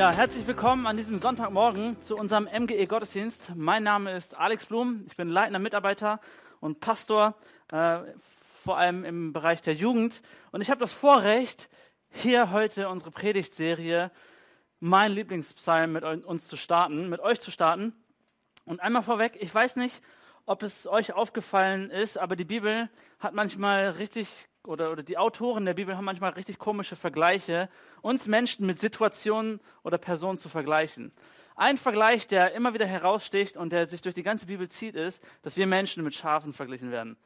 Ja, 0.00 0.10
herzlich 0.10 0.46
willkommen 0.46 0.86
an 0.86 0.96
diesem 0.96 1.18
Sonntagmorgen 1.18 2.00
zu 2.00 2.16
unserem 2.16 2.44
MGE 2.44 2.86
Gottesdienst. 2.86 3.52
Mein 3.54 3.82
Name 3.82 4.16
ist 4.16 4.34
Alex 4.34 4.64
Blum, 4.64 5.04
ich 5.06 5.14
bin 5.14 5.28
leitender 5.28 5.58
Mitarbeiter 5.58 6.20
und 6.60 6.80
Pastor, 6.80 7.34
äh, 7.70 7.98
vor 8.64 8.78
allem 8.78 9.04
im 9.04 9.34
Bereich 9.34 9.60
der 9.60 9.74
Jugend. 9.74 10.22
Und 10.52 10.62
ich 10.62 10.70
habe 10.70 10.80
das 10.80 10.94
Vorrecht, 10.94 11.68
hier 12.08 12.50
heute 12.50 12.88
unsere 12.88 13.10
Predigtserie, 13.10 14.10
mein 14.78 15.12
Lieblingspsalm 15.12 15.92
mit 15.92 16.02
uns 16.02 16.48
zu 16.48 16.56
starten, 16.56 17.10
mit 17.10 17.20
euch 17.20 17.38
zu 17.38 17.50
starten. 17.50 17.92
Und 18.64 18.80
einmal 18.80 19.02
vorweg, 19.02 19.36
ich 19.38 19.54
weiß 19.54 19.76
nicht, 19.76 20.02
ob 20.46 20.62
es 20.62 20.86
euch 20.86 21.12
aufgefallen 21.12 21.90
ist, 21.90 22.16
aber 22.16 22.36
die 22.36 22.46
Bibel 22.46 22.88
hat 23.18 23.34
manchmal 23.34 23.90
richtig 23.90 24.48
oder, 24.64 24.92
oder 24.92 25.02
die 25.02 25.18
Autoren 25.18 25.64
der 25.64 25.74
Bibel 25.74 25.96
haben 25.96 26.04
manchmal 26.04 26.32
richtig 26.32 26.58
komische 26.58 26.96
Vergleiche, 26.96 27.68
uns 28.02 28.26
Menschen 28.26 28.66
mit 28.66 28.78
Situationen 28.78 29.60
oder 29.82 29.98
Personen 29.98 30.38
zu 30.38 30.48
vergleichen. 30.48 31.12
Ein 31.56 31.78
Vergleich, 31.78 32.26
der 32.26 32.52
immer 32.52 32.74
wieder 32.74 32.86
heraussticht 32.86 33.56
und 33.56 33.72
der 33.72 33.88
sich 33.88 34.02
durch 34.02 34.14
die 34.14 34.22
ganze 34.22 34.46
Bibel 34.46 34.68
zieht, 34.68 34.94
ist, 34.94 35.22
dass 35.42 35.56
wir 35.56 35.66
Menschen 35.66 36.04
mit 36.04 36.14
Schafen 36.14 36.52
verglichen 36.52 36.90
werden. 36.90 37.16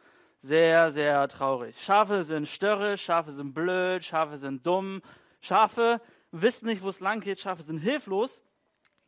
Sehr, 0.40 0.90
sehr 0.90 1.26
traurig. 1.28 1.80
Schafe 1.80 2.22
sind 2.24 2.48
störrisch, 2.48 3.04
Schafe 3.04 3.32
sind 3.32 3.54
blöd, 3.54 4.04
Schafe 4.04 4.36
sind 4.36 4.66
dumm, 4.66 5.00
Schafe 5.40 6.00
wissen 6.32 6.66
nicht, 6.66 6.82
wo 6.82 6.88
es 6.88 7.00
lang 7.00 7.20
geht, 7.20 7.38
Schafe 7.38 7.62
sind 7.62 7.78
hilflos. 7.78 8.42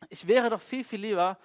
Ich 0.09 0.27
wäre 0.27 0.49
doch 0.49 0.61
viel, 0.61 0.83
viel 0.83 1.01
lieber 1.01 1.37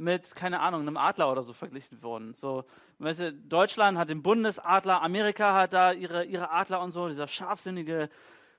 mit, 0.00 0.34
keine 0.34 0.60
Ahnung, 0.60 0.80
einem 0.80 0.96
Adler 0.96 1.30
oder 1.30 1.42
so 1.42 1.52
verglichen 1.52 2.02
worden. 2.02 2.34
So, 2.34 2.64
weißt 2.98 3.20
du, 3.20 3.32
Deutschland 3.34 3.98
hat 3.98 4.08
den 4.08 4.22
Bundesadler, 4.22 5.02
Amerika 5.02 5.54
hat 5.54 5.74
da 5.74 5.92
ihre, 5.92 6.24
ihre 6.24 6.50
Adler 6.50 6.80
und 6.80 6.92
so, 6.92 7.08
dieser 7.08 7.28
scharfsinnige 7.28 8.08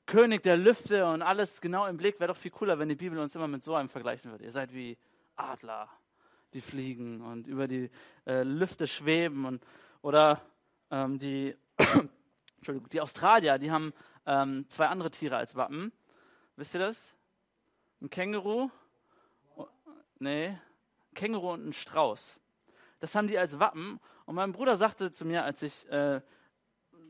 König 0.06 0.44
der 0.44 0.56
Lüfte 0.56 1.06
und 1.08 1.24
alles 1.24 1.60
genau 1.60 1.88
im 1.88 1.98
Blick. 1.98 2.20
Wäre 2.20 2.30
doch 2.30 2.38
viel 2.38 2.52
cooler, 2.52 2.78
wenn 2.78 2.90
die 2.90 2.96
Bibel 2.96 3.18
uns 3.18 3.36
immer 3.36 3.48
mit 3.48 3.64
so 3.64 3.74
einem 3.74 3.90
vergleichen 3.90 4.30
würde. 4.30 4.44
Ihr 4.44 4.52
seid 4.52 4.72
wie 4.74 4.98
Adler, 5.36 5.90
die 6.54 6.62
fliegen 6.62 7.22
und 7.22 7.48
über 7.48 7.68
die 7.68 7.90
äh, 8.28 8.44
Lüfte 8.44 8.86
schweben 8.86 9.46
und 9.46 9.66
oder 10.04 10.42
ähm, 10.92 11.18
die, 11.18 11.56
Entschuldigung, 12.58 12.90
die 12.90 13.02
Australier, 13.02 13.58
die 13.58 13.72
haben 13.72 13.94
ähm, 14.28 14.66
zwei 14.70 14.88
andere 14.88 15.10
Tiere 15.10 15.38
als 15.38 15.56
Wappen. 15.56 15.92
Wisst 16.56 16.76
ihr 16.76 16.82
das? 16.82 17.16
Ein 18.00 18.10
Känguru? 18.10 18.70
Oh, 19.56 19.68
nee, 20.20 20.56
Känguru 21.14 21.54
und 21.54 21.68
ein 21.68 21.74
Strauß. 21.74 22.38
Das 23.00 23.16
haben 23.16 23.28
die 23.28 23.38
als 23.38 23.60
Wappen. 23.60 24.00
Und 24.26 24.36
mein 24.36 24.52
Bruder 24.52 24.78
sagte 24.78 25.12
zu 25.12 25.26
mir, 25.26 25.44
als 25.44 25.62
ich 25.62 25.90
äh, 25.90 26.22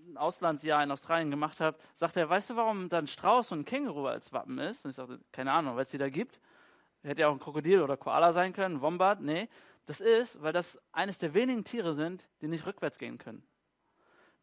ein 0.08 0.18
Auslandsjahr 0.18 0.84
in 0.84 0.92
Australien 0.92 1.30
gemacht 1.30 1.60
habe, 1.60 1.78
sagte 1.94 2.20
er, 2.22 2.30
weißt 2.30 2.52
du, 2.52 2.56
warum 2.56 2.90
da 2.90 3.00
ein 3.00 3.08
Strauß 3.08 3.52
und 3.52 3.60
ein 3.60 3.66
Känguru 3.66 4.08
als 4.08 4.34
Wappen 4.34 4.58
ist? 4.58 4.86
Und 4.86 4.92
ich 4.92 4.96
sagte, 4.96 5.20
keine 5.32 5.52
Ahnung, 5.52 5.76
weil 5.76 5.84
es 5.84 5.90
die 5.90 5.98
da 5.98 6.10
gibt. 6.10 6.40
Hätte 7.04 7.22
ja 7.22 7.28
auch 7.28 7.34
ein 7.34 7.40
Krokodil 7.40 7.82
oder 7.82 7.98
Koala 7.98 8.32
sein 8.32 8.54
können, 8.54 8.82
Wombat. 8.82 9.22
Nee, 9.22 9.50
das 9.86 10.00
ist, 10.00 10.42
weil 10.42 10.54
das 10.54 10.80
eines 10.92 11.18
der 11.18 11.34
wenigen 11.34 11.64
Tiere 11.64 11.94
sind, 11.94 12.30
die 12.42 12.48
nicht 12.48 12.66
rückwärts 12.66 13.00
gehen 13.00 13.18
können. 13.18 13.44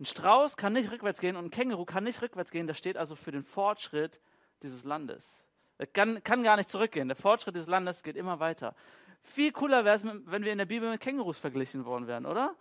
Ein 0.01 0.07
Strauß 0.07 0.57
kann 0.57 0.73
nicht 0.73 0.91
rückwärts 0.91 1.21
gehen 1.21 1.37
und 1.37 1.47
ein 1.47 1.51
Känguru 1.51 1.85
kann 1.85 2.05
nicht 2.05 2.23
rückwärts 2.23 2.51
gehen. 2.51 2.67
Das 2.67 2.79
steht 2.79 2.97
also 2.97 3.17
für 3.17 3.33
den 3.33 3.45
Fortschritt 3.45 4.21
dieses 4.63 4.85
Landes. 4.85 5.43
Er 5.79 5.87
kann, 5.87 6.23
kann 6.25 6.43
gar 6.43 6.57
nicht 6.57 6.69
zurückgehen. 6.69 7.09
Der 7.09 7.17
Fortschritt 7.17 7.55
des 7.55 7.67
Landes 7.67 8.03
geht 8.03 8.17
immer 8.17 8.41
weiter. 8.41 8.75
Viel 9.23 9.53
cooler 9.53 9.85
wäre 9.85 9.97
es, 9.97 10.05
wenn 10.05 10.45
wir 10.45 10.53
in 10.53 10.59
der 10.59 10.65
Bibel 10.65 10.91
mit 10.91 11.01
Kängurus 11.01 11.39
verglichen 11.39 11.85
worden 11.85 12.07
wären, 12.07 12.27
oder? 12.27 12.55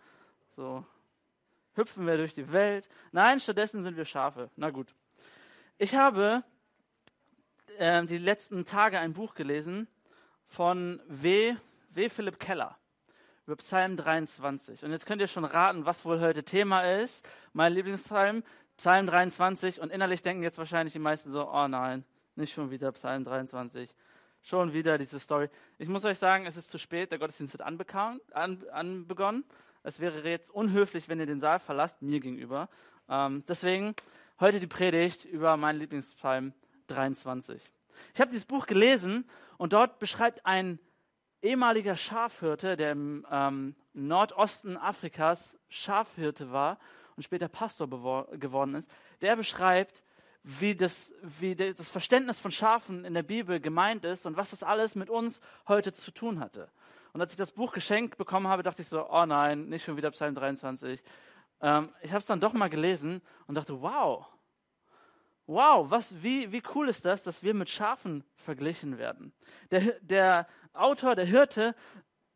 So 0.56 0.85
hüpfen 1.78 2.06
wir 2.06 2.18
durch 2.18 2.34
die 2.34 2.51
Welt. 2.51 2.90
Nein, 3.12 3.40
stattdessen 3.40 3.84
sind 3.84 3.95
wir 3.95 4.06
Schafe. 4.06 4.50
Na 4.56 4.72
gut. 4.72 4.94
Ich 5.78 5.96
habe 5.96 6.44
äh, 7.78 8.06
die 8.06 8.17
letzten 8.17 8.66
Tage 8.66 9.00
ein 9.00 9.13
Buch 9.13 9.35
gelesen 9.35 9.88
von 10.47 11.01
W. 11.07 11.56
W. 11.91 12.09
Philipp 12.09 12.40
Keller 12.40 12.78
über 13.46 13.56
Psalm 13.57 13.96
23. 13.96 14.84
Und 14.84 14.91
jetzt 14.91 15.06
könnt 15.06 15.22
ihr 15.22 15.28
schon 15.28 15.46
raten, 15.46 15.85
was 15.85 16.03
wohl 16.03 16.19
heute 16.19 16.44
Thema 16.44 16.81
ist. 16.81 17.28
Mein 17.53 17.73
Lieblingspsalm, 17.73 18.44
Psalm 18.75 19.06
23. 19.06 19.79
Und 19.79 19.91
innerlich 19.91 20.22
denken 20.22 20.44
jetzt 20.44 20.57
wahrscheinlich 20.57 20.94
die 20.94 21.00
meisten 21.00 21.31
so, 21.31 21.50
oh 21.50 21.67
nein, 21.67 22.03
nicht 22.35 22.53
schon 22.53 22.72
wieder 22.72 22.91
Psalm 22.91 23.23
23. 23.23 23.96
Schon 24.47 24.72
wieder 24.72 24.97
diese 24.97 25.19
Story. 25.19 25.50
Ich 25.78 25.90
muss 25.90 26.06
euch 26.06 26.18
sagen, 26.18 26.46
es 26.46 26.56
ist 26.56 26.72
zu 26.72 26.78
spät. 26.78 27.12
Der 27.12 27.19
Gottesdienst 27.19 27.56
hat 27.56 27.62
anbegonnen. 27.63 28.22
An, 28.31 29.44
es 29.84 30.00
wäre 30.00 30.24
jetzt 30.24 30.52
unhöflich, 30.52 31.09
wenn 31.09 31.19
ihr 31.19 31.25
den 31.25 31.41
Saal 31.41 31.59
verlasst, 31.59 32.02
mir 32.02 32.22
gegenüber. 32.22 32.69
Ähm, 33.09 33.44
deswegen 33.46 33.94
heute 34.40 34.62
die 34.62 34.68
Predigt 34.68 35.25
über 35.25 35.58
meinen 35.58 35.80
Lieblingspsalm 35.80 36.53
23. 36.88 37.62
Ich 38.13 38.22
habe 38.22 38.31
dieses 38.31 38.46
Buch 38.46 38.68
gelesen 38.68 39.25
und 39.58 39.74
dort 39.74 40.00
beschreibt 40.00 40.46
ein 40.46 40.79
ehemaliger 41.41 41.97
Schafhirte, 41.97 42.78
der 42.78 42.94
im 42.94 43.28
ähm, 43.29 43.75
Nordosten 43.91 44.78
Afrikas 44.78 45.58
Schafhirte 45.68 46.53
war 46.53 46.79
und 47.18 47.24
später 47.24 47.50
Pastor 47.50 47.90
geworden 48.38 48.75
ist, 48.75 48.90
der 49.19 49.35
beschreibt, 49.35 50.03
wie 50.50 50.75
das, 50.75 51.12
wie 51.22 51.56
das 51.56 51.90
Verständnis 51.90 52.40
von 52.40 52.52
Schafen 52.52 53.03
in 53.03 53.13
der 53.13 53.24
Bibel 53.24 53.59
gemeint 53.59 54.06
ist 54.06 54.25
und 54.25 54.38
was 54.38 54.52
das 54.52 54.63
alles 54.63 54.96
mit 54.96 55.09
uns 55.09 55.41
heute 55.68 55.91
zu 55.91 56.12
tun 56.12 56.40
hatte. 56.40 56.69
Und 57.12 57.19
als 57.19 57.31
ich 57.31 57.38
das 57.38 57.52
Buch 57.52 57.74
geschenkt 57.74 58.18
bekommen 58.18 58.47
habe, 58.47 58.63
dachte 58.63 58.81
ich 58.81 58.88
so, 58.88 59.09
oh 59.09 59.25
nein, 59.25 59.68
nicht 59.68 59.84
schon 59.84 59.97
wieder 59.97 60.09
Psalm 60.12 60.35
23. 60.35 61.03
Ähm, 61.59 61.90
ich 62.02 62.12
habe 62.12 62.22
es 62.22 62.28
dann 62.28 62.40
doch 62.40 62.53
mal 62.53 62.69
gelesen 62.69 63.22
und 63.46 63.56
dachte, 63.56 63.81
wow, 63.81 64.25
wow, 65.47 65.90
was, 65.91 66.24
wie, 66.24 66.50
wie 66.53 66.64
cool 66.75 66.88
ist 66.88 67.03
das, 67.03 67.24
dass 67.24 67.44
wir 67.44 67.53
mit 67.53 67.69
Schafen 67.69 68.24
verglichen 68.38 68.97
werden. 68.97 69.34
Der, 69.72 70.00
der 70.00 70.47
Autor, 70.72 71.16
der 71.16 71.25
Hirte, 71.25 71.75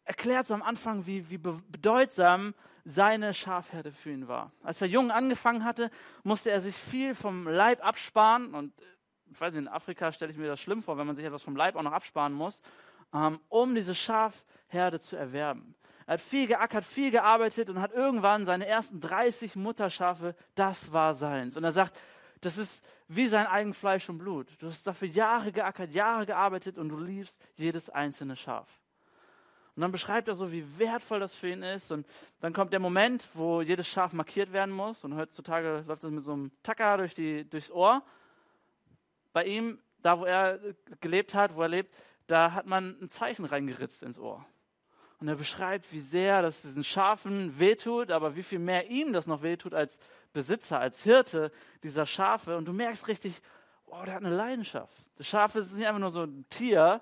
erklärt 0.04 0.48
so 0.48 0.54
am 0.54 0.64
Anfang, 0.64 1.06
wie, 1.06 1.30
wie 1.30 1.38
bedeutsam 1.38 2.54
seine 2.86 3.34
Schafherde 3.34 3.92
für 3.92 4.12
ihn 4.12 4.28
war. 4.28 4.52
Als 4.64 4.82
er 4.82 4.88
jung 4.88 5.12
angefangen 5.12 5.64
hatte, 5.64 5.90
musste 6.24 6.52
er 6.52 6.62
sich 6.62 6.76
viel 6.76 7.16
vom 7.16 7.48
Leib 7.48 7.86
absparen. 7.86 8.54
Und 8.54 8.74
ich 9.32 9.40
weiß 9.40 9.54
nicht, 9.54 9.64
in 9.64 9.68
Afrika 9.68 10.12
stelle 10.12 10.32
ich 10.32 10.38
mir 10.38 10.48
das 10.48 10.60
schlimm 10.60 10.82
vor, 10.82 10.98
wenn 10.98 11.08
man 11.08 11.16
sich 11.16 11.26
etwas 11.26 11.44
vom 11.44 11.56
Leib 11.56 11.76
auch 11.76 11.84
noch 11.84 11.92
absparen 11.92 12.34
muss, 12.34 12.62
ähm, 13.14 13.40
um 13.50 13.76
diese 13.76 13.96
Schafherde 13.96 15.00
zu 15.00 15.16
erwerben. 15.16 15.76
Er 16.06 16.16
hat 16.16 16.22
viel 16.22 16.48
geackert, 16.48 16.84
viel 16.84 17.12
gearbeitet 17.12 17.70
und 17.70 17.80
hat 17.80 17.94
irgendwann 17.94 18.46
seine 18.46 18.66
ersten 18.66 19.00
30 19.00 19.56
Mutterschafe, 19.56 20.36
das 20.56 20.92
war 20.92 21.14
seins. 21.14 21.56
Und 21.56 21.64
er 21.64 21.72
sagt, 21.72 21.98
das 22.42 22.58
ist 22.58 22.84
wie 23.08 23.28
sein 23.28 23.46
eigen 23.46 23.74
Fleisch 23.74 24.10
und 24.10 24.18
Blut. 24.18 24.48
Du 24.60 24.68
hast 24.68 24.86
dafür 24.88 25.08
Jahre 25.08 25.52
geackert, 25.52 25.92
Jahre 25.92 26.26
gearbeitet 26.26 26.78
und 26.78 26.90
du 26.90 26.98
liebst 26.98 27.40
jedes 27.56 27.90
einzelne 27.90 28.36
Schaf. 28.36 28.81
Und 29.82 29.86
dann 29.86 29.94
beschreibt 29.94 30.28
er 30.28 30.36
so, 30.36 30.52
wie 30.52 30.64
wertvoll 30.78 31.20
das 31.20 31.34
für 31.34 31.50
ihn 31.50 31.64
ist. 31.64 31.92
Und 31.92 32.06
dann 32.40 32.54
kommt 32.54 32.72
der 32.72 32.80
Moment, 32.80 33.28
wo 33.34 33.64
jedes 33.64 33.88
Schaf 33.88 34.14
markiert 34.14 34.54
werden 34.54 34.72
muss. 34.72 35.04
Und 35.04 35.16
heutzutage 35.16 35.84
läuft 35.88 36.04
das 36.04 36.12
mit 36.12 36.24
so 36.24 36.34
einem 36.34 36.52
Tacker 36.62 36.98
durch 36.98 37.16
die, 37.16 37.50
durchs 37.50 37.72
Ohr. 37.72 38.04
Bei 39.34 39.44
ihm, 39.44 39.80
da 40.04 40.20
wo 40.20 40.26
er 40.26 40.60
gelebt 41.00 41.34
hat, 41.34 41.56
wo 41.56 41.64
er 41.64 41.70
lebt, 41.70 41.96
da 42.28 42.52
hat 42.52 42.68
man 42.68 42.96
ein 43.02 43.10
Zeichen 43.10 43.44
reingeritzt 43.44 44.04
ins 44.04 44.20
Ohr. 44.20 44.46
Und 45.20 45.28
er 45.28 45.36
beschreibt, 45.36 45.92
wie 45.92 46.00
sehr 46.00 46.44
das 46.44 46.62
diesen 46.62 46.84
Schafen 46.84 47.58
wehtut, 47.58 48.12
aber 48.12 48.36
wie 48.36 48.44
viel 48.44 48.60
mehr 48.60 48.88
ihm 48.88 49.14
das 49.14 49.26
noch 49.26 49.42
wehtut 49.42 49.74
als 49.74 49.98
Besitzer, 50.32 50.80
als 50.80 51.02
Hirte 51.02 51.52
dieser 51.82 52.06
Schafe. 52.06 52.56
Und 52.56 52.66
du 52.66 52.74
merkst 52.74 53.08
richtig, 53.08 53.42
oh, 53.88 54.04
der 54.06 54.14
hat 54.14 54.24
eine 54.24 54.36
Leidenschaft. 54.36 54.94
Das 55.16 55.26
Schaf 55.26 55.56
ist 55.56 55.74
nicht 55.74 55.88
einfach 55.88 56.00
nur 56.00 56.12
so 56.12 56.22
ein 56.22 56.46
Tier, 56.52 57.02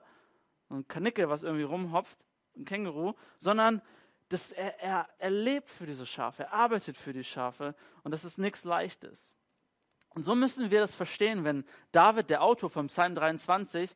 ein 0.70 0.88
Kanickel, 0.88 1.28
was 1.28 1.44
irgendwie 1.44 1.64
rumhopft, 1.64 2.24
ein 2.56 2.66
Känguru, 2.66 3.14
sondern 3.38 3.82
das, 4.30 4.52
er, 4.52 4.80
er, 4.82 5.10
er 5.18 5.30
lebt 5.30 5.70
für 5.70 5.86
diese 5.86 6.06
Schafe, 6.06 6.44
er 6.44 6.54
arbeitet 6.54 6.98
für 6.98 7.14
die 7.14 7.24
Schafe 7.24 7.76
und 8.04 8.12
das 8.12 8.24
ist 8.24 8.38
nichts 8.38 8.64
Leichtes. 8.64 9.34
Und 10.10 10.24
so 10.24 10.36
müssen 10.36 10.72
wir 10.72 10.82
das 10.82 10.94
verstehen, 10.94 11.44
wenn 11.44 11.66
David, 11.92 12.30
der 12.30 12.44
Autor 12.44 12.70
vom 12.70 12.88
Psalm 12.88 13.16
23, 13.16 13.96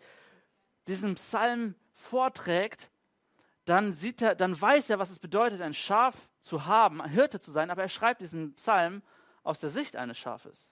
diesen 0.87 1.15
Psalm 1.15 1.75
vorträgt, 1.93 2.91
dann 3.65 3.93
sieht 3.93 4.21
er, 4.21 4.35
dann 4.35 4.59
weiß 4.59 4.89
er, 4.89 4.99
was 4.99 5.09
es 5.09 5.19
bedeutet, 5.19 5.61
ein 5.61 5.73
Schaf 5.73 6.29
zu 6.41 6.65
haben, 6.65 7.01
ein 7.01 7.09
Hirte 7.09 7.39
zu 7.39 7.51
sein, 7.51 7.71
aber 7.71 7.83
er 7.83 7.89
schreibt 7.89 8.21
diesen 8.21 8.53
Psalm 8.55 9.01
aus 9.43 9.59
der 9.59 9.69
Sicht 9.69 9.95
eines 9.95 10.17
Schafes. 10.17 10.71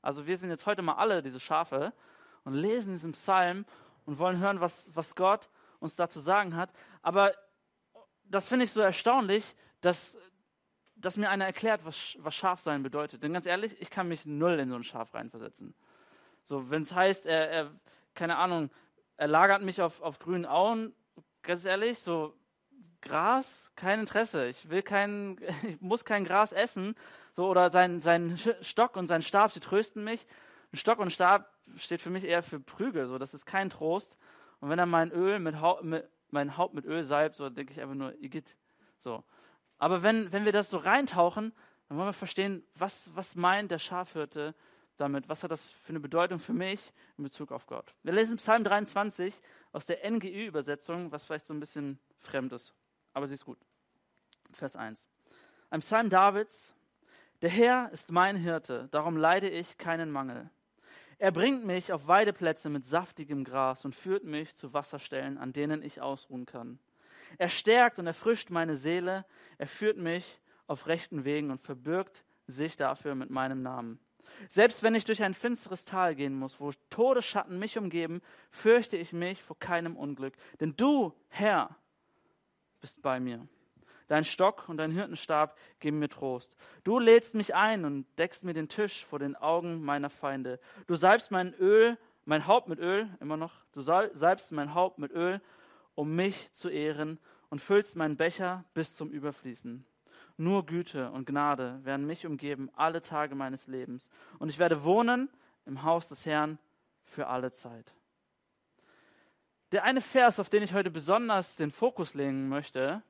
Also 0.00 0.26
wir 0.26 0.36
sind 0.36 0.50
jetzt 0.50 0.66
heute 0.66 0.82
mal 0.82 0.94
alle 0.94 1.22
diese 1.22 1.40
Schafe 1.40 1.92
und 2.44 2.54
lesen 2.54 2.92
diesen 2.92 3.12
Psalm 3.12 3.64
und 4.06 4.18
wollen 4.18 4.38
hören, 4.38 4.60
was, 4.60 4.90
was 4.94 5.14
Gott 5.14 5.48
uns 5.84 5.96
da 5.96 6.08
zu 6.08 6.20
sagen 6.20 6.56
hat. 6.56 6.70
Aber 7.02 7.32
das 8.24 8.48
finde 8.48 8.64
ich 8.64 8.72
so 8.72 8.80
erstaunlich, 8.80 9.54
dass, 9.80 10.16
dass 10.96 11.16
mir 11.16 11.30
einer 11.30 11.44
erklärt, 11.44 11.84
was, 11.84 12.16
was 12.18 12.34
Schafsein 12.34 12.82
bedeutet. 12.82 13.22
Denn 13.22 13.32
ganz 13.32 13.46
ehrlich, 13.46 13.80
ich 13.80 13.90
kann 13.90 14.08
mich 14.08 14.26
null 14.26 14.58
in 14.58 14.70
so 14.70 14.76
ein 14.76 14.84
Schaf 14.84 15.14
reinversetzen. 15.14 15.74
So, 16.44 16.70
wenn 16.70 16.82
es 16.82 16.92
heißt, 16.92 17.26
er, 17.26 17.50
er, 17.50 17.70
keine 18.14 18.36
Ahnung, 18.36 18.70
er 19.16 19.28
lagert 19.28 19.62
mich 19.62 19.80
auf, 19.80 20.00
auf 20.00 20.18
grünen 20.18 20.46
Auen, 20.46 20.94
ganz 21.42 21.64
ehrlich, 21.64 22.00
so 22.00 22.34
Gras, 23.00 23.70
kein 23.76 24.00
Interesse. 24.00 24.46
Ich 24.46 24.70
will 24.70 24.82
kein, 24.82 25.38
ich 25.62 25.80
muss 25.80 26.04
kein 26.04 26.24
Gras 26.24 26.52
essen. 26.52 26.94
So, 27.34 27.48
oder 27.48 27.70
sein, 27.70 28.00
sein 28.00 28.38
Stock 28.62 28.96
und 28.96 29.08
sein 29.08 29.22
Stab, 29.22 29.52
sie 29.52 29.60
trösten 29.60 30.04
mich. 30.04 30.26
Ein 30.72 30.78
Stock 30.78 30.98
und 30.98 31.12
Stab 31.12 31.52
steht 31.76 32.00
für 32.00 32.10
mich 32.10 32.24
eher 32.24 32.42
für 32.42 32.60
Prügel, 32.60 33.06
so, 33.06 33.18
das 33.18 33.34
ist 33.34 33.46
kein 33.46 33.70
Trost. 33.70 34.16
Und 34.64 34.70
wenn 34.70 34.78
er 34.78 34.86
mein 34.86 35.12
Öl 35.12 35.40
mit, 35.40 35.60
Haupt, 35.60 35.84
mit 35.84 36.08
mein 36.30 36.56
Haupt 36.56 36.72
mit 36.72 36.86
Öl 36.86 37.04
salbt, 37.04 37.36
so 37.36 37.50
denke 37.50 37.74
ich 37.74 37.82
einfach 37.82 37.94
nur, 37.94 38.18
Igitt. 38.18 38.56
So. 38.98 39.22
Aber 39.76 40.02
wenn, 40.02 40.32
wenn 40.32 40.46
wir 40.46 40.52
das 40.52 40.70
so 40.70 40.78
reintauchen, 40.78 41.52
dann 41.86 41.98
wollen 41.98 42.08
wir 42.08 42.14
verstehen, 42.14 42.66
was, 42.74 43.14
was 43.14 43.34
meint 43.34 43.70
der 43.70 43.78
Schafhirte 43.78 44.54
damit? 44.96 45.28
Was 45.28 45.44
hat 45.44 45.50
das 45.50 45.68
für 45.68 45.90
eine 45.90 46.00
Bedeutung 46.00 46.38
für 46.38 46.54
mich 46.54 46.94
in 47.18 47.24
Bezug 47.24 47.52
auf 47.52 47.66
Gott? 47.66 47.94
Wir 48.04 48.14
lesen 48.14 48.38
Psalm 48.38 48.64
23 48.64 49.38
aus 49.72 49.84
der 49.84 50.10
NGÜ-Übersetzung, 50.10 51.12
was 51.12 51.26
vielleicht 51.26 51.46
so 51.46 51.52
ein 51.52 51.60
bisschen 51.60 51.98
fremd 52.16 52.54
ist, 52.54 52.72
aber 53.12 53.26
sie 53.26 53.34
ist 53.34 53.44
gut. 53.44 53.58
Vers 54.50 54.76
1. 54.76 55.10
Ein 55.68 55.80
Psalm 55.80 56.08
Davids. 56.08 56.72
Der 57.42 57.50
Herr 57.50 57.90
ist 57.92 58.10
mein 58.10 58.36
Hirte, 58.36 58.88
darum 58.92 59.18
leide 59.18 59.50
ich 59.50 59.76
keinen 59.76 60.10
Mangel. 60.10 60.48
Er 61.18 61.30
bringt 61.30 61.64
mich 61.64 61.92
auf 61.92 62.06
Weideplätze 62.06 62.68
mit 62.68 62.84
saftigem 62.84 63.44
Gras 63.44 63.84
und 63.84 63.94
führt 63.94 64.24
mich 64.24 64.56
zu 64.56 64.72
Wasserstellen, 64.72 65.38
an 65.38 65.52
denen 65.52 65.82
ich 65.82 66.00
ausruhen 66.00 66.46
kann. 66.46 66.78
Er 67.38 67.48
stärkt 67.48 67.98
und 67.98 68.06
erfrischt 68.06 68.50
meine 68.50 68.76
Seele, 68.76 69.24
er 69.58 69.66
führt 69.66 69.96
mich 69.96 70.40
auf 70.66 70.86
rechten 70.86 71.24
Wegen 71.24 71.50
und 71.50 71.60
verbirgt 71.60 72.24
sich 72.46 72.76
dafür 72.76 73.14
mit 73.14 73.30
meinem 73.30 73.62
Namen. 73.62 73.98
Selbst 74.48 74.82
wenn 74.82 74.94
ich 74.94 75.04
durch 75.04 75.22
ein 75.22 75.34
finsteres 75.34 75.84
Tal 75.84 76.14
gehen 76.14 76.34
muss, 76.34 76.60
wo 76.60 76.70
Todesschatten 76.90 77.58
mich 77.58 77.78
umgeben, 77.78 78.20
fürchte 78.50 78.96
ich 78.96 79.12
mich 79.12 79.42
vor 79.42 79.58
keinem 79.58 79.96
Unglück. 79.96 80.34
Denn 80.60 80.74
du, 80.76 81.12
Herr, 81.28 81.76
bist 82.80 83.02
bei 83.02 83.20
mir. 83.20 83.46
Dein 84.06 84.24
Stock 84.24 84.68
und 84.68 84.76
dein 84.76 84.90
Hirtenstab 84.90 85.56
geben 85.80 85.98
mir 85.98 86.08
Trost. 86.08 86.54
Du 86.82 86.98
lädst 86.98 87.34
mich 87.34 87.54
ein 87.54 87.84
und 87.84 88.06
deckst 88.18 88.44
mir 88.44 88.52
den 88.52 88.68
Tisch 88.68 89.04
vor 89.04 89.18
den 89.18 89.34
Augen 89.36 89.82
meiner 89.82 90.10
Feinde. 90.10 90.60
Du 90.86 90.94
salbst 90.94 91.30
mein 91.30 91.54
Öl, 91.54 91.96
mein 92.24 92.46
Haupt 92.46 92.68
mit 92.68 92.78
Öl, 92.78 93.08
immer 93.20 93.36
noch. 93.36 93.52
Du 93.72 93.80
salbst 93.80 94.52
mein 94.52 94.74
Haupt 94.74 94.98
mit 94.98 95.12
Öl, 95.12 95.40
um 95.94 96.14
mich 96.14 96.52
zu 96.52 96.68
ehren 96.68 97.18
und 97.48 97.60
füllst 97.60 97.96
meinen 97.96 98.16
Becher 98.16 98.64
bis 98.74 98.94
zum 98.94 99.10
Überfließen. 99.10 99.86
Nur 100.36 100.66
Güte 100.66 101.10
und 101.12 101.26
Gnade 101.26 101.80
werden 101.84 102.06
mich 102.06 102.26
umgeben 102.26 102.68
alle 102.74 103.00
Tage 103.00 103.34
meines 103.34 103.68
Lebens. 103.68 104.08
Und 104.38 104.48
ich 104.48 104.58
werde 104.58 104.84
wohnen 104.84 105.30
im 105.64 105.82
Haus 105.82 106.08
des 106.08 106.26
Herrn 106.26 106.58
für 107.04 107.28
alle 107.28 107.52
Zeit. 107.52 107.94
Der 109.72 109.84
eine 109.84 110.00
Vers, 110.00 110.40
auf 110.40 110.50
den 110.50 110.62
ich 110.62 110.74
heute 110.74 110.90
besonders 110.90 111.56
den 111.56 111.70
Fokus 111.70 112.14
legen 112.14 112.48
möchte, 112.48 113.02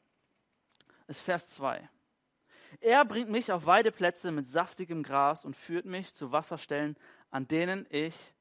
ist 1.06 1.20
Vers 1.20 1.50
2. 1.50 1.88
Er 2.80 3.04
bringt 3.04 3.30
mich 3.30 3.52
auf 3.52 3.66
Weideplätze 3.66 4.32
mit 4.32 4.46
saftigem 4.46 5.02
Gras 5.02 5.44
und 5.44 5.56
führt 5.56 5.86
mich 5.86 6.14
zu 6.14 6.32
Wasserstellen, 6.32 6.96
an 7.30 7.46
denen 7.46 7.86
ich 7.90 8.34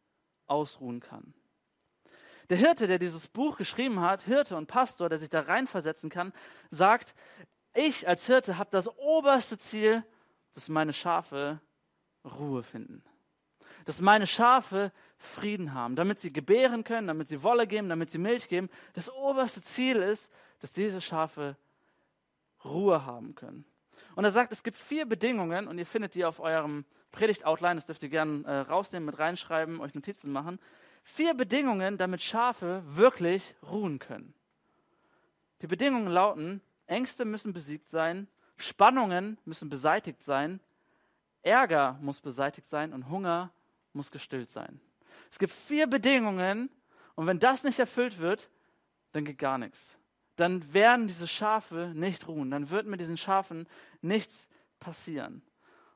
ausruhen 0.48 1.00
kann. 1.00 1.34
Der 2.50 2.58
Hirte, 2.58 2.88
der 2.88 3.00
dieses 3.00 3.28
Buch 3.28 3.58
geschrieben 3.58 4.02
hat, 4.02 4.24
Hirte 4.24 4.58
und 4.58 4.68
Pastor, 4.68 5.10
der 5.10 5.20
sich 5.20 5.30
da 5.30 5.42
reinversetzen 5.42 6.10
kann, 6.10 6.34
sagt, 6.72 7.16
ich 7.74 8.08
als 8.08 8.28
Hirte 8.28 8.58
habe 8.58 8.70
das 8.72 8.88
oberste 8.98 9.58
Ziel, 9.58 10.04
dass 10.54 10.70
meine 10.70 10.94
Schafe 10.94 11.62
Ruhe 12.24 12.64
finden. 12.64 13.04
Dass 13.86 14.02
meine 14.02 14.28
Schafe 14.28 14.92
Frieden 15.18 15.74
haben, 15.74 15.96
damit 15.96 16.20
sie 16.20 16.32
gebären 16.32 16.84
können, 16.84 17.08
damit 17.08 17.28
sie 17.28 17.44
Wolle 17.44 17.66
geben, 17.66 17.90
damit 17.90 18.12
sie 18.12 18.18
Milch 18.18 18.48
geben. 18.50 18.70
Das 18.94 19.10
oberste 19.10 19.62
Ziel 19.62 19.98
ist, 19.98 20.32
dass 20.60 20.72
diese 20.72 21.02
Schafe 21.02 21.58
Ruhe 22.66 23.06
haben 23.06 23.36
können. 23.36 23.66
Und 24.16 24.26
er 24.26 24.32
sagt, 24.32 24.52
es 24.52 24.64
gibt 24.64 24.78
vier 24.78 25.06
Bedingungen 25.06 25.68
und 25.68 25.78
ihr 25.78 25.86
findet 25.86 26.16
die 26.16 26.26
auf 26.26 26.40
eurem 26.40 26.86
Predigt-Outline, 27.12 27.76
das 27.76 27.86
dürft 27.86 28.04
ihr 28.04 28.10
gerne 28.10 28.44
äh, 28.46 28.60
rausnehmen, 28.60 29.06
mit 29.08 29.20
reinschreiben, 29.20 29.80
euch 29.80 29.94
Notizen 29.96 30.32
machen. 30.32 30.60
Vier 31.04 31.34
Bedingungen, 31.34 31.98
damit 31.98 32.22
Schafe 32.22 32.84
wirklich 32.86 33.56
ruhen 33.64 34.00
können. 34.00 34.34
Die 35.62 35.68
Bedingungen 35.68 36.08
lauten, 36.08 36.62
Ängste 36.88 37.26
müssen 37.26 37.54
besiegt 37.54 37.90
sein, 37.90 38.28
Spannungen 38.58 39.38
müssen 39.46 39.70
beseitigt 39.70 40.24
sein, 40.24 40.60
Ärger 41.42 41.98
muss 42.02 42.22
beseitigt 42.22 42.70
sein 42.70 42.94
und 42.94 43.10
Hunger 43.10 43.52
muss 43.94 44.12
gestillt 44.12 44.50
sein. 44.50 44.80
Es 45.30 45.40
gibt 45.40 45.54
vier 45.54 45.88
Bedingungen 45.88 46.70
und 47.16 47.28
wenn 47.28 47.40
das 47.40 47.64
nicht 47.64 47.80
erfüllt 47.80 48.20
wird, 48.20 48.50
dann 49.12 49.26
geht 49.26 49.38
gar 49.38 49.58
nichts 49.58 49.98
dann 50.36 50.74
werden 50.74 51.08
diese 51.08 51.28
Schafe 51.28 51.92
nicht 51.96 52.28
ruhen. 52.28 52.50
Dann 52.50 52.70
wird 52.70 52.88
mit 52.88 53.00
diesen 53.00 53.18
Schafen 53.18 53.68
nichts 54.02 54.48
passieren. 54.80 55.42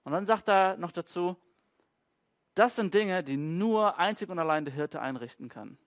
Und 0.04 0.12
dann 0.12 0.26
sagt 0.26 0.48
er 0.48 0.78
noch 0.78 0.92
dazu, 0.92 1.36
das 2.54 2.76
sind 2.76 2.94
Dinge, 2.94 3.24
die 3.24 3.38
nur 3.38 4.00
einzig 4.00 4.30
und 4.30 4.40
allein 4.40 4.66
der 4.66 4.74
Hirte 4.74 5.02
einrichten 5.02 5.50
kann. 5.50 5.78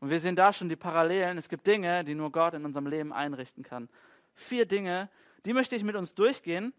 Und 0.00 0.10
wir 0.10 0.20
sehen 0.20 0.36
da 0.36 0.52
schon 0.52 0.68
die 0.68 0.76
Parallelen. 0.76 1.38
Es 1.38 1.48
gibt 1.48 1.66
Dinge, 1.66 2.04
die 2.04 2.14
nur 2.14 2.32
Gott 2.32 2.54
in 2.54 2.64
unserem 2.64 2.86
Leben 2.86 3.12
einrichten 3.12 3.62
kann. 3.62 3.88
Vier 4.34 4.66
Dinge, 4.66 5.10
die 5.44 5.52
möchte 5.52 5.76
ich 5.76 5.84
mit 5.84 5.96
uns 5.96 6.14
durchgehen 6.14 6.72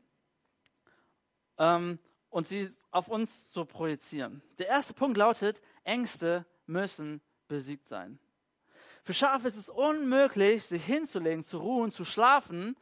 ähm, 1.57 1.99
und 2.29 2.47
sie 2.47 2.69
auf 2.91 3.07
uns 3.07 3.53
so 3.53 3.65
projizieren. 3.65 4.41
Der 4.57 4.67
erste 4.67 4.93
Punkt 4.93 5.17
lautet, 5.17 5.61
Ängste 5.83 6.45
müssen 6.65 7.21
besiegt 7.47 7.87
sein. 7.87 8.19
Für 9.03 9.13
Schafe 9.13 9.49
ist 9.49 9.57
es 9.57 9.67
unmöglich, 9.67 10.63
sich 10.63 10.85
hinzulegen, 10.85 11.43
zu 11.43 11.57
ruhen, 11.57 11.91
zu 11.91 12.05
schlafen, 12.05 12.77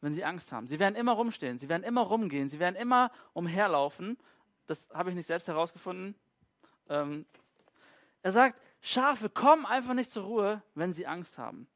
wenn 0.00 0.14
sie 0.14 0.24
Angst 0.24 0.50
haben. 0.50 0.66
Sie 0.66 0.78
werden 0.78 0.96
immer 0.96 1.12
rumstehen, 1.12 1.58
sie 1.58 1.68
werden 1.68 1.84
immer 1.84 2.00
rumgehen, 2.00 2.48
sie 2.48 2.58
werden 2.58 2.74
immer 2.74 3.12
umherlaufen. 3.34 4.16
Das 4.66 4.88
habe 4.94 5.10
ich 5.10 5.16
nicht 5.16 5.26
selbst 5.26 5.48
herausgefunden. 5.48 6.14
Ähm, 6.88 7.26
er 8.22 8.32
sagt, 8.32 8.58
Schafe 8.80 9.28
kommen 9.28 9.66
einfach 9.66 9.92
nicht 9.92 10.10
zur 10.10 10.24
Ruhe, 10.24 10.62
wenn 10.74 10.94
sie 10.94 11.06
Angst 11.06 11.36
haben. 11.36 11.68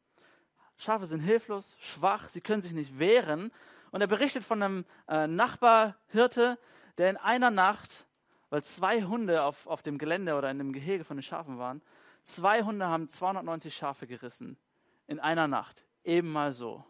Schafe 0.78 1.04
sind 1.04 1.20
hilflos, 1.20 1.76
schwach, 1.78 2.30
sie 2.30 2.40
können 2.40 2.62
sich 2.62 2.72
nicht 2.72 2.98
wehren. 2.98 3.52
Und 3.90 4.00
er 4.00 4.06
berichtet 4.06 4.42
von 4.42 4.62
einem 4.62 4.84
äh, 5.06 5.26
Nachbarhirte, 5.26 6.58
der 6.96 7.10
in 7.10 7.16
einer 7.18 7.50
Nacht, 7.50 8.06
weil 8.48 8.64
zwei 8.64 9.02
Hunde 9.02 9.42
auf, 9.42 9.66
auf 9.66 9.82
dem 9.82 9.98
Gelände 9.98 10.34
oder 10.34 10.50
in 10.50 10.58
dem 10.58 10.72
Gehege 10.72 11.04
von 11.04 11.18
den 11.18 11.22
Schafen 11.22 11.58
waren, 11.58 11.82
Zwei 12.26 12.64
Hunde 12.64 12.88
haben 12.88 13.08
290 13.08 13.74
Schafe 13.74 14.08
gerissen 14.08 14.58
in 15.06 15.20
einer 15.20 15.46
Nacht. 15.46 15.86
Eben 16.02 16.32
mal 16.32 16.52
so. 16.52 16.84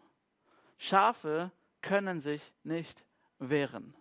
Schafe 0.79 1.51
können 1.81 2.19
sich 2.19 2.53
nicht 2.63 3.05
wehren. 3.37 3.93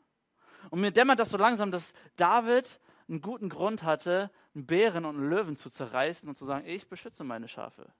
Und 0.70 0.80
mir 0.80 0.90
dämmert 0.90 1.18
das 1.18 1.30
so 1.30 1.36
langsam, 1.36 1.70
dass 1.70 1.92
David 2.16 2.80
einen 3.06 3.20
guten 3.20 3.50
Grund 3.50 3.82
hatte, 3.82 4.30
einen 4.54 4.64
Bären 4.64 5.04
und 5.04 5.16
einen 5.16 5.28
Löwen 5.28 5.56
zu 5.56 5.68
zerreißen 5.68 6.26
und 6.26 6.36
zu 6.36 6.46
sagen, 6.46 6.66
ich 6.66 6.88
beschütze 6.88 7.22
meine 7.22 7.48
Schafe. 7.48 7.92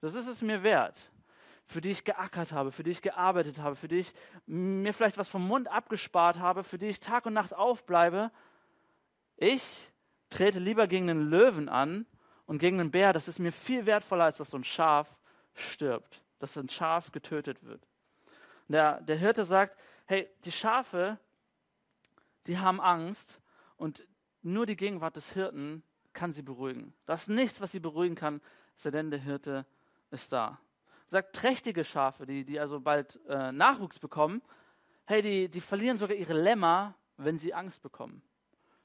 Das 0.00 0.14
ist 0.14 0.28
es 0.28 0.40
mir 0.40 0.62
wert, 0.62 1.10
für 1.66 1.80
die 1.80 1.90
ich 1.90 2.04
geackert 2.04 2.52
habe, 2.52 2.70
für 2.70 2.84
die 2.84 2.92
ich 2.92 3.02
gearbeitet 3.02 3.58
habe, 3.58 3.74
für 3.74 3.88
die 3.88 3.98
ich 3.98 4.14
mir 4.46 4.94
vielleicht 4.94 5.18
was 5.18 5.28
vom 5.28 5.46
Mund 5.46 5.66
abgespart 5.66 6.38
habe, 6.38 6.62
für 6.62 6.78
die 6.78 6.86
ich 6.86 7.00
Tag 7.00 7.26
und 7.26 7.34
Nacht 7.34 7.54
aufbleibe. 7.54 8.30
Ich 9.36 9.90
trete 10.30 10.60
lieber 10.60 10.86
gegen 10.86 11.10
einen 11.10 11.28
Löwen 11.28 11.68
an, 11.68 12.06
und 12.48 12.58
gegen 12.58 12.80
einen 12.80 12.90
Bär, 12.90 13.12
das 13.12 13.28
ist 13.28 13.38
mir 13.38 13.52
viel 13.52 13.84
wertvoller, 13.84 14.24
als 14.24 14.38
dass 14.38 14.50
so 14.50 14.56
ein 14.56 14.64
Schaf 14.64 15.18
stirbt, 15.52 16.24
dass 16.38 16.56
ein 16.56 16.70
Schaf 16.70 17.12
getötet 17.12 17.62
wird. 17.62 17.86
Der, 18.68 19.02
der 19.02 19.16
Hirte 19.16 19.44
sagt, 19.44 19.78
hey, 20.06 20.30
die 20.46 20.50
Schafe, 20.50 21.18
die 22.46 22.56
haben 22.56 22.80
Angst 22.80 23.38
und 23.76 24.06
nur 24.40 24.64
die 24.64 24.76
Gegenwart 24.76 25.16
des 25.16 25.34
Hirten 25.34 25.82
kann 26.14 26.32
sie 26.32 26.40
beruhigen. 26.40 26.94
Das 27.04 27.22
ist 27.22 27.28
nichts, 27.28 27.60
was 27.60 27.70
sie 27.72 27.80
beruhigen 27.80 28.14
kann, 28.14 28.40
sei 28.76 28.90
denn 28.90 29.10
der 29.10 29.20
Hirte 29.20 29.66
ist 30.10 30.32
da. 30.32 30.58
Er 31.04 31.10
sagt, 31.10 31.36
trächtige 31.36 31.84
Schafe, 31.84 32.24
die, 32.24 32.46
die 32.46 32.58
also 32.58 32.80
bald 32.80 33.20
äh, 33.28 33.52
Nachwuchs 33.52 33.98
bekommen, 33.98 34.40
hey, 35.04 35.20
die, 35.20 35.50
die 35.50 35.60
verlieren 35.60 35.98
sogar 35.98 36.16
ihre 36.16 36.32
Lämmer, 36.32 36.94
wenn 37.18 37.36
sie 37.38 37.52
Angst 37.52 37.82
bekommen. 37.82 38.22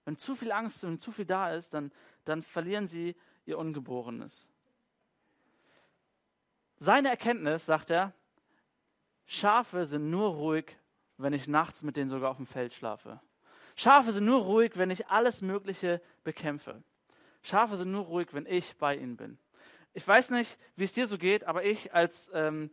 Wenn 0.05 0.17
zu 0.17 0.36
viel 0.36 0.51
Angst 0.51 0.83
und 0.83 1.01
zu 1.01 1.12
viel 1.12 1.25
da 1.25 1.53
ist, 1.53 1.74
dann, 1.74 1.91
dann 2.25 2.43
verlieren 2.43 2.88
sie 2.88 3.15
ihr 3.45 3.57
Ungeborenes. 3.57 4.48
Seine 6.77 7.10
Erkenntnis, 7.10 7.65
sagt 7.65 7.91
er, 7.91 8.13
Schafe 9.25 9.86
sind 9.86 10.10
nur 10.10 10.31
ruhig, 10.31 10.77
wenn 11.17 11.33
ich 11.33 11.48
nachts 11.48 11.81
mit 11.83 11.95
denen 11.95 12.10
sogar 12.10 12.31
auf 12.31 12.38
dem 12.38 12.45
Feld 12.45 12.74
schlafe. 12.74 13.22
Schafe 13.75 14.12
sind 14.12 14.25
nur 14.25 14.41
ruhig, 14.41 14.74
wenn 14.75 14.89
ich 14.91 15.07
alles 15.07 15.41
Mögliche 15.41 16.01
bekämpfe. 16.24 16.83
Schafe 17.41 17.75
sind 17.77 17.91
nur 17.91 18.05
ruhig, 18.05 18.29
wenn 18.33 18.45
ich 18.45 18.77
bei 18.77 18.95
ihnen 18.95 19.17
bin. 19.17 19.38
Ich 19.93 20.07
weiß 20.07 20.31
nicht, 20.31 20.60
wie 20.75 20.83
es 20.83 20.93
dir 20.93 21.07
so 21.07 21.17
geht, 21.17 21.45
aber 21.45 21.63
ich 21.63 21.93
als, 21.93 22.29
ähm, 22.33 22.72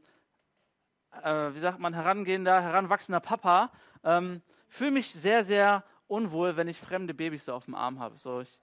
äh, 1.23 1.55
wie 1.55 1.59
sagt 1.59 1.79
man, 1.79 1.95
herangehender, 1.95 2.61
heranwachsender 2.61 3.21
Papa 3.21 3.73
ähm, 4.05 4.43
fühle 4.69 4.93
mich 4.93 5.13
sehr, 5.13 5.45
sehr 5.45 5.85
unwohl, 6.11 6.57
wenn 6.57 6.69
ich 6.69 6.79
fremde 6.79 7.15
Babys 7.15 7.45
so 7.45 7.55
auf 7.55 7.65
dem 7.65 7.75
Arm 7.75 7.99
habe. 7.99 8.19
So, 8.19 8.41
ich, 8.41 8.61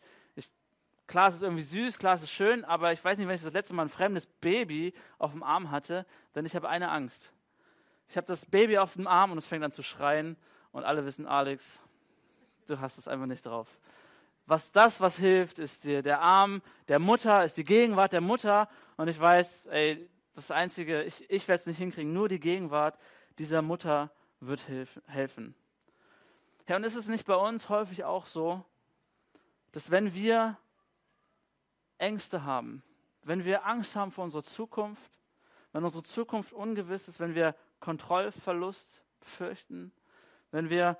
Klar, 1.07 1.29
es 1.29 1.35
ist 1.35 1.43
irgendwie 1.43 1.63
süß, 1.63 1.97
klar, 1.99 2.15
es 2.15 2.23
ist 2.23 2.31
schön, 2.31 2.65
aber 2.65 2.91
ich 2.91 3.03
weiß 3.03 3.17
nicht, 3.17 3.27
wenn 3.27 3.35
ich 3.35 3.41
das 3.41 3.53
letzte 3.53 3.73
Mal 3.73 3.83
ein 3.83 3.89
fremdes 3.89 4.25
Baby 4.25 4.93
auf 5.17 5.31
dem 5.31 5.41
Arm 5.41 5.71
hatte, 5.71 6.05
denn 6.35 6.45
ich 6.45 6.53
habe 6.53 6.67
eine 6.67 6.91
Angst. 6.91 7.31
Ich 8.09 8.17
habe 8.17 8.27
das 8.27 8.45
Baby 8.45 8.77
auf 8.77 8.93
dem 8.93 9.07
Arm 9.07 9.31
und 9.31 9.37
es 9.37 9.47
fängt 9.47 9.63
an 9.63 9.71
zu 9.71 9.83
schreien 9.83 10.35
und 10.73 10.83
alle 10.83 11.05
wissen, 11.05 11.25
Alex, 11.25 11.79
du 12.67 12.81
hast 12.81 12.97
es 12.97 13.07
einfach 13.07 13.25
nicht 13.25 13.45
drauf. 13.45 13.79
was 14.45 14.71
das, 14.71 14.99
was 14.99 15.17
hilft, 15.17 15.59
ist 15.59 15.85
die, 15.85 16.01
der 16.01 16.21
Arm 16.21 16.61
der 16.89 16.99
Mutter, 16.99 17.43
ist 17.45 17.57
die 17.57 17.65
Gegenwart 17.65 18.11
der 18.11 18.21
Mutter. 18.21 18.69
Und 18.97 19.07
ich 19.07 19.19
weiß, 19.19 19.67
ey, 19.67 20.09
das 20.35 20.51
Einzige, 20.51 21.03
ich, 21.03 21.29
ich 21.29 21.47
werde 21.47 21.61
es 21.61 21.67
nicht 21.67 21.77
hinkriegen, 21.77 22.13
nur 22.13 22.27
die 22.27 22.39
Gegenwart 22.39 22.97
dieser 23.39 23.61
Mutter 23.61 24.11
wird 24.39 24.61
hilf, 24.61 25.01
helfen. 25.05 25.55
Ja, 26.67 26.75
und 26.75 26.83
ist 26.83 26.95
es 26.95 27.07
nicht 27.07 27.25
bei 27.25 27.35
uns 27.35 27.69
häufig 27.69 28.03
auch 28.03 28.25
so, 28.25 28.63
dass 29.71 29.89
wenn 29.89 30.13
wir 30.13 30.57
Ängste 31.97 32.43
haben, 32.43 32.83
wenn 33.23 33.45
wir 33.45 33.65
Angst 33.65 33.95
haben 33.95 34.11
vor 34.11 34.25
unserer 34.25 34.43
Zukunft, 34.43 35.11
wenn 35.71 35.85
unsere 35.85 36.03
Zukunft 36.03 36.51
ungewiss 36.51 37.07
ist, 37.07 37.19
wenn 37.19 37.35
wir 37.35 37.55
Kontrollverlust 37.79 39.01
befürchten, 39.21 39.93
wenn 40.51 40.69
wir 40.69 40.97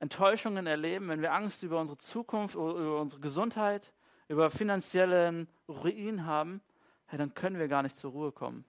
Enttäuschungen 0.00 0.66
erleben, 0.66 1.08
wenn 1.08 1.22
wir 1.22 1.32
Angst 1.32 1.62
über 1.62 1.80
unsere 1.80 1.98
Zukunft, 1.98 2.54
über 2.56 3.00
unsere 3.00 3.20
Gesundheit, 3.20 3.92
über 4.28 4.50
finanziellen 4.50 5.48
Ruin 5.68 6.26
haben, 6.26 6.60
hey, 7.06 7.18
dann 7.18 7.32
können 7.34 7.58
wir 7.58 7.68
gar 7.68 7.82
nicht 7.82 7.96
zur 7.96 8.10
Ruhe 8.10 8.32
kommen. 8.32 8.64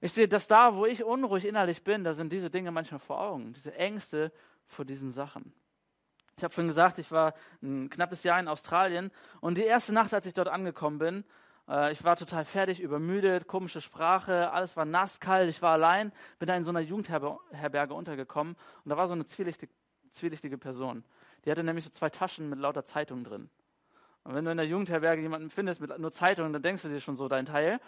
Ich 0.00 0.12
sehe, 0.12 0.28
dass 0.28 0.48
da, 0.48 0.74
wo 0.74 0.84
ich 0.84 1.04
unruhig 1.04 1.46
innerlich 1.46 1.82
bin, 1.82 2.04
da 2.04 2.12
sind 2.12 2.32
diese 2.32 2.50
Dinge 2.50 2.72
manchmal 2.72 3.00
vor 3.00 3.20
Augen, 3.20 3.52
diese 3.54 3.74
Ängste 3.74 4.32
vor 4.72 4.84
diesen 4.84 5.12
Sachen. 5.12 5.52
Ich 6.36 6.44
habe 6.44 6.52
vorhin 6.52 6.68
gesagt, 6.68 6.98
ich 6.98 7.10
war 7.12 7.34
ein 7.62 7.90
knappes 7.90 8.24
Jahr 8.24 8.40
in 8.40 8.48
Australien 8.48 9.10
und 9.40 9.58
die 9.58 9.64
erste 9.64 9.92
Nacht, 9.92 10.12
als 10.14 10.26
ich 10.26 10.34
dort 10.34 10.48
angekommen 10.48 10.98
bin, 10.98 11.24
äh, 11.68 11.92
ich 11.92 12.02
war 12.04 12.16
total 12.16 12.44
fertig, 12.44 12.80
übermüdet, 12.80 13.46
komische 13.46 13.80
Sprache, 13.80 14.50
alles 14.50 14.76
war 14.76 14.84
nass, 14.84 15.20
kalt, 15.20 15.48
ich 15.48 15.62
war 15.62 15.72
allein, 15.72 16.12
bin 16.38 16.48
da 16.48 16.56
in 16.56 16.64
so 16.64 16.70
einer 16.70 16.80
Jugendherberge 16.80 17.94
untergekommen 17.94 18.56
und 18.84 18.88
da 18.88 18.96
war 18.96 19.06
so 19.06 19.14
eine 19.14 19.26
zwielichtige, 19.26 19.72
zwielichtige 20.10 20.58
Person. 20.58 21.04
Die 21.44 21.50
hatte 21.50 21.64
nämlich 21.64 21.84
so 21.84 21.90
zwei 21.90 22.08
Taschen 22.08 22.48
mit 22.48 22.58
lauter 22.58 22.84
Zeitungen 22.84 23.24
drin. 23.24 23.50
Und 24.24 24.34
wenn 24.34 24.44
du 24.44 24.52
in 24.52 24.56
der 24.56 24.66
Jugendherberge 24.66 25.20
jemanden 25.20 25.50
findest 25.50 25.80
mit 25.80 25.96
nur 25.98 26.12
Zeitungen, 26.12 26.52
dann 26.52 26.62
denkst 26.62 26.82
du 26.82 26.88
dir 26.88 27.00
schon 27.00 27.16
so 27.16 27.28
dein 27.28 27.46
Teil. 27.46 27.80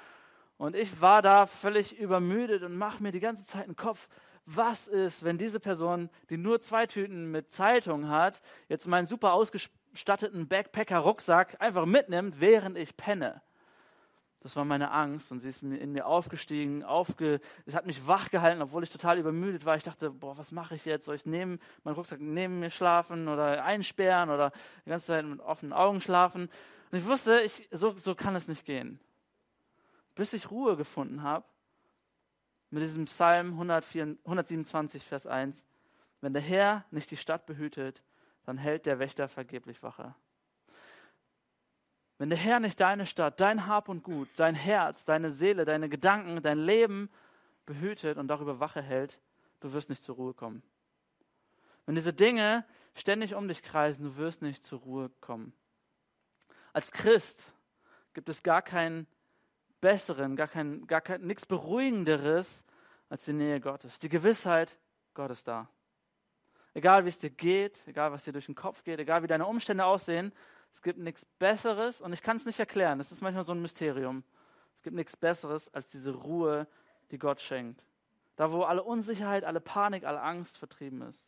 Und 0.56 0.76
ich 0.76 1.00
war 1.00 1.22
da 1.22 1.46
völlig 1.46 1.98
übermüdet 1.98 2.62
und 2.62 2.76
mache 2.76 3.02
mir 3.02 3.12
die 3.12 3.20
ganze 3.20 3.44
Zeit 3.46 3.64
einen 3.64 3.76
Kopf, 3.76 4.08
was 4.46 4.86
ist, 4.86 5.24
wenn 5.24 5.38
diese 5.38 5.60
Person, 5.60 6.10
die 6.28 6.36
nur 6.36 6.60
zwei 6.60 6.86
Tüten 6.86 7.30
mit 7.30 7.50
Zeitung 7.50 8.08
hat, 8.08 8.42
jetzt 8.68 8.86
meinen 8.86 9.06
super 9.06 9.32
ausgestatteten 9.32 10.48
Backpacker-Rucksack 10.48 11.60
einfach 11.60 11.86
mitnimmt, 11.86 12.40
während 12.40 12.76
ich 12.76 12.96
penne. 12.96 13.42
Das 14.40 14.56
war 14.56 14.66
meine 14.66 14.90
Angst 14.90 15.32
und 15.32 15.40
sie 15.40 15.48
ist 15.48 15.62
in 15.62 15.92
mir 15.92 16.04
aufgestiegen, 16.04 16.84
aufge, 16.84 17.40
es 17.64 17.74
hat 17.74 17.86
mich 17.86 18.06
wach 18.06 18.30
gehalten, 18.30 18.60
obwohl 18.60 18.82
ich 18.82 18.90
total 18.90 19.18
übermüdet 19.18 19.64
war. 19.64 19.76
Ich 19.76 19.82
dachte, 19.84 20.10
boah, 20.10 20.36
was 20.36 20.52
mache 20.52 20.74
ich 20.74 20.84
jetzt? 20.84 21.06
Soll 21.06 21.14
ich 21.14 21.24
neben 21.24 21.58
meinen 21.82 21.94
Rucksack 21.94 22.20
neben 22.20 22.60
mir 22.60 22.68
schlafen 22.68 23.28
oder 23.28 23.64
einsperren 23.64 24.28
oder 24.28 24.52
die 24.84 24.90
ganze 24.90 25.06
Zeit 25.06 25.24
mit 25.24 25.40
offenen 25.40 25.72
Augen 25.72 26.02
schlafen? 26.02 26.50
Und 26.90 26.98
ich 26.98 27.06
wusste, 27.06 27.40
ich, 27.40 27.66
so, 27.70 27.96
so 27.96 28.14
kann 28.14 28.36
es 28.36 28.46
nicht 28.46 28.66
gehen. 28.66 29.00
Bis 30.14 30.34
ich 30.34 30.50
Ruhe 30.50 30.76
gefunden 30.76 31.22
habe 31.22 31.46
mit 32.74 32.82
diesem 32.82 33.04
Psalm 33.04 33.52
104, 33.52 34.16
127, 34.24 35.04
Vers 35.04 35.28
1. 35.28 35.64
Wenn 36.20 36.32
der 36.32 36.42
Herr 36.42 36.84
nicht 36.90 37.08
die 37.12 37.16
Stadt 37.16 37.46
behütet, 37.46 38.02
dann 38.46 38.58
hält 38.58 38.86
der 38.86 38.98
Wächter 38.98 39.28
vergeblich 39.28 39.80
Wache. 39.84 40.16
Wenn 42.18 42.30
der 42.30 42.38
Herr 42.38 42.58
nicht 42.58 42.80
deine 42.80 43.06
Stadt, 43.06 43.40
dein 43.40 43.68
Hab 43.68 43.88
und 43.88 44.02
Gut, 44.02 44.28
dein 44.34 44.56
Herz, 44.56 45.04
deine 45.04 45.30
Seele, 45.30 45.64
deine 45.64 45.88
Gedanken, 45.88 46.42
dein 46.42 46.58
Leben 46.58 47.10
behütet 47.64 48.18
und 48.18 48.26
darüber 48.26 48.58
Wache 48.58 48.82
hält, 48.82 49.20
du 49.60 49.72
wirst 49.72 49.88
nicht 49.88 50.02
zur 50.02 50.16
Ruhe 50.16 50.34
kommen. 50.34 50.64
Wenn 51.86 51.94
diese 51.94 52.12
Dinge 52.12 52.64
ständig 52.96 53.36
um 53.36 53.46
dich 53.46 53.62
kreisen, 53.62 54.02
du 54.02 54.16
wirst 54.16 54.42
nicht 54.42 54.64
zur 54.64 54.80
Ruhe 54.80 55.10
kommen. 55.20 55.52
Als 56.72 56.90
Christ 56.90 57.52
gibt 58.14 58.28
es 58.28 58.42
gar 58.42 58.62
keinen 58.62 59.06
Besseren, 59.84 60.34
gar 60.34 60.48
kein, 60.48 60.86
gar 60.86 61.02
kein, 61.02 61.20
nichts 61.26 61.44
Beruhigenderes 61.44 62.64
als 63.10 63.26
die 63.26 63.34
Nähe 63.34 63.60
Gottes. 63.60 63.98
Die 63.98 64.08
Gewissheit, 64.08 64.78
Gott 65.12 65.30
ist 65.30 65.46
da. 65.46 65.68
Egal 66.72 67.04
wie 67.04 67.10
es 67.10 67.18
dir 67.18 67.28
geht, 67.28 67.86
egal 67.86 68.10
was 68.10 68.24
dir 68.24 68.32
durch 68.32 68.46
den 68.46 68.54
Kopf 68.54 68.82
geht, 68.82 68.98
egal 68.98 69.22
wie 69.22 69.26
deine 69.26 69.44
Umstände 69.44 69.84
aussehen, 69.84 70.32
es 70.72 70.80
gibt 70.80 70.98
nichts 70.98 71.26
Besseres 71.26 72.00
und 72.00 72.14
ich 72.14 72.22
kann 72.22 72.38
es 72.38 72.46
nicht 72.46 72.58
erklären. 72.58 72.96
Das 72.96 73.12
ist 73.12 73.20
manchmal 73.20 73.44
so 73.44 73.52
ein 73.52 73.60
Mysterium. 73.60 74.24
Es 74.74 74.82
gibt 74.82 74.96
nichts 74.96 75.18
Besseres 75.18 75.68
als 75.74 75.90
diese 75.90 76.12
Ruhe, 76.12 76.66
die 77.10 77.18
Gott 77.18 77.42
schenkt. 77.42 77.84
Da, 78.36 78.52
wo 78.52 78.62
alle 78.62 78.82
Unsicherheit, 78.82 79.44
alle 79.44 79.60
Panik, 79.60 80.04
alle 80.04 80.22
Angst 80.22 80.56
vertrieben 80.56 81.02
ist. 81.02 81.26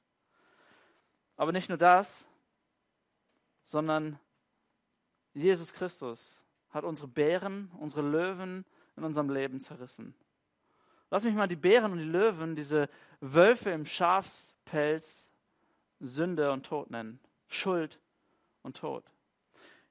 Aber 1.36 1.52
nicht 1.52 1.68
nur 1.68 1.76
das, 1.76 2.26
sondern 3.66 4.18
Jesus 5.34 5.74
Christus 5.74 6.45
hat 6.76 6.84
unsere 6.84 7.08
Bären, 7.08 7.70
unsere 7.78 8.02
Löwen 8.02 8.64
in 8.96 9.04
unserem 9.04 9.30
Leben 9.30 9.60
zerrissen. 9.60 10.14
Lass 11.10 11.24
mich 11.24 11.34
mal 11.34 11.48
die 11.48 11.56
Bären 11.56 11.92
und 11.92 11.98
die 11.98 12.04
Löwen, 12.04 12.54
diese 12.54 12.88
Wölfe 13.20 13.70
im 13.70 13.86
Schafspelz, 13.86 15.30
Sünde 16.00 16.52
und 16.52 16.66
Tod 16.66 16.90
nennen. 16.90 17.18
Schuld 17.48 17.98
und 18.62 18.76
Tod. 18.76 19.04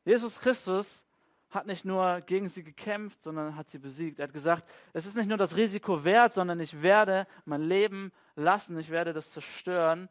Jesus 0.04 0.40
Christus 0.40 1.04
hat 1.50 1.66
nicht 1.66 1.86
nur 1.86 2.22
gegen 2.22 2.50
sie 2.50 2.64
gekämpft, 2.64 3.24
sondern 3.24 3.56
hat 3.56 3.70
sie 3.70 3.80
besiegt. 3.80 4.20
Er 4.20 4.28
hat 4.28 4.34
gesagt, 4.34 4.70
es 4.94 5.06
ist 5.06 5.16
nicht 5.16 5.30
nur 5.30 5.38
das 5.38 5.58
Risiko 5.58 6.04
wert, 6.04 6.34
sondern 6.34 6.60
ich 6.60 6.82
werde 6.82 7.26
mein 7.46 7.62
Leben 7.62 8.12
lassen, 8.36 8.78
ich 8.78 8.92
werde 8.92 9.14
das 9.14 9.32
zerstören, 9.32 10.10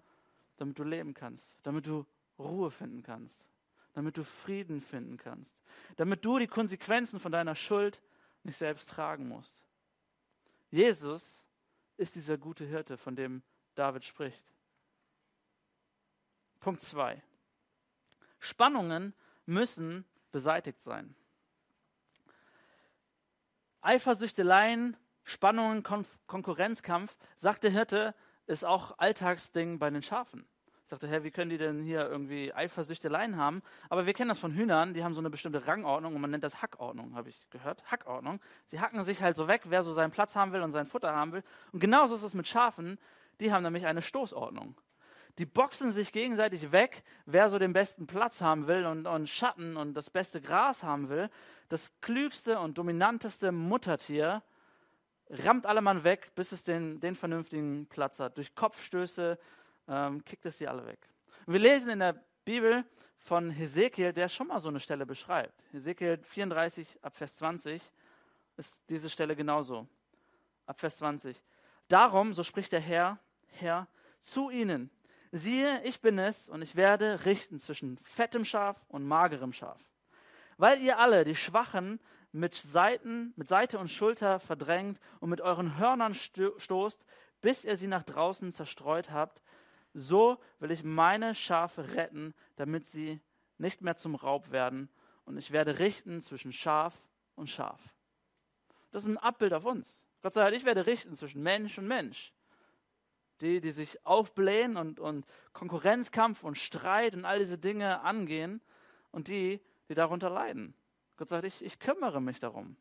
damit 0.56 0.78
du 0.78 0.82
leben 0.82 1.14
kannst, 1.14 1.56
damit 1.62 1.86
du 1.86 2.04
Ruhe 2.38 2.70
finden 2.70 3.02
kannst 3.02 3.46
damit 3.94 4.16
du 4.16 4.24
Frieden 4.24 4.80
finden 4.80 5.16
kannst, 5.16 5.54
damit 5.96 6.24
du 6.24 6.38
die 6.38 6.46
Konsequenzen 6.46 7.18
von 7.18 7.32
deiner 7.32 7.54
Schuld 7.54 8.02
nicht 8.42 8.58
selbst 8.58 8.90
tragen 8.90 9.28
musst. 9.28 9.64
Jesus 10.70 11.46
ist 11.96 12.16
dieser 12.16 12.36
gute 12.36 12.64
Hirte, 12.64 12.96
von 12.96 13.16
dem 13.16 13.42
David 13.74 14.04
spricht. 14.04 14.44
Punkt 16.60 16.82
2. 16.82 17.22
Spannungen 18.38 19.14
müssen 19.46 20.04
beseitigt 20.32 20.82
sein. 20.82 21.14
Eifersüchteleien, 23.80 24.96
Spannungen, 25.24 25.82
Kon 25.82 26.06
Konkurrenzkampf, 26.26 27.16
sagt 27.36 27.64
der 27.64 27.70
Hirte, 27.70 28.14
ist 28.46 28.64
auch 28.64 28.98
Alltagsding 28.98 29.78
bei 29.78 29.90
den 29.90 30.02
Schafen. 30.02 30.46
Ich 30.84 30.90
dachte, 30.90 31.08
hä, 31.08 31.22
wie 31.22 31.30
können 31.30 31.48
die 31.48 31.56
denn 31.56 31.82
hier 31.82 32.06
irgendwie 32.06 32.52
Eifersüchteleien 32.52 33.38
haben? 33.38 33.62
Aber 33.88 34.04
wir 34.04 34.12
kennen 34.12 34.28
das 34.28 34.38
von 34.38 34.52
Hühnern, 34.52 34.92
die 34.92 35.02
haben 35.02 35.14
so 35.14 35.20
eine 35.20 35.30
bestimmte 35.30 35.66
Rangordnung 35.66 36.14
und 36.14 36.20
man 36.20 36.30
nennt 36.30 36.44
das 36.44 36.60
Hackordnung, 36.60 37.14
habe 37.14 37.30
ich 37.30 37.48
gehört. 37.48 37.90
Hackordnung. 37.90 38.38
Sie 38.66 38.80
hacken 38.80 39.02
sich 39.02 39.22
halt 39.22 39.34
so 39.34 39.48
weg, 39.48 39.62
wer 39.64 39.82
so 39.82 39.94
seinen 39.94 40.10
Platz 40.10 40.36
haben 40.36 40.52
will 40.52 40.60
und 40.60 40.72
sein 40.72 40.86
Futter 40.86 41.14
haben 41.14 41.32
will. 41.32 41.42
Und 41.72 41.80
genauso 41.80 42.14
ist 42.14 42.22
es 42.22 42.34
mit 42.34 42.46
Schafen, 42.46 42.98
die 43.40 43.50
haben 43.50 43.62
nämlich 43.62 43.86
eine 43.86 44.02
Stoßordnung. 44.02 44.78
Die 45.38 45.46
boxen 45.46 45.90
sich 45.90 46.12
gegenseitig 46.12 46.70
weg, 46.70 47.02
wer 47.24 47.48
so 47.48 47.58
den 47.58 47.72
besten 47.72 48.06
Platz 48.06 48.42
haben 48.42 48.66
will 48.66 48.84
und, 48.84 49.06
und 49.06 49.26
Schatten 49.26 49.78
und 49.78 49.94
das 49.94 50.10
beste 50.10 50.42
Gras 50.42 50.82
haben 50.82 51.08
will. 51.08 51.30
Das 51.70 51.98
klügste 52.02 52.58
und 52.60 52.76
dominanteste 52.76 53.52
Muttertier 53.52 54.42
rammt 55.30 55.64
alle 55.64 55.80
Mann 55.80 56.04
weg, 56.04 56.32
bis 56.34 56.52
es 56.52 56.62
den, 56.62 57.00
den 57.00 57.14
vernünftigen 57.14 57.86
Platz 57.86 58.20
hat. 58.20 58.36
Durch 58.36 58.54
Kopfstöße, 58.54 59.38
ähm, 59.88 60.24
kickt 60.24 60.46
es 60.46 60.58
sie 60.58 60.68
alle 60.68 60.86
weg. 60.86 61.08
Und 61.46 61.52
wir 61.52 61.60
lesen 61.60 61.90
in 61.90 61.98
der 61.98 62.22
Bibel 62.44 62.84
von 63.18 63.50
Hesekiel, 63.50 64.12
der 64.12 64.28
schon 64.28 64.48
mal 64.48 64.60
so 64.60 64.68
eine 64.68 64.80
Stelle 64.80 65.06
beschreibt. 65.06 65.64
Hesekiel 65.72 66.18
34 66.22 66.98
ab 67.02 67.14
Vers 67.14 67.36
20 67.36 67.82
ist 68.56 68.82
diese 68.88 69.10
Stelle 69.10 69.34
genauso. 69.34 69.88
Ab 70.66 70.78
Vers 70.78 70.96
20. 70.96 71.42
Darum, 71.88 72.32
so 72.32 72.42
spricht 72.42 72.72
der 72.72 72.80
Herr, 72.80 73.18
Herr, 73.46 73.88
zu 74.22 74.50
ihnen, 74.50 74.90
siehe, 75.32 75.82
ich 75.84 76.00
bin 76.00 76.18
es 76.18 76.48
und 76.48 76.62
ich 76.62 76.76
werde 76.76 77.24
richten 77.24 77.60
zwischen 77.60 77.98
fettem 78.02 78.44
Schaf 78.44 78.84
und 78.88 79.04
magerem 79.04 79.52
Schaf. 79.52 79.80
Weil 80.56 80.80
ihr 80.80 80.98
alle 80.98 81.24
die 81.24 81.34
Schwachen 81.34 82.00
mit 82.32 82.54
Seiten, 82.54 83.32
mit 83.36 83.48
Seite 83.48 83.78
und 83.78 83.90
Schulter 83.90 84.40
verdrängt 84.40 84.98
und 85.20 85.30
mit 85.30 85.40
euren 85.40 85.78
Hörnern 85.78 86.14
stoßt, 86.14 87.04
bis 87.40 87.64
ihr 87.64 87.76
sie 87.76 87.86
nach 87.86 88.02
draußen 88.02 88.52
zerstreut 88.52 89.10
habt, 89.10 89.42
so 89.94 90.38
will 90.58 90.70
ich 90.70 90.82
meine 90.82 91.34
Schafe 91.34 91.94
retten, 91.94 92.34
damit 92.56 92.84
sie 92.84 93.20
nicht 93.58 93.80
mehr 93.80 93.96
zum 93.96 94.14
Raub 94.14 94.50
werden. 94.50 94.88
Und 95.24 95.38
ich 95.38 95.52
werde 95.52 95.78
richten 95.78 96.20
zwischen 96.20 96.52
Schaf 96.52 96.94
und 97.36 97.48
Schaf. 97.48 97.80
Das 98.90 99.02
ist 99.02 99.08
ein 99.08 99.18
Abbild 99.18 99.54
auf 99.54 99.64
uns. 99.64 100.06
Gott 100.22 100.34
sagt, 100.34 100.54
ich 100.54 100.64
werde 100.64 100.86
richten 100.86 101.16
zwischen 101.16 101.42
Mensch 101.42 101.78
und 101.78 101.86
Mensch. 101.86 102.32
Die, 103.40 103.60
die 103.60 103.72
sich 103.72 104.04
aufblähen 104.06 104.76
und, 104.76 105.00
und 105.00 105.26
Konkurrenzkampf 105.52 106.44
und 106.44 106.56
Streit 106.56 107.14
und 107.14 107.24
all 107.24 107.38
diese 107.38 107.58
Dinge 107.58 108.00
angehen 108.02 108.60
und 109.10 109.28
die, 109.28 109.60
die 109.88 109.94
darunter 109.94 110.30
leiden. 110.30 110.74
Gott 111.16 111.28
sagt, 111.28 111.44
ich, 111.44 111.64
ich 111.64 111.78
kümmere 111.78 112.20
mich 112.20 112.40
darum. 112.40 112.76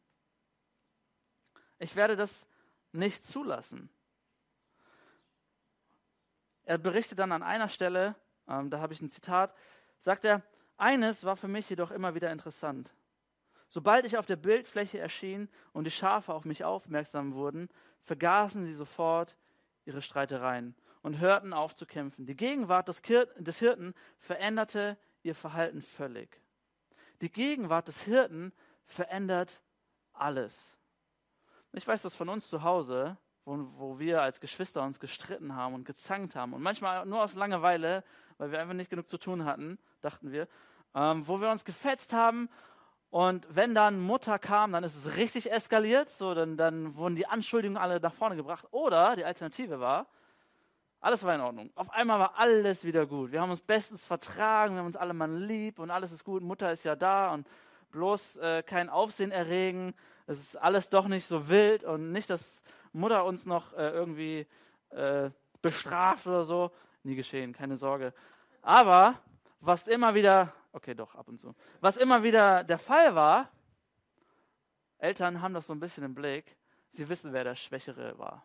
Ich 1.79 1.95
werde 1.95 2.15
das 2.15 2.47
nicht 2.91 3.23
zulassen. 3.23 3.89
Er 6.65 6.77
berichtet 6.77 7.19
dann 7.19 7.31
an 7.31 7.43
einer 7.43 7.69
Stelle, 7.69 8.15
ähm, 8.47 8.69
da 8.69 8.79
habe 8.79 8.93
ich 8.93 9.01
ein 9.01 9.09
Zitat, 9.09 9.53
sagt 9.99 10.25
er, 10.25 10.41
Eines 10.77 11.23
war 11.23 11.37
für 11.37 11.47
mich 11.47 11.69
jedoch 11.69 11.91
immer 11.91 12.15
wieder 12.15 12.31
interessant. 12.31 12.91
Sobald 13.69 14.05
ich 14.05 14.17
auf 14.17 14.25
der 14.25 14.35
Bildfläche 14.35 14.99
erschien 14.99 15.49
und 15.71 15.85
die 15.85 15.91
Schafe 15.91 16.33
auf 16.33 16.45
mich 16.45 16.63
aufmerksam 16.63 17.33
wurden, 17.33 17.69
vergaßen 18.01 18.65
sie 18.65 18.73
sofort 18.73 19.37
ihre 19.85 20.01
Streitereien 20.01 20.75
und 21.01 21.19
hörten 21.19 21.53
auf 21.53 21.75
zu 21.75 21.85
kämpfen. 21.85 22.25
Die 22.25 22.35
Gegenwart 22.35 22.87
des, 22.87 23.01
Hirten 23.59 23.93
veränderte 24.19 24.97
ihr 25.21 25.35
Verhalten 25.35 25.81
völlig. 25.81 26.41
Die 27.21 27.31
Gegenwart 27.31 27.87
des 27.87 28.01
Hirten 28.01 28.53
verändert 28.85 29.61
alles. 30.13 30.75
Ich 31.71 31.87
weiß 31.87 32.03
das 32.03 32.15
von 32.15 32.29
uns 32.29 32.47
zu 32.47 32.63
Hause, 32.63 33.17
wo, 33.45 33.67
wo 33.77 33.99
wir 33.99 34.21
als 34.21 34.39
Geschwister 34.39 34.83
uns 34.83 34.99
gestritten 34.99 35.55
haben 35.55 35.75
und 35.75 35.85
gezankt 35.85 36.35
haben 36.35 36.53
und 36.53 36.61
manchmal 36.61 37.05
nur 37.05 37.23
aus 37.23 37.35
Langeweile, 37.35 38.03
weil 38.37 38.51
wir 38.51 38.59
einfach 38.59 38.73
nicht 38.73 38.89
genug 38.89 39.09
zu 39.09 39.17
tun 39.17 39.45
hatten, 39.45 39.77
dachten 40.01 40.31
wir, 40.31 40.47
ähm, 40.95 41.27
wo 41.27 41.41
wir 41.41 41.49
uns 41.49 41.65
gefetzt 41.65 42.13
haben 42.13 42.49
und 43.13 43.45
wenn 43.47 43.75
dann 43.75 43.99
Mutter 43.99 44.39
kam, 44.39 44.71
dann 44.71 44.83
ist 44.83 44.95
es 44.95 45.17
richtig 45.17 45.51
eskaliert, 45.51 46.09
so 46.09 46.33
dann, 46.33 46.57
dann 46.57 46.95
wurden 46.95 47.15
die 47.15 47.27
Anschuldigungen 47.27 47.79
alle 47.79 47.99
nach 47.99 48.15
vorne 48.15 48.35
gebracht. 48.35 48.65
Oder 48.71 49.15
die 49.15 49.23
Alternative 49.23 49.79
war, 49.79 50.07
alles 50.99 51.23
war 51.23 51.35
in 51.35 51.41
Ordnung. 51.41 51.69
Auf 51.75 51.91
einmal 51.91 52.17
war 52.17 52.39
alles 52.39 52.85
wieder 52.85 53.05
gut. 53.05 53.31
Wir 53.31 53.39
haben 53.39 53.51
uns 53.51 53.61
bestens 53.61 54.03
vertragen, 54.03 54.73
wir 54.73 54.79
haben 54.79 54.87
uns 54.87 54.95
alle 54.95 55.13
mal 55.13 55.31
lieb 55.31 55.77
und 55.77 55.91
alles 55.91 56.11
ist 56.11 56.23
gut. 56.23 56.41
Mutter 56.41 56.71
ist 56.71 56.85
ja 56.85 56.95
da 56.95 57.31
und 57.35 57.47
bloß 57.91 58.37
äh, 58.37 58.63
kein 58.63 58.89
Aufsehen 58.89 59.29
erregen. 59.29 59.93
Es 60.25 60.39
ist 60.39 60.55
alles 60.55 60.89
doch 60.89 61.07
nicht 61.07 61.27
so 61.27 61.49
wild 61.49 61.83
und 61.83 62.11
nicht, 62.13 62.31
dass 62.31 62.63
Mutter 62.93 63.25
uns 63.25 63.45
noch 63.45 63.73
äh, 63.73 63.89
irgendwie 63.89 64.47
äh, 64.89 65.29
bestraft 65.61 66.27
oder 66.27 66.43
so. 66.43 66.71
Nie 67.03 67.15
geschehen, 67.15 67.53
keine 67.53 67.77
Sorge. 67.77 68.13
Aber 68.61 69.19
was 69.59 69.87
immer 69.87 70.13
wieder 70.13 70.53
Okay, 70.75 70.95
doch, 70.95 71.13
ab 71.13 71.27
und 71.27 71.39
zu. 71.39 71.55
Was 71.81 71.97
immer 71.97 72.23
wieder 72.23 72.63
der 72.63 72.79
Fall 72.79 73.13
war, 73.13 73.51
Eltern 74.97 75.39
haben 75.39 75.53
das 75.53 75.67
so 75.67 75.73
ein 75.73 75.79
bisschen 75.79 76.03
im 76.03 76.15
Blick, 76.15 76.57
sie 76.89 77.07
wissen, 77.07 77.31
wer 77.31 77.43
der 77.43 77.55
Schwächere 77.55 78.17
war. 78.17 78.43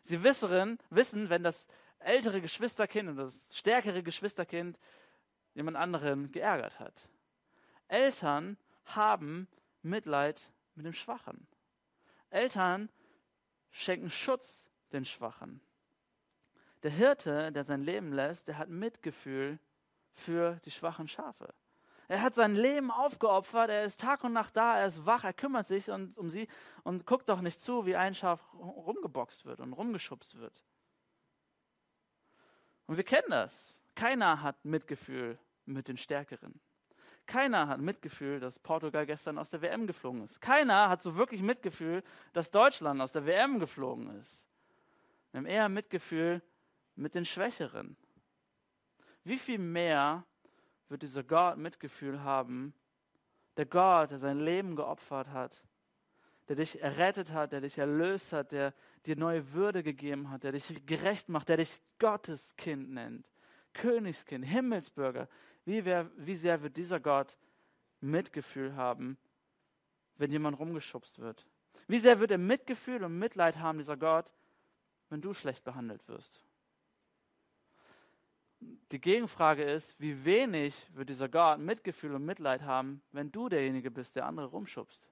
Sie 0.00 0.22
wissen, 0.22 0.78
wissen 0.88 1.28
wenn 1.28 1.42
das 1.42 1.66
ältere 1.98 2.40
Geschwisterkind 2.40 3.10
und 3.10 3.16
das 3.16 3.54
stärkere 3.54 4.02
Geschwisterkind 4.02 4.78
jemand 5.52 5.76
anderen 5.76 6.32
geärgert 6.32 6.80
hat. 6.80 7.06
Eltern 7.88 8.56
haben 8.86 9.46
Mitleid 9.82 10.50
mit 10.76 10.86
dem 10.86 10.94
Schwachen. 10.94 11.46
Eltern 12.30 12.88
schenken 13.70 14.10
Schutz 14.10 14.66
den 14.92 15.04
Schwachen. 15.04 15.60
Der 16.82 16.90
Hirte, 16.90 17.52
der 17.52 17.64
sein 17.64 17.82
Leben 17.82 18.12
lässt, 18.12 18.48
der 18.48 18.58
hat 18.58 18.68
Mitgefühl 18.68 19.58
für 20.12 20.60
die 20.64 20.70
schwachen 20.70 21.08
Schafe. 21.08 21.54
Er 22.08 22.22
hat 22.22 22.34
sein 22.34 22.56
Leben 22.56 22.90
aufgeopfert, 22.90 23.70
er 23.70 23.84
ist 23.84 24.00
Tag 24.00 24.24
und 24.24 24.32
Nacht 24.32 24.56
da, 24.56 24.78
er 24.78 24.86
ist 24.86 25.06
wach, 25.06 25.22
er 25.22 25.32
kümmert 25.32 25.66
sich 25.66 25.90
und, 25.90 26.18
um 26.18 26.28
sie 26.28 26.48
und 26.82 27.06
guckt 27.06 27.28
doch 27.28 27.40
nicht 27.40 27.60
zu, 27.60 27.86
wie 27.86 27.94
ein 27.94 28.14
Schaf 28.14 28.40
rumgeboxt 28.52 29.44
wird 29.44 29.60
und 29.60 29.72
rumgeschubst 29.72 30.36
wird. 30.36 30.64
Und 32.86 32.96
wir 32.96 33.04
kennen 33.04 33.30
das. 33.30 33.76
Keiner 33.94 34.42
hat 34.42 34.64
Mitgefühl 34.64 35.38
mit 35.66 35.86
den 35.86 35.96
Stärkeren. 35.96 36.60
Keiner 37.30 37.68
hat 37.68 37.80
Mitgefühl, 37.80 38.40
dass 38.40 38.58
Portugal 38.58 39.06
gestern 39.06 39.38
aus 39.38 39.50
der 39.50 39.62
WM 39.62 39.86
geflogen 39.86 40.24
ist. 40.24 40.40
Keiner 40.40 40.88
hat 40.88 41.02
so 41.02 41.16
wirklich 41.16 41.42
Mitgefühl, 41.42 42.02
dass 42.32 42.50
Deutschland 42.50 43.00
aus 43.00 43.12
der 43.12 43.24
WM 43.26 43.58
geflogen 43.60 44.18
ist. 44.18 44.46
Wir 45.30 45.38
haben 45.38 45.46
eher 45.46 45.68
Mitgefühl 45.68 46.42
mit 46.96 47.14
den 47.14 47.24
Schwächeren 47.24 47.96
wie 49.24 49.38
viel 49.38 49.58
mehr 49.58 50.24
wird 50.88 51.02
dieser 51.02 51.22
Gott 51.22 51.56
Mitgefühl 51.56 52.22
haben, 52.22 52.74
der 53.56 53.66
Gott, 53.66 54.10
der 54.10 54.18
sein 54.18 54.40
Leben 54.40 54.76
geopfert 54.76 55.28
hat, 55.28 55.62
der 56.48 56.56
dich 56.56 56.82
errettet 56.82 57.32
hat, 57.32 57.52
der 57.52 57.60
dich 57.60 57.78
erlöst 57.78 58.32
hat, 58.32 58.52
der 58.52 58.74
dir 59.06 59.16
neue 59.16 59.52
Würde 59.52 59.82
gegeben 59.82 60.30
hat, 60.30 60.44
der 60.44 60.52
dich 60.52 60.84
gerecht 60.86 61.28
macht, 61.28 61.48
der 61.48 61.58
dich 61.58 61.80
Gottes 61.98 62.56
Kind 62.56 62.90
nennt, 62.90 63.30
Königskind, 63.72 64.44
Himmelsbürger. 64.44 65.28
Wie, 65.70 65.84
wer, 65.84 66.10
wie 66.16 66.34
sehr 66.34 66.60
wird 66.62 66.76
dieser 66.76 66.98
Gott 66.98 67.38
Mitgefühl 68.00 68.74
haben, 68.74 69.16
wenn 70.16 70.32
jemand 70.32 70.58
rumgeschubst 70.58 71.20
wird? 71.20 71.46
Wie 71.86 72.00
sehr 72.00 72.18
wird 72.18 72.32
er 72.32 72.38
Mitgefühl 72.38 73.04
und 73.04 73.16
Mitleid 73.16 73.56
haben, 73.58 73.78
dieser 73.78 73.96
Gott, 73.96 74.34
wenn 75.10 75.20
du 75.20 75.32
schlecht 75.32 75.62
behandelt 75.62 76.08
wirst? 76.08 76.44
Die 78.90 79.00
Gegenfrage 79.00 79.62
ist, 79.62 79.94
wie 80.00 80.24
wenig 80.24 80.88
wird 80.92 81.08
dieser 81.08 81.28
Gott 81.28 81.60
Mitgefühl 81.60 82.16
und 82.16 82.24
Mitleid 82.24 82.62
haben, 82.62 83.00
wenn 83.12 83.30
du 83.30 83.48
derjenige 83.48 83.92
bist, 83.92 84.16
der 84.16 84.26
andere 84.26 84.46
rumschubst? 84.46 85.08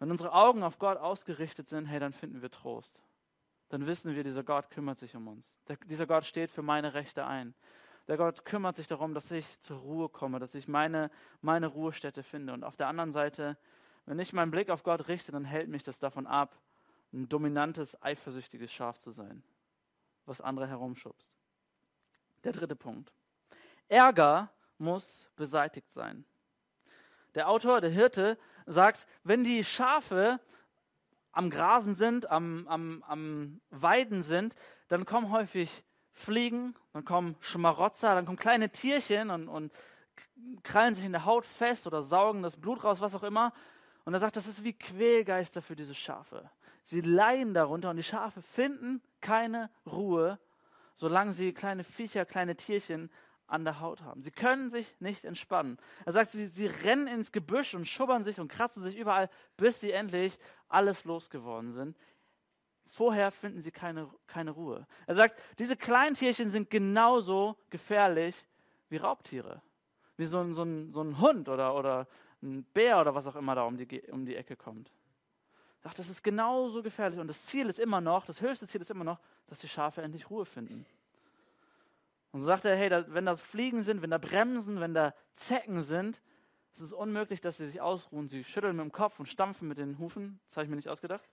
Wenn 0.00 0.10
unsere 0.10 0.34
Augen 0.34 0.62
auf 0.62 0.78
Gott 0.78 0.98
ausgerichtet 0.98 1.66
sind, 1.66 1.86
hey, 1.86 1.98
dann 1.98 2.12
finden 2.12 2.42
wir 2.42 2.50
Trost. 2.50 3.00
Dann 3.70 3.86
wissen 3.86 4.14
wir, 4.14 4.22
dieser 4.22 4.44
Gott 4.44 4.68
kümmert 4.68 4.98
sich 4.98 5.16
um 5.16 5.28
uns. 5.28 5.50
Der, 5.66 5.78
dieser 5.86 6.06
Gott 6.06 6.26
steht 6.26 6.50
für 6.50 6.62
meine 6.62 6.92
Rechte 6.92 7.24
ein. 7.24 7.54
Der 8.08 8.16
Gott 8.16 8.44
kümmert 8.44 8.76
sich 8.76 8.86
darum, 8.86 9.14
dass 9.14 9.30
ich 9.30 9.60
zur 9.60 9.78
Ruhe 9.78 10.08
komme, 10.08 10.38
dass 10.38 10.54
ich 10.54 10.68
meine, 10.68 11.10
meine 11.40 11.66
Ruhestätte 11.66 12.22
finde. 12.22 12.52
Und 12.52 12.64
auf 12.64 12.76
der 12.76 12.88
anderen 12.88 13.12
Seite, 13.12 13.58
wenn 14.04 14.18
ich 14.18 14.32
meinen 14.32 14.50
Blick 14.50 14.70
auf 14.70 14.84
Gott 14.84 15.08
richte, 15.08 15.32
dann 15.32 15.44
hält 15.44 15.68
mich 15.68 15.82
das 15.82 15.98
davon 15.98 16.26
ab, 16.26 16.56
ein 17.12 17.28
dominantes, 17.28 18.00
eifersüchtiges 18.02 18.72
Schaf 18.72 18.98
zu 18.98 19.10
sein 19.10 19.42
was 20.26 20.40
andere 20.40 20.66
herumschubst. 20.66 21.30
Der 22.44 22.52
dritte 22.52 22.76
Punkt. 22.76 23.12
Ärger 23.88 24.50
muss 24.78 25.28
beseitigt 25.36 25.92
sein. 25.92 26.24
Der 27.34 27.48
Autor, 27.48 27.80
der 27.80 27.90
Hirte, 27.90 28.38
sagt, 28.66 29.06
wenn 29.22 29.44
die 29.44 29.64
Schafe 29.64 30.40
am 31.32 31.50
Grasen 31.50 31.96
sind, 31.96 32.30
am, 32.30 32.66
am, 32.66 33.02
am 33.04 33.60
Weiden 33.70 34.22
sind, 34.22 34.54
dann 34.88 35.04
kommen 35.04 35.30
häufig 35.30 35.84
Fliegen, 36.16 36.74
dann 36.94 37.04
kommen 37.04 37.36
Schmarotzer, 37.40 38.14
dann 38.14 38.24
kommen 38.24 38.38
kleine 38.38 38.70
Tierchen 38.70 39.30
und, 39.30 39.48
und 39.48 39.70
krallen 40.62 40.94
sich 40.94 41.04
in 41.04 41.12
der 41.12 41.26
Haut 41.26 41.44
fest 41.44 41.86
oder 41.86 42.00
saugen 42.00 42.42
das 42.42 42.56
Blut 42.56 42.82
raus, 42.82 43.00
was 43.00 43.14
auch 43.14 43.22
immer. 43.22 43.52
Und 44.06 44.14
er 44.14 44.20
sagt, 44.20 44.36
das 44.36 44.46
ist 44.46 44.64
wie 44.64 44.72
Quälgeister 44.72 45.60
für 45.60 45.76
diese 45.76 45.94
Schafe. 45.94 46.50
Sie 46.84 47.02
leiden 47.02 47.52
darunter 47.52 47.90
und 47.90 47.96
die 47.96 48.02
Schafe 48.02 48.40
finden 48.40 49.02
keine 49.20 49.70
Ruhe, 49.84 50.38
solange 50.94 51.34
sie 51.34 51.52
kleine 51.52 51.84
Viecher, 51.84 52.24
kleine 52.24 52.56
Tierchen 52.56 53.10
an 53.46 53.64
der 53.64 53.80
Haut 53.80 54.00
haben. 54.02 54.22
Sie 54.22 54.30
können 54.30 54.70
sich 54.70 54.94
nicht 55.00 55.24
entspannen. 55.24 55.76
Er 56.06 56.12
sagt, 56.12 56.30
sie, 56.30 56.46
sie 56.46 56.66
rennen 56.66 57.08
ins 57.08 57.30
Gebüsch 57.30 57.74
und 57.74 57.86
schubbern 57.86 58.24
sich 58.24 58.40
und 58.40 58.48
kratzen 58.50 58.82
sich 58.82 58.96
überall, 58.96 59.28
bis 59.58 59.80
sie 59.80 59.92
endlich 59.92 60.38
alles 60.68 61.04
losgeworden 61.04 61.72
sind. 61.72 61.96
Vorher 62.86 63.30
finden 63.30 63.60
sie 63.60 63.70
keine, 63.70 64.08
keine 64.26 64.52
Ruhe. 64.52 64.86
Er 65.06 65.14
sagt, 65.14 65.40
diese 65.58 65.76
kleinen 65.76 66.14
Tierchen 66.14 66.50
sind 66.50 66.70
genauso 66.70 67.56
gefährlich 67.70 68.46
wie 68.88 68.96
Raubtiere. 68.96 69.62
Wie 70.16 70.24
so 70.24 70.40
ein, 70.40 70.54
so 70.54 70.62
ein, 70.62 70.92
so 70.92 71.02
ein 71.02 71.20
Hund 71.20 71.48
oder, 71.48 71.74
oder 71.74 72.06
ein 72.42 72.64
Bär 72.64 73.00
oder 73.00 73.14
was 73.14 73.26
auch 73.26 73.36
immer 73.36 73.54
da 73.54 73.64
um 73.64 73.76
die, 73.76 74.02
um 74.10 74.24
die 74.24 74.36
Ecke 74.36 74.56
kommt 74.56 74.90
sagt, 75.86 76.00
das 76.00 76.08
ist 76.08 76.22
genauso 76.22 76.82
gefährlich. 76.82 77.20
Und 77.20 77.28
das 77.28 77.44
Ziel 77.44 77.68
ist 77.68 77.78
immer 77.78 78.00
noch, 78.00 78.24
das 78.24 78.40
höchste 78.40 78.66
Ziel 78.66 78.80
ist 78.80 78.90
immer 78.90 79.04
noch, 79.04 79.20
dass 79.46 79.60
die 79.60 79.68
Schafe 79.68 80.02
endlich 80.02 80.28
Ruhe 80.30 80.44
finden. 80.44 80.84
Und 82.32 82.40
so 82.40 82.46
sagt 82.46 82.64
er, 82.64 82.76
hey, 82.76 82.88
da, 82.88 83.04
wenn 83.14 83.24
das 83.24 83.40
Fliegen 83.40 83.82
sind, 83.82 84.02
wenn 84.02 84.10
da 84.10 84.18
Bremsen, 84.18 84.80
wenn 84.80 84.94
da 84.94 85.14
Zecken 85.34 85.84
sind, 85.84 86.20
ist 86.72 86.80
es 86.80 86.92
unmöglich, 86.92 87.40
dass 87.40 87.58
sie 87.58 87.66
sich 87.66 87.80
ausruhen. 87.80 88.28
Sie 88.28 88.42
schütteln 88.42 88.76
mit 88.76 88.84
dem 88.84 88.92
Kopf 88.92 89.18
und 89.20 89.26
stampfen 89.26 89.68
mit 89.68 89.78
den 89.78 89.98
Hufen. 89.98 90.40
Das 90.46 90.56
habe 90.56 90.64
ich 90.64 90.70
mir 90.70 90.76
nicht 90.76 90.88
ausgedacht. 90.88 91.26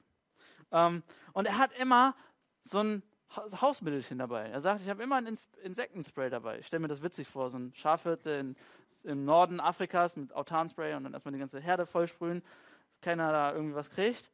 Ähm, 0.74 1.04
und 1.32 1.46
er 1.46 1.58
hat 1.58 1.72
immer 1.80 2.16
so 2.64 2.80
ein 2.80 3.04
Hausmittelchen 3.36 4.18
dabei. 4.18 4.50
Er 4.50 4.62
sagt, 4.62 4.82
ich 4.82 4.90
habe 4.90 5.02
immer 5.02 5.16
ein 5.16 5.38
Insektenspray 5.64 6.30
dabei. 6.30 6.60
Ich 6.60 6.68
stelle 6.68 6.82
mir 6.82 6.88
das 6.88 7.02
witzig 7.02 7.28
vor, 7.28 7.50
so 7.50 7.58
ein 7.58 7.74
Schafhirte 7.74 8.56
im 9.04 9.26
Norden 9.26 9.60
Afrikas 9.60 10.16
mit 10.18 10.34
Autanspray 10.34 10.96
und 10.96 11.06
dann 11.06 11.14
erstmal 11.14 11.34
die 11.34 11.40
ganze 11.40 11.60
Herde 11.60 11.86
vollsprühen, 11.86 12.42
dass 12.42 13.02
keiner 13.02 13.32
da 13.32 13.54
irgendwie 13.54 13.76
was 13.76 13.90
kriegt. 13.90 14.32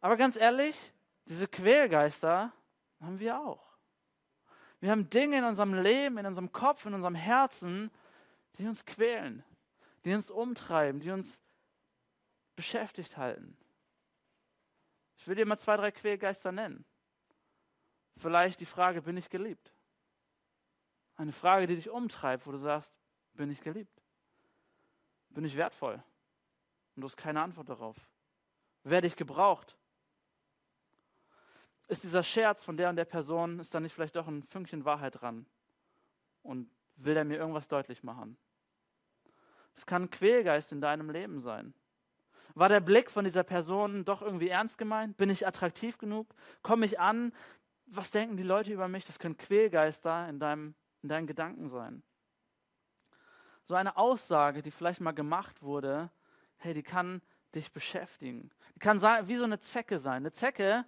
Aber 0.00 0.16
ganz 0.16 0.36
ehrlich, 0.36 0.92
diese 1.26 1.48
Quälgeister 1.48 2.52
haben 3.00 3.18
wir 3.18 3.40
auch. 3.40 3.72
Wir 4.80 4.90
haben 4.90 5.08
Dinge 5.10 5.38
in 5.38 5.44
unserem 5.44 5.74
Leben, 5.74 6.18
in 6.18 6.26
unserem 6.26 6.52
Kopf, 6.52 6.86
in 6.86 6.94
unserem 6.94 7.14
Herzen, 7.14 7.90
die 8.58 8.66
uns 8.66 8.84
quälen, 8.84 9.44
die 10.04 10.14
uns 10.14 10.30
umtreiben, 10.30 11.00
die 11.00 11.10
uns 11.10 11.40
beschäftigt 12.56 13.16
halten. 13.16 13.56
Ich 15.22 15.28
will 15.28 15.36
dir 15.36 15.46
mal 15.46 15.56
zwei, 15.56 15.76
drei 15.76 15.92
Quälgeister 15.92 16.50
nennen. 16.50 16.84
Vielleicht 18.16 18.58
die 18.58 18.66
Frage, 18.66 19.02
bin 19.02 19.16
ich 19.16 19.30
geliebt? 19.30 19.72
Eine 21.14 21.30
Frage, 21.30 21.68
die 21.68 21.76
dich 21.76 21.90
umtreibt, 21.90 22.44
wo 22.44 22.50
du 22.50 22.58
sagst, 22.58 22.92
bin 23.34 23.48
ich 23.48 23.60
geliebt? 23.60 24.02
Bin 25.28 25.44
ich 25.44 25.56
wertvoll? 25.56 26.02
Und 26.96 27.02
du 27.02 27.06
hast 27.06 27.16
keine 27.16 27.40
Antwort 27.40 27.68
darauf. 27.68 27.96
Werde 28.82 29.06
ich 29.06 29.14
gebraucht? 29.14 29.76
ist 31.86 32.02
dieser 32.02 32.24
Scherz 32.24 32.64
von 32.64 32.76
der 32.76 32.90
und 32.90 32.96
der 32.96 33.04
Person, 33.04 33.60
ist 33.60 33.72
da 33.72 33.78
nicht 33.78 33.94
vielleicht 33.94 34.16
doch 34.16 34.26
ein 34.26 34.42
Fünkchen 34.42 34.84
Wahrheit 34.84 35.20
dran? 35.20 35.46
Und 36.42 36.68
will 36.96 37.16
er 37.16 37.24
mir 37.24 37.36
irgendwas 37.36 37.68
deutlich 37.68 38.02
machen. 38.02 38.36
Es 39.76 39.86
kann 39.86 40.02
ein 40.02 40.10
Quälgeist 40.10 40.72
in 40.72 40.80
deinem 40.80 41.10
Leben 41.10 41.38
sein. 41.38 41.74
War 42.54 42.68
der 42.68 42.80
Blick 42.80 43.10
von 43.10 43.24
dieser 43.24 43.42
Person 43.42 44.04
doch 44.04 44.22
irgendwie 44.22 44.48
ernst 44.48 44.78
gemeint? 44.78 45.16
Bin 45.16 45.30
ich 45.30 45.46
attraktiv 45.46 45.98
genug? 45.98 46.34
Komme 46.62 46.86
ich 46.86 47.00
an? 47.00 47.32
Was 47.86 48.10
denken 48.10 48.36
die 48.36 48.42
Leute 48.42 48.72
über 48.72 48.88
mich? 48.88 49.04
Das 49.04 49.18
können 49.18 49.36
Quälgeister 49.36 50.28
in, 50.28 50.38
deinem, 50.38 50.74
in 51.02 51.08
deinen 51.08 51.26
Gedanken 51.26 51.68
sein. 51.68 52.02
So 53.64 53.74
eine 53.74 53.96
Aussage, 53.96 54.62
die 54.62 54.70
vielleicht 54.70 55.00
mal 55.00 55.12
gemacht 55.12 55.62
wurde, 55.62 56.10
hey, 56.58 56.74
die 56.74 56.82
kann 56.82 57.22
dich 57.54 57.72
beschäftigen. 57.72 58.50
Die 58.74 58.78
kann 58.80 58.98
sein, 58.98 59.28
wie 59.28 59.36
so 59.36 59.44
eine 59.44 59.60
Zecke 59.60 59.98
sein. 59.98 60.22
Eine 60.22 60.32
Zecke, 60.32 60.84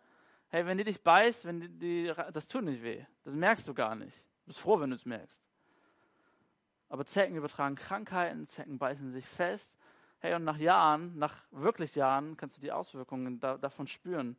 hey, 0.49 0.67
wenn 0.67 0.79
die 0.79 0.85
dich 0.85 1.03
beißt, 1.03 1.45
wenn 1.45 1.61
die, 1.61 1.69
die, 1.69 2.13
das 2.33 2.49
tut 2.49 2.65
nicht 2.65 2.83
weh. 2.83 3.05
Das 3.25 3.35
merkst 3.35 3.69
du 3.69 3.75
gar 3.75 3.95
nicht. 3.95 4.19
Du 4.45 4.47
bist 4.47 4.61
froh, 4.61 4.81
wenn 4.81 4.91
du 4.91 4.97
es 4.97 5.05
merkst. 5.05 5.43
Aber 6.89 7.05
Zecken 7.07 7.37
übertragen 7.37 7.75
Krankheiten, 7.75 8.47
Zecken 8.47 8.79
beißen 8.79 9.13
sich 9.13 9.27
fest. 9.27 9.75
Hey, 10.25 10.33
und 10.33 10.45
nach 10.45 10.57
Jahren, 10.57 11.19
nach 11.19 11.37
wirklich 11.51 11.97
Jahren, 11.97 12.39
kannst 12.39 12.57
du 12.57 12.63
die 12.63 12.73
Auswirkungen 12.73 13.41
da, 13.41 13.59
davon 13.59 13.87
spüren. 13.87 14.39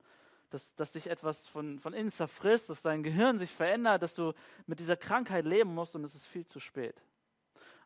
Dass, 0.49 0.73
dass 0.73 0.93
sich 0.93 1.11
etwas 1.11 1.45
von, 1.45 1.77
von 1.77 1.93
innen 1.93 2.09
zerfrisst, 2.09 2.71
dass 2.71 2.81
dein 2.81 3.03
Gehirn 3.03 3.37
sich 3.37 3.51
verändert, 3.51 4.01
dass 4.01 4.15
du 4.15 4.33
mit 4.65 4.79
dieser 4.79 4.97
Krankheit 4.97 5.45
leben 5.45 5.75
musst 5.75 5.95
und 5.95 6.03
es 6.03 6.15
ist 6.15 6.25
viel 6.25 6.43
zu 6.43 6.59
spät. 6.59 6.99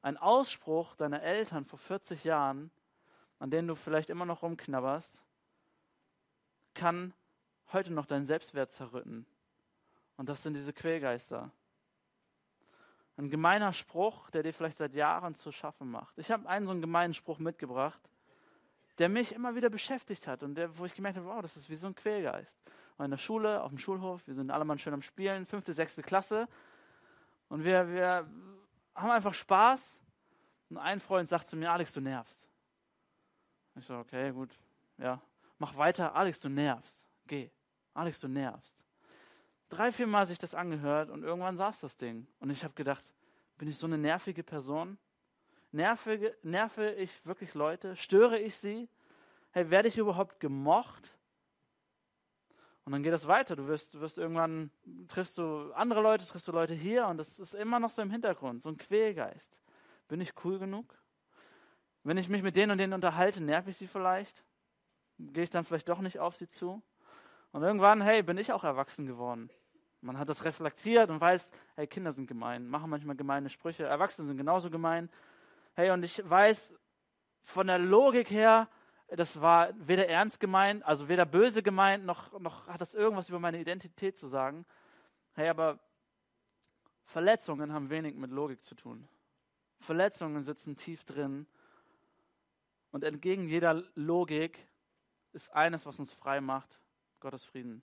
Ein 0.02 0.16
Ausspruch 0.16 0.96
deiner 0.96 1.22
Eltern 1.22 1.66
vor 1.66 1.78
40 1.78 2.24
Jahren, 2.24 2.72
an 3.38 3.52
denen 3.52 3.68
du 3.68 3.76
vielleicht 3.76 4.10
immer 4.10 4.26
noch 4.26 4.44
rumknabberst, 4.44 5.22
kann 6.76 7.14
heute 7.74 7.92
noch 7.92 8.06
deinen 8.06 8.26
Selbstwert 8.26 8.72
zerrütten. 8.72 9.26
Und 10.16 10.30
das 10.30 10.42
sind 10.42 10.54
diese 10.54 10.72
Quälgeister. 10.72 11.52
Ein 13.20 13.30
gemeiner 13.30 13.74
Spruch, 13.74 14.30
der 14.30 14.44
dir 14.44 14.54
vielleicht 14.54 14.78
seit 14.78 14.94
Jahren 14.94 15.36
zu 15.36 15.52
schaffen 15.52 15.92
macht. 15.92 16.18
Ich 16.18 16.32
habe 16.32 16.48
einen 16.48 16.66
so 16.66 16.72
einen 16.72 16.80
gemeinen 16.80 17.14
Spruch 17.14 17.38
mitgebracht, 17.38 18.00
der 18.98 19.10
mich 19.10 19.36
immer 19.36 19.56
wieder 19.56 19.70
beschäftigt 19.70 20.26
hat 20.26 20.42
und 20.42 20.56
der, 20.56 20.78
wo 20.78 20.86
ich 20.86 20.96
gemerkt 20.96 21.18
habe, 21.18 21.28
wow, 21.28 21.42
das 21.42 21.58
ist 21.58 21.70
wie 21.70 21.76
so 21.76 21.88
ein 21.88 21.96
Quälgeist. 21.96 22.58
In 22.98 23.12
der 23.12 23.18
Schule, 23.18 23.62
auf 23.62 23.72
dem 23.72 23.78
Schulhof, 23.78 24.26
wir 24.26 24.34
sind 24.34 24.50
alle 24.50 24.64
mal 24.64 24.80
schön 24.80 24.94
am 24.94 25.02
Spielen, 25.02 25.46
fünfte, 25.46 25.74
sechste 25.74 26.02
Klasse. 26.02 26.48
Und 27.50 27.66
wir, 27.66 27.90
wir 27.90 28.26
haben 28.96 29.12
einfach 29.12 29.34
Spaß. 29.34 30.00
Und 30.70 30.78
ein 30.78 31.02
Freund 31.02 31.28
sagt 31.28 31.50
zu 31.50 31.58
mir, 31.58 31.70
Alex, 31.74 31.92
du 31.92 32.00
nervst. 32.00 32.48
Ich 33.76 33.86
so, 33.86 33.98
okay, 33.98 34.32
gut, 34.32 34.58
ja, 34.98 35.22
mach 35.58 35.76
weiter. 35.76 36.16
Alex, 36.16 36.40
du 36.40 36.48
nervst. 36.48 37.06
Geh. 37.28 37.52
Alex, 37.94 38.22
du 38.22 38.30
nervst 38.30 38.79
drei, 39.70 39.92
vier 39.92 40.08
Mal 40.08 40.28
sich 40.28 40.40
das 40.40 40.54
angehört 40.54 41.10
und 41.10 41.24
irgendwann 41.24 41.58
saß 41.58 41.80
das 41.80 41.98
Ding. 41.98 42.28
Und 42.40 42.50
ich 42.50 42.64
habe 42.64 42.74
gedacht, 42.74 43.04
bin 43.58 43.68
ich 43.68 43.78
so 43.78 43.88
eine 43.88 43.98
nervige 43.98 44.44
Person? 44.44 44.98
Nerve, 45.72 46.36
nerve 46.42 46.92
ich 46.94 47.26
wirklich 47.26 47.54
Leute? 47.54 47.96
Störe 47.96 48.40
ich 48.40 48.56
sie? 48.56 48.90
Hey, 49.52 49.70
werde 49.70 49.88
ich 49.88 49.98
überhaupt 49.98 50.40
gemocht? 50.40 51.16
Und 52.86 52.94
dann 52.94 53.04
geht 53.04 53.14
es 53.14 53.28
weiter. 53.28 53.56
Du 53.56 53.68
wirst, 53.68 53.94
du 53.94 54.02
wirst 54.02 54.18
irgendwann, 54.18 54.72
triffst 55.08 55.38
du 55.38 55.72
andere 55.74 56.02
Leute, 56.02 56.26
triffst 56.26 56.48
du 56.48 56.52
Leute 56.52 56.74
hier 56.74 57.06
und 57.06 57.18
das 57.18 57.38
ist 57.38 57.54
immer 57.54 57.80
noch 57.80 57.92
so 57.92 58.02
im 58.02 58.10
Hintergrund, 58.10 58.64
so 58.64 58.70
ein 58.70 58.78
Quälgeist. 58.78 59.62
Bin 60.08 60.22
ich 60.22 60.34
cool 60.44 60.58
genug? 60.58 60.98
Wenn 62.04 62.18
ich 62.18 62.30
mich 62.30 62.42
mit 62.42 62.56
denen 62.56 62.72
und 62.72 62.78
denen 62.80 62.94
unterhalte, 62.94 63.44
nerv 63.44 63.68
ich 63.68 63.78
sie 63.78 63.88
vielleicht? 63.88 64.44
Gehe 65.20 65.44
ich 65.44 65.50
dann 65.52 65.66
vielleicht 65.66 65.90
doch 65.90 66.00
nicht 66.00 66.18
auf 66.18 66.36
sie 66.36 66.48
zu? 66.48 66.82
Und 67.52 67.62
irgendwann, 67.62 68.02
hey, 68.02 68.24
bin 68.24 68.38
ich 68.38 68.52
auch 68.54 68.64
erwachsen 68.64 69.06
geworden. 69.06 69.50
Man 70.02 70.18
hat 70.18 70.30
das 70.30 70.46
reflektiert 70.46 71.10
und 71.10 71.20
weiß, 71.20 71.52
hey, 71.76 71.88
Kinder 71.88 72.12
sind 72.12 72.28
gemein, 72.28 72.68
machen 72.68 72.90
manchmal 72.90 73.16
gemeine 73.16 73.50
Sprüche, 73.50 73.84
Erwachsene 73.86 74.28
sind 74.28 74.38
genauso 74.38 74.70
gemein. 74.70 75.10
Hey, 75.74 75.92
und 75.92 76.04
ich 76.04 76.28
weiß 76.28 76.74
von 77.42 77.68
der 77.68 77.80
Logik 77.80 78.32
her, 78.32 78.70
das 79.08 79.42
war 79.42 79.74
weder 79.76 80.08
ernst 80.08 80.40
gemeint, 80.40 80.84
also 80.86 81.10
weder 81.10 81.26
böse 81.26 81.64
gemeint, 81.64 82.06
noch, 82.06 82.40
noch 82.40 82.68
hat 82.68 82.80
das 82.80 82.94
irgendwas 82.94 83.30
über 83.30 83.40
meine 83.40 83.60
Identität 83.60 84.18
zu 84.18 84.28
sagen. 84.28 84.66
Hey, 85.34 85.50
aber 85.50 85.80
Verletzungen 87.06 87.74
haben 87.74 87.90
wenig 87.90 88.16
mit 88.16 88.32
Logik 88.32 88.64
zu 88.64 88.76
tun. 88.76 89.08
Verletzungen 89.80 90.44
sitzen 90.44 90.78
tief 90.78 91.06
drin. 91.06 91.48
Und 92.92 93.04
entgegen 93.04 93.48
jeder 93.48 93.84
Logik 93.96 94.68
ist 95.34 95.52
eines, 95.54 95.86
was 95.86 96.00
uns 96.00 96.12
frei 96.12 96.42
macht, 96.42 96.80
Gottes 97.20 97.44
Frieden. 97.44 97.82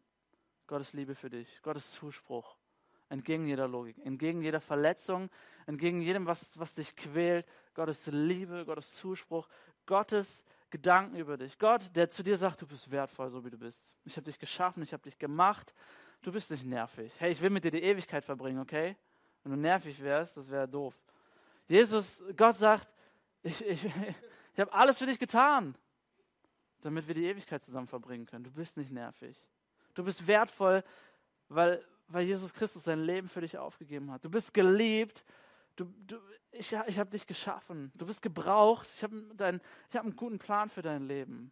Gottes 0.66 0.92
Liebe 0.92 1.14
für 1.14 1.30
dich, 1.30 1.60
Gottes 1.62 1.92
Zuspruch, 1.92 2.56
entgegen 3.08 3.46
jeder 3.46 3.68
Logik, 3.68 3.98
entgegen 4.04 4.42
jeder 4.42 4.60
Verletzung, 4.60 5.30
entgegen 5.66 6.00
jedem, 6.00 6.26
was, 6.26 6.58
was 6.58 6.74
dich 6.74 6.96
quält, 6.96 7.46
Gottes 7.74 8.06
Liebe, 8.06 8.64
Gottes 8.64 8.96
Zuspruch, 8.96 9.48
Gottes 9.86 10.44
Gedanken 10.70 11.16
über 11.16 11.36
dich. 11.36 11.58
Gott, 11.58 11.94
der 11.94 12.10
zu 12.10 12.22
dir 12.22 12.36
sagt, 12.36 12.62
du 12.62 12.66
bist 12.66 12.90
wertvoll, 12.90 13.30
so 13.30 13.44
wie 13.44 13.50
du 13.50 13.58
bist. 13.58 13.90
Ich 14.04 14.16
habe 14.16 14.24
dich 14.24 14.38
geschaffen, 14.38 14.82
ich 14.82 14.92
habe 14.92 15.02
dich 15.02 15.18
gemacht, 15.18 15.72
du 16.22 16.32
bist 16.32 16.50
nicht 16.50 16.64
nervig. 16.64 17.12
Hey, 17.18 17.30
ich 17.32 17.40
will 17.40 17.50
mit 17.50 17.64
dir 17.64 17.70
die 17.70 17.82
Ewigkeit 17.82 18.24
verbringen, 18.24 18.60
okay? 18.60 18.96
Wenn 19.42 19.52
du 19.52 19.58
nervig 19.58 20.02
wärst, 20.02 20.36
das 20.36 20.50
wäre 20.50 20.66
doof. 20.66 20.94
Jesus, 21.68 22.22
Gott 22.36 22.56
sagt, 22.56 22.88
ich, 23.42 23.64
ich, 23.64 23.84
ich 24.54 24.60
habe 24.60 24.72
alles 24.72 24.98
für 24.98 25.06
dich 25.06 25.18
getan, 25.18 25.76
damit 26.80 27.06
wir 27.06 27.14
die 27.14 27.26
Ewigkeit 27.26 27.62
zusammen 27.62 27.86
verbringen 27.86 28.26
können. 28.26 28.44
Du 28.44 28.50
bist 28.50 28.76
nicht 28.76 28.90
nervig. 28.90 29.36
Du 29.96 30.04
bist 30.04 30.26
wertvoll, 30.26 30.84
weil, 31.48 31.84
weil 32.08 32.24
Jesus 32.24 32.52
Christus 32.52 32.84
sein 32.84 33.00
Leben 33.00 33.28
für 33.28 33.40
dich 33.40 33.56
aufgegeben 33.56 34.12
hat. 34.12 34.24
Du 34.24 34.30
bist 34.30 34.52
geliebt. 34.52 35.24
Du, 35.74 35.86
du, 36.06 36.18
ich 36.52 36.72
ich 36.86 36.98
habe 36.98 37.10
dich 37.10 37.26
geschaffen. 37.26 37.90
Du 37.94 38.06
bist 38.06 38.20
gebraucht. 38.20 38.88
Ich 38.94 39.02
habe 39.02 39.60
hab 39.92 40.02
einen 40.02 40.14
guten 40.14 40.38
Plan 40.38 40.68
für 40.68 40.82
dein 40.82 41.06
Leben. 41.06 41.50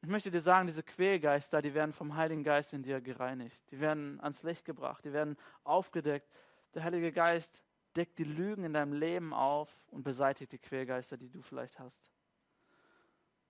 Ich 0.00 0.08
möchte 0.08 0.30
dir 0.30 0.40
sagen, 0.40 0.66
diese 0.66 0.82
Quälgeister, 0.82 1.60
die 1.60 1.74
werden 1.74 1.92
vom 1.92 2.16
Heiligen 2.16 2.42
Geist 2.42 2.72
in 2.72 2.82
dir 2.82 3.02
gereinigt. 3.02 3.62
Die 3.70 3.78
werden 3.78 4.18
ans 4.20 4.42
Licht 4.42 4.64
gebracht. 4.64 5.04
Die 5.04 5.12
werden 5.12 5.36
aufgedeckt. 5.64 6.28
Der 6.74 6.82
Heilige 6.82 7.12
Geist 7.12 7.62
deckt 7.94 8.18
die 8.18 8.24
Lügen 8.24 8.64
in 8.64 8.72
deinem 8.72 8.94
Leben 8.94 9.34
auf 9.34 9.70
und 9.90 10.02
beseitigt 10.02 10.52
die 10.52 10.58
Quälgeister, 10.58 11.18
die 11.18 11.28
du 11.28 11.42
vielleicht 11.42 11.78
hast. 11.78 12.10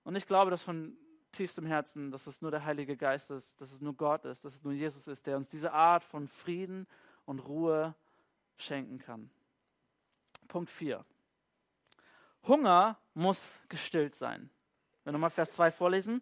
Und 0.03 0.17
ich 0.17 0.27
glaube, 0.27 0.51
dass 0.51 0.61
von 0.61 0.97
tiefstem 1.33 1.65
Herzen, 1.65 2.11
dass 2.11 2.27
es 2.27 2.41
nur 2.41 2.51
der 2.51 2.63
Heilige 2.63 2.95
Geist 2.95 3.31
ist, 3.31 3.59
dass 3.59 3.71
es 3.71 3.81
nur 3.81 3.93
Gott 3.93 4.25
ist, 4.25 4.45
dass 4.45 4.55
es 4.55 4.63
nur 4.63 4.73
Jesus 4.73 5.07
ist, 5.07 5.27
der 5.27 5.35
uns 5.35 5.49
diese 5.49 5.73
Art 5.73 6.03
von 6.03 6.27
Frieden 6.27 6.87
und 7.25 7.39
Ruhe 7.39 7.93
schenken 8.57 8.99
kann. 8.99 9.29
Punkt 10.47 10.69
4. 10.69 11.03
Hunger 12.47 12.97
muss 13.13 13.59
gestillt 13.69 14.15
sein. 14.15 14.49
Wenn 15.03 15.13
wir 15.13 15.19
mal 15.19 15.29
Vers 15.29 15.53
2 15.53 15.71
vorlesen. 15.71 16.21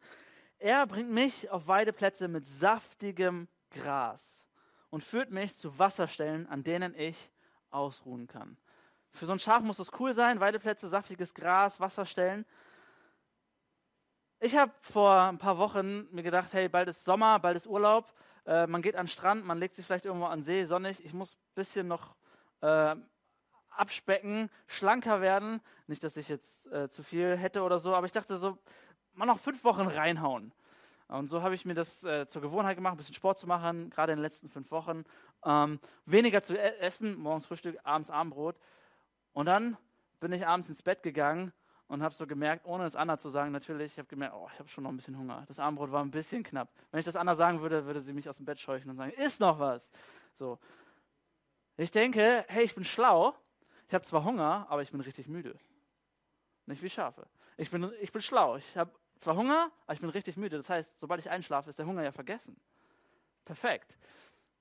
Er 0.57 0.85
bringt 0.85 1.09
mich 1.09 1.49
auf 1.49 1.67
Weideplätze 1.67 2.27
mit 2.27 2.45
saftigem 2.45 3.47
Gras 3.71 4.43
und 4.89 5.03
führt 5.03 5.31
mich 5.31 5.55
zu 5.55 5.79
Wasserstellen, 5.79 6.47
an 6.47 6.63
denen 6.63 6.93
ich 6.95 7.31
ausruhen 7.71 8.27
kann. 8.27 8.57
Für 9.11 9.25
so 9.25 9.33
ein 9.33 9.39
Schaf 9.39 9.63
muss 9.63 9.77
das 9.77 9.91
cool 9.99 10.13
sein, 10.13 10.39
Weideplätze, 10.39 10.87
saftiges 10.87 11.33
Gras, 11.33 11.79
Wasserstellen. 11.79 12.45
Ich 14.43 14.57
habe 14.57 14.71
vor 14.81 15.13
ein 15.13 15.37
paar 15.37 15.59
Wochen 15.59 16.07
mir 16.09 16.23
gedacht, 16.23 16.51
hey, 16.51 16.67
bald 16.67 16.87
ist 16.87 17.05
Sommer, 17.05 17.37
bald 17.37 17.55
ist 17.55 17.67
Urlaub, 17.67 18.11
äh, 18.47 18.65
man 18.65 18.81
geht 18.81 18.95
an 18.95 19.03
den 19.03 19.07
Strand, 19.07 19.45
man 19.45 19.59
legt 19.59 19.75
sich 19.75 19.85
vielleicht 19.85 20.05
irgendwo 20.05 20.25
an 20.25 20.41
See, 20.41 20.65
sonnig, 20.65 21.05
ich 21.05 21.13
muss 21.13 21.35
ein 21.35 21.53
bisschen 21.53 21.87
noch 21.87 22.15
äh, 22.61 22.95
abspecken, 23.69 24.49
schlanker 24.65 25.21
werden. 25.21 25.61
Nicht, 25.85 26.03
dass 26.03 26.17
ich 26.17 26.27
jetzt 26.27 26.65
äh, 26.71 26.89
zu 26.89 27.03
viel 27.03 27.37
hätte 27.37 27.61
oder 27.61 27.77
so, 27.77 27.93
aber 27.93 28.07
ich 28.07 28.13
dachte 28.13 28.35
so, 28.37 28.57
mal 29.13 29.27
noch 29.27 29.37
fünf 29.37 29.63
Wochen 29.63 29.85
reinhauen. 29.85 30.51
Und 31.07 31.29
so 31.29 31.43
habe 31.43 31.53
ich 31.53 31.65
mir 31.65 31.75
das 31.75 32.03
äh, 32.03 32.27
zur 32.27 32.41
Gewohnheit 32.41 32.77
gemacht, 32.77 32.95
ein 32.95 32.97
bisschen 32.97 33.13
Sport 33.13 33.37
zu 33.37 33.45
machen, 33.45 33.91
gerade 33.91 34.13
in 34.13 34.17
den 34.17 34.23
letzten 34.23 34.49
fünf 34.49 34.71
Wochen. 34.71 35.03
Ähm, 35.45 35.79
weniger 36.07 36.41
zu 36.41 36.55
e 36.55 36.77
essen, 36.79 37.15
morgens 37.15 37.45
Frühstück, 37.45 37.77
abends 37.83 38.09
Abendbrot. 38.09 38.55
Und 39.33 39.45
dann 39.45 39.77
bin 40.19 40.31
ich 40.31 40.47
abends 40.47 40.67
ins 40.67 40.81
Bett 40.81 41.03
gegangen 41.03 41.53
und 41.91 42.01
habe 42.01 42.15
so 42.15 42.25
gemerkt, 42.25 42.65
ohne 42.65 42.85
es 42.85 42.95
Anna 42.95 43.17
zu 43.17 43.29
sagen, 43.29 43.51
natürlich, 43.51 43.91
ich 43.91 43.97
habe 43.97 44.07
gemerkt, 44.07 44.33
oh, 44.33 44.47
ich 44.53 44.59
habe 44.59 44.69
schon 44.69 44.85
noch 44.85 44.91
ein 44.91 44.95
bisschen 44.95 45.17
Hunger. 45.17 45.43
Das 45.49 45.59
Abendbrot 45.59 45.91
war 45.91 46.01
ein 46.01 46.09
bisschen 46.09 46.41
knapp. 46.41 46.69
Wenn 46.89 47.01
ich 47.01 47.05
das 47.05 47.17
Anna 47.17 47.35
sagen 47.35 47.59
würde, 47.59 47.85
würde 47.85 47.99
sie 47.99 48.13
mich 48.13 48.29
aus 48.29 48.37
dem 48.37 48.45
Bett 48.45 48.61
scheuchen 48.61 48.89
und 48.89 48.95
sagen, 48.95 49.11
ist 49.11 49.41
noch 49.41 49.59
was. 49.59 49.91
So. 50.39 50.57
Ich 51.75 51.91
denke, 51.91 52.45
hey, 52.47 52.63
ich 52.63 52.75
bin 52.75 52.85
schlau. 52.85 53.35
Ich 53.89 53.93
habe 53.93 54.05
zwar 54.05 54.23
Hunger, 54.23 54.67
aber 54.69 54.81
ich 54.83 54.91
bin 54.91 55.01
richtig 55.01 55.27
müde. 55.27 55.59
Nicht 56.65 56.81
wie 56.81 56.89
Schafe. 56.89 57.27
Ich 57.57 57.69
bin, 57.71 57.91
ich 57.99 58.13
bin 58.13 58.21
schlau. 58.21 58.55
Ich 58.55 58.77
habe 58.77 58.91
zwar 59.19 59.35
Hunger, 59.35 59.69
aber 59.83 59.93
ich 59.93 59.99
bin 59.99 60.09
richtig 60.09 60.37
müde. 60.37 60.55
Das 60.55 60.69
heißt, 60.69 60.97
sobald 60.97 61.19
ich 61.19 61.29
einschlafe, 61.29 61.69
ist 61.69 61.77
der 61.77 61.87
Hunger 61.87 62.03
ja 62.03 62.13
vergessen. 62.13 62.55
Perfekt. 63.43 63.97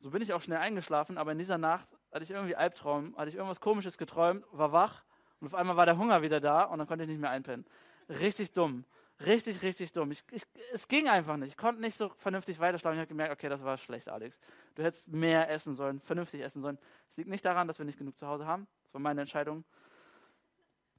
So 0.01 0.11
bin 0.11 0.21
ich 0.21 0.33
auch 0.33 0.43
schnell 0.43 0.59
eingeschlafen, 0.59 1.17
aber 1.17 1.31
in 1.31 1.39
dieser 1.39 1.59
Nacht 1.59 1.87
hatte 2.11 2.25
ich 2.25 2.33
irgendwie 2.33 2.57
Albtraum, 2.57 3.17
hatte 3.17 3.29
ich 3.29 3.37
irgendwas 3.37 3.61
Komisches 3.61 3.99
geträumt, 3.99 4.45
war 4.51 4.73
wach 4.73 5.05
und 5.41 5.47
auf 5.47 5.55
einmal 5.55 5.77
war 5.77 5.87
der 5.87 5.99
Hunger 5.99 6.23
wieder 6.23 6.41
da 6.41 6.65
und 6.65 6.79
dann 6.79 6.87
konnte 6.87 7.05
ich 7.05 7.11
nicht 7.11 7.21
mehr 7.21 7.31
einpennen. 7.31 7.67
Richtig 8.09 8.53
dumm. 8.53 8.85
Richtig, 9.27 9.61
richtig 9.61 9.93
dumm. 9.93 10.11
Ich, 10.13 10.25
ich, 10.31 10.47
es 10.73 10.89
ging 10.89 11.09
einfach 11.09 11.37
nicht. 11.37 11.51
Ich 11.51 11.57
konnte 11.57 11.81
nicht 11.81 11.97
so 11.97 12.11
vernünftig 12.17 12.59
weiterschlafen. 12.59 12.97
Ich 12.97 13.01
habe 13.01 13.09
gemerkt, 13.09 13.33
okay, 13.33 13.51
das 13.51 13.63
war 13.63 13.77
schlecht, 13.77 14.09
Alex. 14.09 14.39
Du 14.75 14.83
hättest 14.83 15.09
mehr 15.09 15.51
essen 15.51 15.75
sollen, 15.75 16.01
vernünftig 16.01 16.41
essen 16.41 16.63
sollen. 16.63 16.79
Es 17.09 17.17
liegt 17.19 17.29
nicht 17.29 17.45
daran, 17.45 17.69
dass 17.69 17.79
wir 17.79 17.85
nicht 17.85 17.99
genug 17.99 18.17
zu 18.17 18.27
Hause 18.27 18.47
haben. 18.47 18.67
Das 18.85 18.95
war 18.95 19.01
meine 19.01 19.21
Entscheidung. 19.21 19.65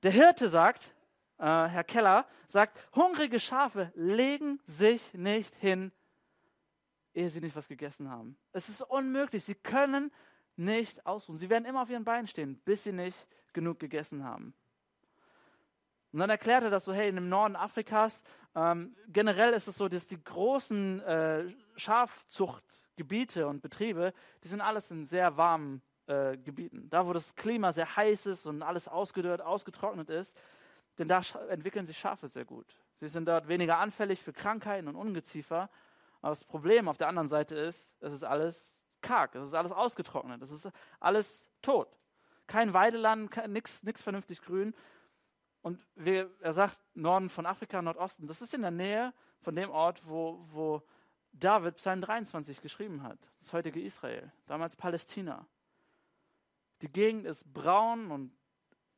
Der 0.04 0.12
Hirte 0.12 0.50
sagt, 0.50 0.94
äh, 1.40 1.46
Herr 1.46 1.84
Keller, 1.84 2.28
sagt, 2.48 2.80
hungrige 2.96 3.40
Schafe 3.40 3.92
legen 3.96 4.60
sich 4.68 5.14
nicht 5.16 5.56
hin, 5.56 5.92
ehe 7.14 7.30
sie 7.30 7.42
nicht 7.42 7.56
was 7.56 7.68
gegessen 7.68 8.10
haben. 8.10 8.38
Es 8.52 8.70
ist 8.70 8.84
unmöglich. 8.84 9.44
Sie 9.44 9.56
können 9.56 10.12
nicht 10.62 11.06
ausruhen. 11.06 11.38
Sie 11.38 11.50
werden 11.50 11.66
immer 11.66 11.82
auf 11.82 11.90
ihren 11.90 12.04
Beinen 12.04 12.28
stehen, 12.28 12.60
bis 12.64 12.84
sie 12.84 12.94
nicht 12.94 13.28
genug 13.54 13.80
gegessen 13.80 14.24
haben. 14.24 14.54
Und 16.12 16.20
dann 16.20 16.30
erklärte 16.30 16.68
er 16.68 16.72
das 16.72 16.86
so, 16.86 16.94
hey, 16.94 17.10
im 17.10 17.30
Norden 17.30 17.56
Afrikas, 17.56 18.24
ähm, 18.54 18.96
generell 19.08 19.54
ist 19.54 19.68
es 19.68 19.78
so, 19.78 19.88
dass 19.88 20.08
die 20.08 20.22
großen 20.22 21.00
äh, 21.02 21.46
Schafzuchtgebiete 21.78 23.48
und 23.48 23.62
Betriebe, 23.62 24.14
die 24.44 24.50
sind 24.50 24.62
alles 24.62 24.92
in 24.92 25.06
sehr 25.06 25.38
warmen 25.38 25.82
äh, 26.08 26.38
Gebieten. 26.38 26.90
Da, 26.90 27.08
wo 27.08 27.14
das 27.14 27.36
Klima 27.36 27.72
sehr 27.72 27.96
heiß 27.96 28.26
ist 28.26 28.46
und 28.46 28.62
alles 28.62 28.88
ausgedörrt, 28.88 29.42
ausgetrocknet 29.42 30.10
ist, 30.10 30.38
denn 30.98 31.08
da 31.08 31.22
entwickeln 31.50 31.86
sich 31.86 31.98
Schafe 31.98 32.28
sehr 32.28 32.46
gut. 32.46 32.76
Sie 32.96 33.08
sind 33.08 33.26
dort 33.26 33.48
weniger 33.48 33.78
anfällig 33.78 34.22
für 34.22 34.34
Krankheiten 34.34 34.90
und 34.90 34.96
Ungeziefer. 34.96 35.70
Aber 36.22 36.32
das 36.32 36.44
Problem 36.44 36.88
auf 36.90 36.98
der 36.98 37.08
anderen 37.08 37.30
Seite 37.30 37.56
ist, 37.56 37.94
es 38.02 38.14
ist 38.14 38.24
alles 38.24 38.81
karg, 39.02 39.36
es 39.36 39.48
ist 39.48 39.54
alles 39.54 39.72
ausgetrocknet, 39.72 40.42
es 40.42 40.52
ist 40.52 40.70
alles 41.00 41.48
tot. 41.62 41.88
Kein 42.48 42.74
Weideland, 42.74 43.36
nichts 43.48 44.02
vernünftig 44.02 44.42
grün. 44.42 44.74
Und 45.62 45.86
wir, 45.96 46.30
er 46.40 46.54
sagt, 46.54 46.80
Norden 46.96 47.30
von 47.30 47.46
Afrika, 47.46 47.82
Nordosten, 47.82 48.28
das 48.28 48.42
ist 48.42 48.54
in 48.54 48.62
der 48.62 48.72
Nähe 48.72 49.14
von 49.42 49.56
dem 49.56 49.70
Ort, 49.70 50.02
wo, 50.08 50.44
wo 50.52 50.82
David 51.34 51.78
Psalm 51.78 52.02
23 52.02 52.62
geschrieben 52.62 53.04
hat, 53.04 53.20
das 53.40 53.54
heutige 53.54 53.82
Israel, 53.82 54.32
damals 54.48 54.76
Palästina. 54.76 55.46
Die 56.82 56.88
Gegend 56.88 57.26
ist 57.26 57.54
braun 57.54 58.12
und 58.12 58.36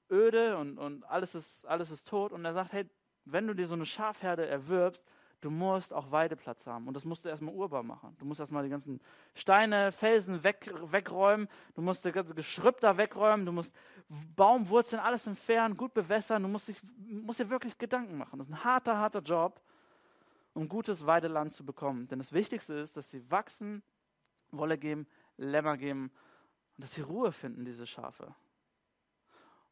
öde 0.09 0.57
und, 0.57 0.77
und 0.77 1.03
alles, 1.05 1.35
ist, 1.35 1.65
alles 1.65 1.91
ist 1.91 2.07
tot. 2.07 2.31
Und 2.31 2.45
er 2.45 2.53
sagt, 2.53 2.71
hey, 2.71 2.89
wenn 3.25 3.47
du 3.47 3.53
dir 3.53 3.67
so 3.67 3.73
eine 3.73 3.85
Schafherde 3.85 4.47
erwirbst, 4.47 5.03
du 5.43 5.49
musst 5.49 5.93
auch 5.93 6.11
Weideplatz 6.11 6.65
haben. 6.65 6.87
Und 6.87 6.93
das 6.93 7.05
musst 7.05 7.25
du 7.25 7.29
erstmal 7.29 7.53
urbar 7.53 7.83
machen. 7.83 8.15
Du 8.17 8.25
musst 8.25 8.39
erstmal 8.39 8.63
die 8.63 8.69
ganzen 8.69 9.01
Steine, 9.33 9.91
Felsen 9.91 10.43
weg, 10.43 10.73
wegräumen. 10.85 11.49
Du 11.75 11.81
musst 11.81 12.05
das 12.05 12.13
ganze 12.13 12.33
Geschrüpp 12.33 12.79
da 12.79 12.97
wegräumen. 12.97 13.45
Du 13.45 13.51
musst 13.51 13.75
Baumwurzeln, 14.35 15.01
alles 15.01 15.27
entfernen, 15.27 15.75
gut 15.75 15.93
bewässern. 15.93 16.43
Du 16.43 16.49
musst, 16.49 16.69
dich, 16.69 16.81
musst 16.97 17.39
dir 17.39 17.49
wirklich 17.49 17.77
Gedanken 17.77 18.17
machen. 18.17 18.37
Das 18.39 18.47
ist 18.47 18.53
ein 18.53 18.63
harter, 18.63 18.97
harter 18.97 19.21
Job, 19.21 19.61
um 20.53 20.69
gutes 20.69 21.05
Weideland 21.05 21.53
zu 21.53 21.65
bekommen. 21.65 22.07
Denn 22.07 22.19
das 22.19 22.31
Wichtigste 22.31 22.73
ist, 22.73 22.95
dass 22.95 23.11
sie 23.11 23.29
wachsen, 23.29 23.83
Wolle 24.51 24.77
geben, 24.77 25.07
Lämmer 25.35 25.77
geben 25.77 26.11
und 26.77 26.83
dass 26.83 26.93
sie 26.93 27.01
Ruhe 27.01 27.31
finden, 27.31 27.65
diese 27.65 27.85
Schafe. 27.85 28.33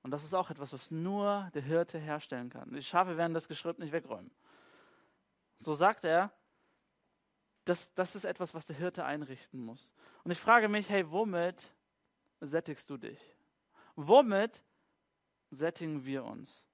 Und 0.03 0.11
das 0.11 0.23
ist 0.23 0.33
auch 0.33 0.49
etwas, 0.49 0.73
was 0.73 0.91
nur 0.91 1.49
der 1.53 1.61
Hirte 1.61 1.99
herstellen 1.99 2.49
kann. 2.49 2.73
Die 2.73 2.81
Schafe 2.81 3.17
werden 3.17 3.33
das 3.33 3.47
Geschrüpp 3.47 3.77
nicht 3.77 3.93
wegräumen. 3.93 4.31
So 5.61 5.75
sagt 5.75 6.05
er, 6.05 6.31
das, 7.65 7.93
das 7.93 8.15
ist 8.15 8.25
etwas, 8.25 8.55
was 8.55 8.65
der 8.65 8.75
Hirte 8.75 9.05
einrichten 9.05 9.63
muss. 9.63 9.93
Und 10.23 10.31
ich 10.31 10.39
frage 10.39 10.67
mich, 10.67 10.89
hey, 10.89 11.09
womit 11.11 11.71
sättigst 12.39 12.89
du 12.89 12.97
dich? 12.97 13.19
Womit 13.95 14.63
sättigen 15.51 16.03
wir 16.03 16.25
uns? 16.25 16.65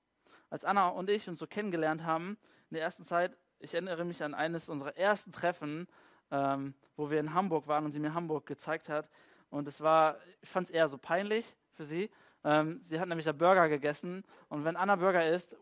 Als 0.49 0.63
Anna 0.63 0.87
und 0.87 1.09
ich 1.09 1.27
uns 1.27 1.39
so 1.39 1.47
kennengelernt 1.47 2.05
haben, 2.05 2.37
in 2.69 2.75
der 2.75 2.83
ersten 2.83 3.03
Zeit, 3.03 3.35
ich 3.59 3.73
erinnere 3.73 4.05
mich 4.05 4.23
an 4.23 4.33
eines 4.33 4.69
unserer 4.69 4.95
ersten 4.95 5.33
Treffen, 5.33 5.87
ähm, 6.31 6.73
wo 6.95 7.09
wir 7.09 7.19
in 7.19 7.33
Hamburg 7.33 7.67
waren 7.67 7.83
und 7.83 7.91
sie 7.91 7.99
mir 7.99 8.13
Hamburg 8.13 8.45
gezeigt 8.45 8.87
hat. 8.87 9.09
Und 9.49 9.67
es 9.67 9.81
war, 9.81 10.17
ich 10.39 10.49
fand 10.49 10.67
es 10.67 10.71
eher 10.71 10.87
so 10.87 10.97
peinlich 10.97 11.57
für 11.73 11.83
sie. 11.83 12.09
Ähm, 12.45 12.79
sie 12.83 13.01
hat 13.01 13.09
nämlich 13.09 13.25
da 13.25 13.33
Burger 13.33 13.67
gegessen 13.67 14.23
und 14.47 14.63
wenn 14.63 14.77
Anna 14.77 14.95
Burger 14.95 15.29
isst, 15.29 15.57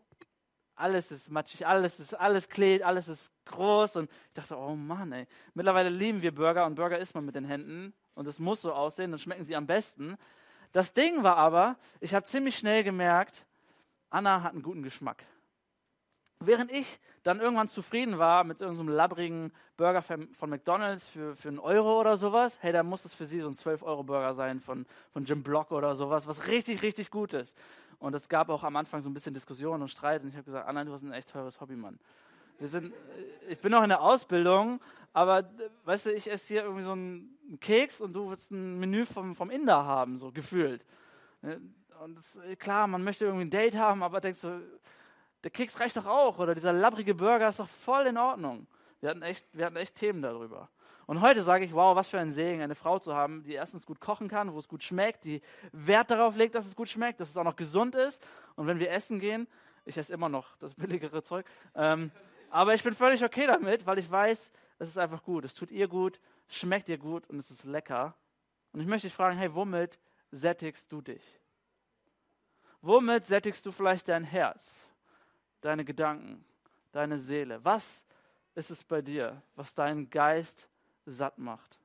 alles 0.76 1.10
ist 1.10 1.30
matschig, 1.30 1.66
alles 1.66 1.98
ist, 1.98 2.14
alles 2.14 2.48
klebt, 2.48 2.84
alles 2.84 3.08
ist 3.08 3.32
groß. 3.46 3.96
Und 3.96 4.10
ich 4.10 4.34
dachte, 4.34 4.56
oh 4.56 4.76
Mann, 4.76 5.12
ey. 5.12 5.26
Mittlerweile 5.54 5.88
lieben 5.88 6.22
wir 6.22 6.34
Burger 6.34 6.66
und 6.66 6.74
Burger 6.74 6.98
isst 6.98 7.14
man 7.14 7.24
mit 7.24 7.34
den 7.34 7.44
Händen. 7.44 7.94
Und 8.14 8.26
es 8.28 8.38
muss 8.38 8.62
so 8.62 8.72
aussehen, 8.72 9.10
dann 9.10 9.18
schmecken 9.18 9.44
sie 9.44 9.56
am 9.56 9.66
besten. 9.66 10.16
Das 10.72 10.92
Ding 10.92 11.22
war 11.22 11.36
aber, 11.36 11.76
ich 12.00 12.14
habe 12.14 12.26
ziemlich 12.26 12.56
schnell 12.56 12.84
gemerkt, 12.84 13.46
Anna 14.10 14.42
hat 14.42 14.52
einen 14.52 14.62
guten 14.62 14.82
Geschmack. 14.82 15.24
Während 16.40 16.70
ich 16.70 16.98
dann 17.22 17.40
irgendwann 17.40 17.68
zufrieden 17.68 18.18
war 18.18 18.44
mit 18.44 18.60
irgendeinem 18.60 18.88
so 18.88 18.92
labbrigen 18.92 19.52
Burger 19.76 20.02
von 20.02 20.50
McDonalds 20.50 21.08
für, 21.08 21.34
für 21.34 21.48
einen 21.48 21.58
Euro 21.58 22.00
oder 22.00 22.16
sowas, 22.16 22.58
hey, 22.60 22.72
dann 22.72 22.86
muss 22.86 23.04
es 23.04 23.14
für 23.14 23.24
sie 23.24 23.40
so 23.40 23.48
ein 23.48 23.54
12-Euro-Burger 23.54 24.34
sein 24.34 24.60
von, 24.60 24.86
von 25.12 25.24
Jim 25.24 25.42
Block 25.42 25.72
oder 25.72 25.96
sowas, 25.96 26.26
was 26.26 26.46
richtig, 26.46 26.82
richtig 26.82 27.10
gut 27.10 27.34
ist. 27.34 27.56
Und 27.98 28.14
es 28.14 28.28
gab 28.28 28.48
auch 28.50 28.62
am 28.62 28.76
Anfang 28.76 29.02
so 29.02 29.08
ein 29.08 29.14
bisschen 29.14 29.34
Diskussion 29.34 29.80
und 29.80 29.88
Streit. 29.88 30.22
Und 30.22 30.28
ich 30.28 30.34
habe 30.36 30.44
gesagt, 30.44 30.68
Anna, 30.68 30.84
du 30.84 30.92
hast 30.92 31.02
ein 31.02 31.12
echt 31.12 31.30
teures 31.30 31.60
Hobby, 31.60 31.74
Mann. 31.74 31.98
Wir 32.58 32.68
sind, 32.68 32.92
äh, 32.92 33.52
ich 33.52 33.58
bin 33.58 33.72
noch 33.72 33.82
in 33.82 33.88
der 33.88 34.02
Ausbildung, 34.02 34.80
aber 35.12 35.50
weißt 35.84 36.06
du, 36.06 36.12
ich 36.12 36.30
esse 36.30 36.54
hier 36.54 36.62
irgendwie 36.62 36.82
so 36.82 36.92
einen 36.92 37.58
Keks 37.60 38.00
und 38.00 38.12
du 38.12 38.30
willst 38.30 38.50
ein 38.50 38.78
Menü 38.78 39.06
vom, 39.06 39.34
vom 39.34 39.50
Inder 39.50 39.84
haben, 39.84 40.18
so 40.18 40.30
gefühlt. 40.30 40.84
Äh, 41.42 41.56
und 42.04 42.16
das, 42.16 42.36
äh, 42.36 42.56
klar, 42.56 42.86
man 42.86 43.02
möchte 43.02 43.24
irgendwie 43.24 43.46
ein 43.46 43.50
Date 43.50 43.76
haben, 43.76 44.02
aber 44.02 44.20
denkst 44.20 44.42
du, 44.42 44.62
der 45.46 45.52
Keks 45.52 45.78
reicht 45.78 45.96
doch 45.96 46.06
auch 46.06 46.40
oder 46.40 46.56
dieser 46.56 46.72
labbrige 46.72 47.14
Burger 47.14 47.48
ist 47.48 47.60
doch 47.60 47.68
voll 47.68 48.08
in 48.08 48.18
Ordnung. 48.18 48.66
Wir 49.00 49.10
hatten 49.10 49.22
echt, 49.22 49.46
wir 49.52 49.64
hatten 49.64 49.76
echt 49.76 49.94
Themen 49.94 50.20
darüber. 50.20 50.68
Und 51.06 51.20
heute 51.20 51.40
sage 51.42 51.64
ich, 51.64 51.72
wow, 51.72 51.94
was 51.94 52.08
für 52.08 52.18
ein 52.18 52.32
Segen, 52.32 52.62
eine 52.62 52.74
Frau 52.74 52.98
zu 52.98 53.14
haben, 53.14 53.44
die 53.44 53.52
erstens 53.52 53.86
gut 53.86 54.00
kochen 54.00 54.26
kann, 54.26 54.52
wo 54.52 54.58
es 54.58 54.66
gut 54.66 54.82
schmeckt, 54.82 55.22
die 55.22 55.40
Wert 55.70 56.10
darauf 56.10 56.34
legt, 56.34 56.56
dass 56.56 56.66
es 56.66 56.74
gut 56.74 56.88
schmeckt, 56.88 57.20
dass 57.20 57.30
es 57.30 57.36
auch 57.36 57.44
noch 57.44 57.54
gesund 57.54 57.94
ist. 57.94 58.20
Und 58.56 58.66
wenn 58.66 58.80
wir 58.80 58.90
essen 58.90 59.20
gehen, 59.20 59.46
ich 59.84 59.96
esse 59.96 60.12
immer 60.12 60.28
noch 60.28 60.56
das 60.56 60.74
billigere 60.74 61.22
Zeug, 61.22 61.46
ähm, 61.76 62.10
aber 62.50 62.74
ich 62.74 62.82
bin 62.82 62.92
völlig 62.92 63.22
okay 63.22 63.46
damit, 63.46 63.86
weil 63.86 64.00
ich 64.00 64.10
weiß, 64.10 64.50
es 64.80 64.88
ist 64.88 64.98
einfach 64.98 65.22
gut. 65.22 65.44
Es 65.44 65.54
tut 65.54 65.70
ihr 65.70 65.86
gut, 65.86 66.18
schmeckt 66.48 66.88
ihr 66.88 66.98
gut 66.98 67.24
und 67.30 67.38
es 67.38 67.52
ist 67.52 67.62
lecker. 67.62 68.16
Und 68.72 68.80
ich 68.80 68.88
möchte 68.88 69.06
dich 69.06 69.14
fragen, 69.14 69.38
hey, 69.38 69.54
womit 69.54 70.00
sättigst 70.32 70.90
du 70.90 71.02
dich? 71.02 71.22
Womit 72.82 73.24
sättigst 73.24 73.64
du 73.64 73.70
vielleicht 73.70 74.08
dein 74.08 74.24
Herz, 74.24 74.90
deine 75.60 75.84
Gedanken, 75.84 76.44
deine 76.92 77.18
Seele? 77.18 77.64
Was 77.64 78.04
ist 78.56 78.70
es 78.70 78.82
bei 78.82 79.02
dir, 79.02 79.40
was 79.54 79.74
deinen 79.74 80.10
Geist 80.10 80.68
satt 81.04 81.38
macht. 81.38 81.78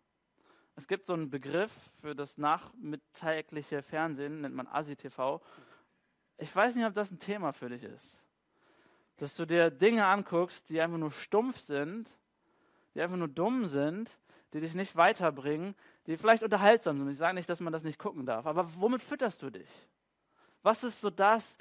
Es 0.76 0.88
gibt 0.88 1.06
so 1.06 1.14
einen 1.14 1.30
Begriff 1.30 1.72
für 2.02 2.16
das 2.16 2.38
nachmittägliche 2.38 3.84
Fernsehen, 3.84 4.42
nennt 4.42 4.56
man 4.56 4.68
ASI-TV. 4.68 5.42
Ich 6.38 6.56
weiß 6.56 6.76
nicht, 6.76 6.86
ob 6.86 6.94
das 6.94 7.12
ein 7.12 7.20
Thema 7.20 7.52
für 7.52 7.70
dich 7.70 7.84
ist. 7.84 8.24
Dass 9.18 9.36
du 9.36 9.46
dir 9.46 9.70
Dinge 9.70 10.06
anguckst, 10.06 10.70
die 10.70 10.82
einfach 10.82 10.98
nur 10.98 11.12
stumpf 11.12 11.60
sind, 11.60 12.10
die 12.96 13.02
einfach 13.02 13.18
nur 13.18 13.28
dumm 13.28 13.66
sind, 13.66 14.18
die 14.54 14.62
dich 14.62 14.74
nicht 14.74 14.96
weiterbringen, 14.96 15.76
die 16.08 16.18
vielleicht 16.18 16.42
unterhaltsam 16.42 16.98
sind. 16.98 17.10
Ich 17.10 17.18
sage 17.18 17.36
nicht, 17.36 17.50
dass 17.50 17.60
man 17.60 17.74
das 17.74 17.84
nicht 17.84 18.00
gucken 18.00 18.26
darf, 18.26 18.46
aber 18.46 18.68
womit 18.76 19.02
fütterst 19.02 19.44
du 19.44 19.50
dich? 19.50 19.70
Was 20.64 20.84
ist 20.84 21.02
so 21.02 21.10
das, 21.10 21.58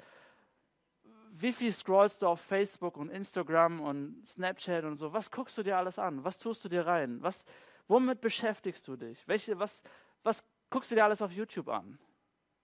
wie 1.41 1.53
viel 1.53 1.73
scrollst 1.73 2.21
du 2.21 2.27
auf 2.27 2.41
Facebook 2.41 2.97
und 2.97 3.09
Instagram 3.09 3.79
und 3.79 4.27
Snapchat 4.27 4.83
und 4.83 4.97
so? 4.97 5.13
Was 5.13 5.31
guckst 5.31 5.57
du 5.57 5.63
dir 5.63 5.77
alles 5.77 5.97
an? 5.97 6.23
Was 6.23 6.39
tust 6.39 6.63
du 6.65 6.69
dir 6.69 6.85
rein? 6.85 7.21
Was, 7.21 7.45
womit 7.87 8.21
beschäftigst 8.21 8.87
du 8.87 8.95
dich? 8.95 9.27
Welche, 9.27 9.57
was, 9.59 9.81
was 10.23 10.43
guckst 10.69 10.91
du 10.91 10.95
dir 10.95 11.05
alles 11.05 11.21
auf 11.21 11.31
YouTube 11.31 11.69
an? 11.69 11.99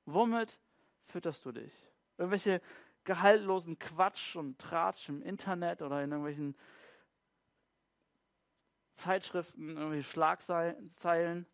Womit 0.06 0.60
fütterst 1.06 1.46
du 1.46 1.52
dich? 1.52 1.74
Irgendwelche 2.18 2.62
gehaltlosen 3.04 3.80
Quatsch 3.80 4.36
und 4.36 4.60
Tratsch 4.60 5.10
im 5.10 5.22
Internet 5.22 5.82
oder 5.82 6.04
in 6.04 6.12
irgendwelchen 6.12 6.56
Zeitschriften, 8.94 9.78
irgendwelche 9.78 10.10
Schlagzeilen? 10.10 11.46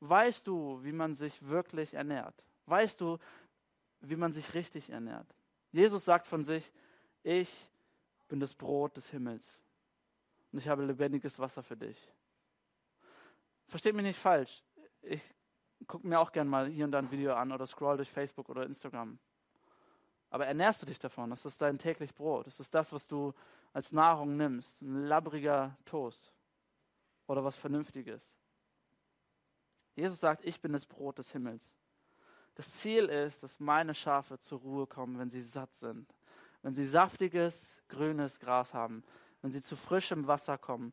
Weißt 0.00 0.46
du, 0.46 0.82
wie 0.84 0.92
man 0.92 1.14
sich 1.14 1.46
wirklich 1.46 1.94
ernährt? 1.94 2.44
Weißt 2.66 3.00
du, 3.00 3.18
wie 4.00 4.16
man 4.16 4.32
sich 4.32 4.54
richtig 4.54 4.90
ernährt? 4.90 5.37
Jesus 5.72 6.04
sagt 6.04 6.26
von 6.26 6.44
sich, 6.44 6.72
ich 7.22 7.52
bin 8.28 8.40
das 8.40 8.54
Brot 8.54 8.96
des 8.96 9.10
Himmels 9.10 9.60
und 10.52 10.58
ich 10.58 10.68
habe 10.68 10.84
lebendiges 10.84 11.38
Wasser 11.38 11.62
für 11.62 11.76
dich. 11.76 11.98
Versteht 13.66 13.94
mich 13.94 14.04
nicht 14.04 14.18
falsch. 14.18 14.62
Ich 15.02 15.20
gucke 15.86 16.06
mir 16.06 16.18
auch 16.20 16.32
gerne 16.32 16.48
mal 16.48 16.66
hier 16.68 16.84
und 16.84 16.92
da 16.92 16.98
ein 16.98 17.10
Video 17.10 17.34
an 17.34 17.52
oder 17.52 17.66
scroll 17.66 17.96
durch 17.96 18.10
Facebook 18.10 18.48
oder 18.48 18.64
Instagram. 18.64 19.18
Aber 20.30 20.46
ernährst 20.46 20.82
du 20.82 20.86
dich 20.86 20.98
davon? 20.98 21.30
Das 21.30 21.46
ist 21.46 21.60
dein 21.60 21.78
täglich 21.78 22.14
Brot. 22.14 22.46
Das 22.46 22.60
ist 22.60 22.74
das, 22.74 22.92
was 22.92 23.06
du 23.06 23.32
als 23.72 23.92
Nahrung 23.92 24.36
nimmst. 24.36 24.82
Ein 24.82 25.04
labbriger 25.04 25.76
Toast 25.84 26.32
oder 27.26 27.44
was 27.44 27.56
Vernünftiges. 27.56 28.26
Jesus 29.94 30.20
sagt, 30.20 30.44
ich 30.44 30.60
bin 30.60 30.72
das 30.72 30.86
Brot 30.86 31.18
des 31.18 31.32
Himmels. 31.32 31.74
Das 32.58 32.72
Ziel 32.72 33.04
ist, 33.04 33.44
dass 33.44 33.60
meine 33.60 33.94
Schafe 33.94 34.40
zur 34.40 34.58
Ruhe 34.58 34.88
kommen, 34.88 35.16
wenn 35.20 35.30
sie 35.30 35.42
satt 35.42 35.76
sind. 35.76 36.12
wenn 36.62 36.74
sie 36.74 36.84
saftiges, 36.84 37.78
grünes 37.88 38.40
Gras 38.40 38.74
haben, 38.74 39.04
wenn 39.42 39.52
sie 39.52 39.62
zu 39.62 39.76
frischem 39.76 40.26
Wasser 40.26 40.58
kommen. 40.58 40.92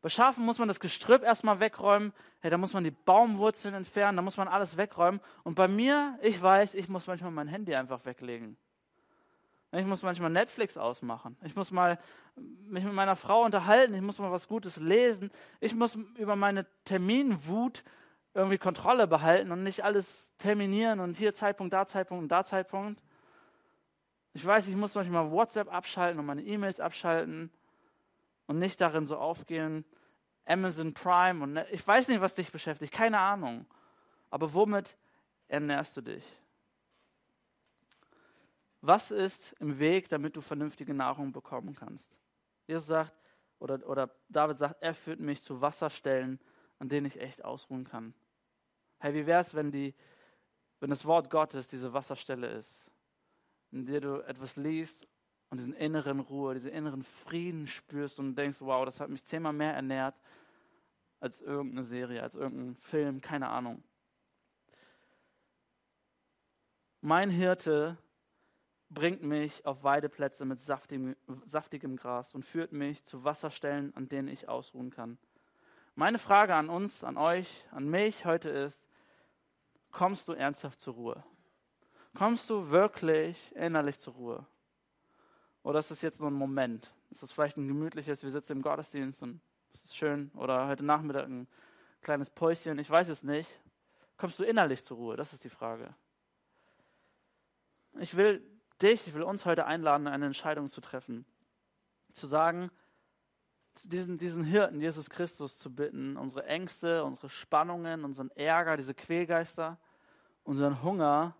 Bei 0.00 0.08
Schafen 0.08 0.46
muss 0.46 0.58
man 0.58 0.66
das 0.66 0.80
Gestrüpp 0.80 1.22
erstmal 1.22 1.60
wegräumen, 1.60 2.14
hey, 2.40 2.50
da 2.50 2.56
muss 2.56 2.72
man 2.72 2.84
die 2.84 2.90
Baumwurzeln 2.90 3.74
entfernen, 3.74 4.16
da 4.16 4.22
muss 4.22 4.38
man 4.38 4.48
alles 4.48 4.78
wegräumen. 4.78 5.20
Und 5.44 5.56
bei 5.56 5.68
mir, 5.68 6.18
ich 6.22 6.40
weiß, 6.40 6.72
ich 6.72 6.88
muss 6.88 7.06
manchmal 7.06 7.32
mein 7.32 7.48
Handy 7.48 7.74
einfach 7.74 8.06
weglegen. 8.06 8.56
Ich 9.72 9.84
muss 9.84 10.02
manchmal 10.02 10.30
Netflix 10.30 10.78
ausmachen. 10.78 11.36
Ich 11.44 11.54
muss 11.54 11.70
mal 11.70 11.98
mich 12.36 12.84
mit 12.84 12.94
meiner 12.94 13.16
Frau 13.16 13.44
unterhalten. 13.44 13.92
Ich 13.92 14.00
muss 14.00 14.18
mal 14.18 14.32
was 14.32 14.48
Gutes 14.48 14.78
lesen. 14.78 15.30
Ich 15.60 15.74
muss 15.74 15.98
über 16.16 16.34
meine 16.34 16.64
Terminwut 16.86 17.84
irgendwie 18.34 18.58
Kontrolle 18.58 19.06
behalten 19.06 19.52
und 19.52 19.62
nicht 19.62 19.84
alles 19.84 20.32
terminieren 20.38 21.00
und 21.00 21.16
hier 21.16 21.34
Zeitpunkt, 21.34 21.72
da 21.72 21.86
Zeitpunkt 21.86 22.22
und 22.22 22.28
da 22.28 22.44
Zeitpunkt. 22.44 23.02
Ich 24.34 24.44
weiß, 24.44 24.68
ich 24.68 24.76
muss 24.76 24.94
manchmal 24.94 25.30
WhatsApp 25.30 25.72
abschalten 25.72 26.20
und 26.20 26.26
meine 26.26 26.42
E-Mails 26.42 26.80
abschalten 26.80 27.50
und 28.46 28.58
nicht 28.58 28.80
darin 28.80 29.06
so 29.06 29.16
aufgehen. 29.16 29.84
Amazon 30.44 30.94
Prime 30.94 31.42
und 31.42 31.58
ich 31.70 31.86
weiß 31.86 32.08
nicht, 32.08 32.20
was 32.20 32.34
dich 32.34 32.50
beschäftigt, 32.50 32.92
keine 32.92 33.18
Ahnung. 33.18 33.66
Aber 34.30 34.54
womit 34.54 34.96
ernährst 35.46 35.96
du 35.96 36.00
dich? 36.00 36.24
Was 38.80 39.10
ist 39.10 39.54
im 39.58 39.78
Weg, 39.78 40.08
damit 40.08 40.36
du 40.36 40.40
vernünftige 40.40 40.94
Nahrung 40.94 41.32
bekommen 41.32 41.74
kannst? 41.74 42.08
Jesus 42.66 42.86
sagt, 42.86 43.12
oder, 43.58 43.86
oder 43.88 44.10
David 44.28 44.56
sagt, 44.56 44.76
er 44.80 44.94
führt 44.94 45.20
mich 45.20 45.42
zu 45.42 45.60
Wasserstellen, 45.60 46.38
an 46.78 46.88
denen 46.88 47.06
ich 47.06 47.20
echt 47.20 47.44
ausruhen 47.44 47.84
kann. 47.84 48.14
Hey, 48.98 49.14
wie 49.14 49.26
wäre 49.26 49.40
es, 49.40 49.54
wenn, 49.54 49.72
wenn 49.72 50.90
das 50.90 51.04
Wort 51.04 51.30
Gottes 51.30 51.66
diese 51.66 51.92
Wasserstelle 51.92 52.48
ist, 52.48 52.90
in 53.70 53.86
der 53.86 54.00
du 54.00 54.20
etwas 54.26 54.56
liest 54.56 55.06
und 55.50 55.58
diesen 55.58 55.74
inneren 55.74 56.20
Ruhe, 56.20 56.54
diesen 56.54 56.70
inneren 56.70 57.02
Frieden 57.02 57.66
spürst 57.66 58.18
und 58.18 58.34
denkst, 58.34 58.60
wow, 58.60 58.84
das 58.84 59.00
hat 59.00 59.10
mich 59.10 59.24
zehnmal 59.24 59.52
mehr 59.52 59.74
ernährt 59.74 60.14
als 61.20 61.40
irgendeine 61.40 61.84
Serie, 61.84 62.22
als 62.22 62.34
irgendein 62.34 62.76
Film, 62.76 63.20
keine 63.20 63.48
Ahnung. 63.48 63.82
Mein 67.00 67.30
Hirte 67.30 67.96
bringt 68.90 69.22
mich 69.22 69.64
auf 69.66 69.84
Weideplätze 69.84 70.44
mit 70.44 70.60
saftigem, 70.60 71.16
saftigem 71.46 71.96
Gras 71.96 72.34
und 72.34 72.44
führt 72.44 72.72
mich 72.72 73.04
zu 73.04 73.24
Wasserstellen, 73.24 73.94
an 73.94 74.08
denen 74.08 74.28
ich 74.28 74.48
ausruhen 74.48 74.90
kann. 74.90 75.18
Meine 75.98 76.20
Frage 76.20 76.54
an 76.54 76.68
uns, 76.68 77.02
an 77.02 77.16
euch, 77.16 77.64
an 77.72 77.88
mich 77.90 78.24
heute 78.24 78.50
ist, 78.50 78.86
kommst 79.90 80.28
du 80.28 80.32
ernsthaft 80.32 80.78
zur 80.78 80.94
Ruhe? 80.94 81.24
Kommst 82.14 82.48
du 82.48 82.70
wirklich 82.70 83.52
innerlich 83.56 83.98
zur 83.98 84.14
Ruhe? 84.14 84.46
Oder 85.64 85.80
ist 85.80 85.90
es 85.90 86.00
jetzt 86.02 86.20
nur 86.20 86.30
ein 86.30 86.34
Moment? 86.34 86.94
Ist 87.10 87.24
es 87.24 87.32
vielleicht 87.32 87.56
ein 87.56 87.66
gemütliches, 87.66 88.22
wir 88.22 88.30
sitzen 88.30 88.52
im 88.52 88.62
Gottesdienst 88.62 89.24
und 89.24 89.40
es 89.74 89.86
ist 89.86 89.96
schön? 89.96 90.30
Oder 90.36 90.68
heute 90.68 90.84
Nachmittag 90.84 91.24
ein 91.24 91.48
kleines 92.00 92.30
Päuschen? 92.30 92.78
Ich 92.78 92.88
weiß 92.88 93.08
es 93.08 93.24
nicht. 93.24 93.60
Kommst 94.18 94.38
du 94.38 94.44
innerlich 94.44 94.84
zur 94.84 94.98
Ruhe? 94.98 95.16
Das 95.16 95.32
ist 95.32 95.42
die 95.42 95.50
Frage. 95.50 95.92
Ich 97.98 98.16
will 98.16 98.48
dich, 98.80 99.08
ich 99.08 99.14
will 99.14 99.24
uns 99.24 99.44
heute 99.46 99.66
einladen, 99.66 100.06
eine 100.06 100.26
Entscheidung 100.26 100.68
zu 100.68 100.80
treffen. 100.80 101.26
Zu 102.12 102.28
sagen, 102.28 102.70
diesen, 103.84 104.18
diesen 104.18 104.44
Hirten, 104.44 104.80
Jesus 104.80 105.10
Christus, 105.10 105.58
zu 105.58 105.74
bitten, 105.74 106.16
unsere 106.16 106.46
Ängste, 106.46 107.04
unsere 107.04 107.28
Spannungen, 107.28 108.04
unseren 108.04 108.30
Ärger, 108.30 108.76
diese 108.76 108.94
Quälgeister, 108.94 109.78
unseren 110.44 110.82
Hunger 110.82 111.34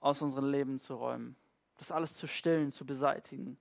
aus 0.00 0.22
unserem 0.22 0.50
Leben 0.50 0.78
zu 0.78 0.94
räumen. 0.94 1.36
Das 1.78 1.92
alles 1.92 2.14
zu 2.14 2.26
stillen, 2.26 2.72
zu 2.72 2.84
beseitigen. 2.84 3.58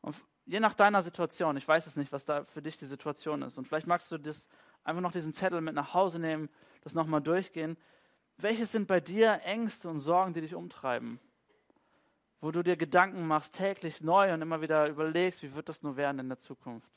Und 0.00 0.16
je 0.44 0.60
nach 0.60 0.74
deiner 0.74 1.02
Situation, 1.02 1.56
ich 1.56 1.66
weiß 1.66 1.86
es 1.86 1.96
nicht, 1.96 2.12
was 2.12 2.24
da 2.24 2.44
für 2.44 2.62
dich 2.62 2.76
die 2.76 2.86
Situation 2.86 3.42
ist. 3.42 3.58
Und 3.58 3.66
vielleicht 3.66 3.86
magst 3.86 4.10
du 4.12 4.18
das 4.18 4.48
einfach 4.84 5.02
noch 5.02 5.12
diesen 5.12 5.32
Zettel 5.32 5.60
mit 5.60 5.74
nach 5.74 5.94
Hause 5.94 6.18
nehmen, 6.18 6.48
das 6.82 6.94
nochmal 6.94 7.20
durchgehen. 7.20 7.76
Welches 8.38 8.72
sind 8.72 8.86
bei 8.86 9.00
dir 9.00 9.40
Ängste 9.44 9.88
und 9.88 9.98
Sorgen, 9.98 10.32
die 10.32 10.40
dich 10.40 10.54
umtreiben? 10.54 11.18
Wo 12.40 12.50
du 12.50 12.62
dir 12.62 12.76
Gedanken 12.76 13.26
machst 13.26 13.56
täglich 13.56 14.00
neu 14.00 14.32
und 14.32 14.42
immer 14.42 14.60
wieder 14.60 14.88
überlegst, 14.88 15.42
wie 15.42 15.54
wird 15.54 15.68
das 15.68 15.82
nur 15.82 15.96
werden 15.96 16.18
in 16.18 16.28
der 16.28 16.38
Zukunft. 16.38 16.90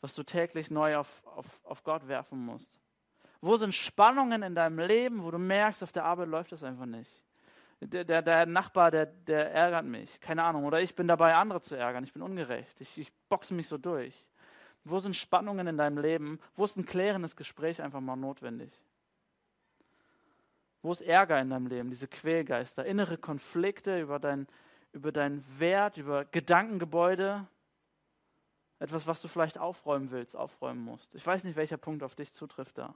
Was 0.00 0.14
du 0.14 0.22
täglich 0.22 0.70
neu 0.70 0.96
auf, 0.96 1.22
auf, 1.26 1.60
auf 1.64 1.82
Gott 1.82 2.08
werfen 2.08 2.38
musst. 2.38 2.80
Wo 3.40 3.56
sind 3.56 3.74
Spannungen 3.74 4.42
in 4.42 4.54
deinem 4.54 4.78
Leben, 4.78 5.22
wo 5.22 5.30
du 5.30 5.38
merkst, 5.38 5.82
auf 5.82 5.92
der 5.92 6.04
Arbeit 6.04 6.28
läuft 6.28 6.52
das 6.52 6.62
einfach 6.62 6.86
nicht. 6.86 7.10
Der, 7.80 8.04
der, 8.04 8.20
der 8.20 8.44
Nachbar, 8.44 8.90
der, 8.90 9.06
der 9.06 9.52
ärgert 9.52 9.86
mich, 9.86 10.20
keine 10.20 10.42
Ahnung. 10.42 10.64
Oder 10.66 10.80
ich 10.82 10.94
bin 10.94 11.08
dabei, 11.08 11.34
andere 11.34 11.62
zu 11.62 11.74
ärgern, 11.74 12.04
ich 12.04 12.12
bin 12.12 12.20
ungerecht, 12.20 12.80
ich, 12.80 12.98
ich 12.98 13.12
boxe 13.30 13.54
mich 13.54 13.68
so 13.68 13.78
durch. 13.78 14.26
Wo 14.84 14.98
sind 14.98 15.16
Spannungen 15.16 15.66
in 15.66 15.78
deinem 15.78 15.98
Leben? 15.98 16.40
Wo 16.54 16.64
ist 16.64 16.76
ein 16.76 16.84
klärendes 16.84 17.36
Gespräch 17.36 17.80
einfach 17.80 18.00
mal 18.00 18.16
notwendig? 18.16 18.70
Wo 20.82 20.92
ist 20.92 21.02
Ärger 21.02 21.40
in 21.40 21.50
deinem 21.50 21.66
Leben, 21.66 21.90
diese 21.90 22.08
Quälgeister, 22.08 22.84
innere 22.86 23.18
Konflikte 23.18 24.00
über, 24.00 24.18
dein, 24.18 24.46
über 24.92 25.12
deinen 25.12 25.44
Wert, 25.58 25.98
über 25.98 26.24
Gedankengebäude? 26.24 27.46
Etwas, 28.78 29.06
was 29.06 29.20
du 29.20 29.28
vielleicht 29.28 29.58
aufräumen 29.58 30.10
willst, 30.10 30.34
aufräumen 30.34 30.82
musst. 30.82 31.14
Ich 31.14 31.26
weiß 31.26 31.44
nicht, 31.44 31.56
welcher 31.56 31.76
Punkt 31.76 32.02
auf 32.02 32.14
dich 32.14 32.32
zutrifft 32.32 32.78
da. 32.78 32.94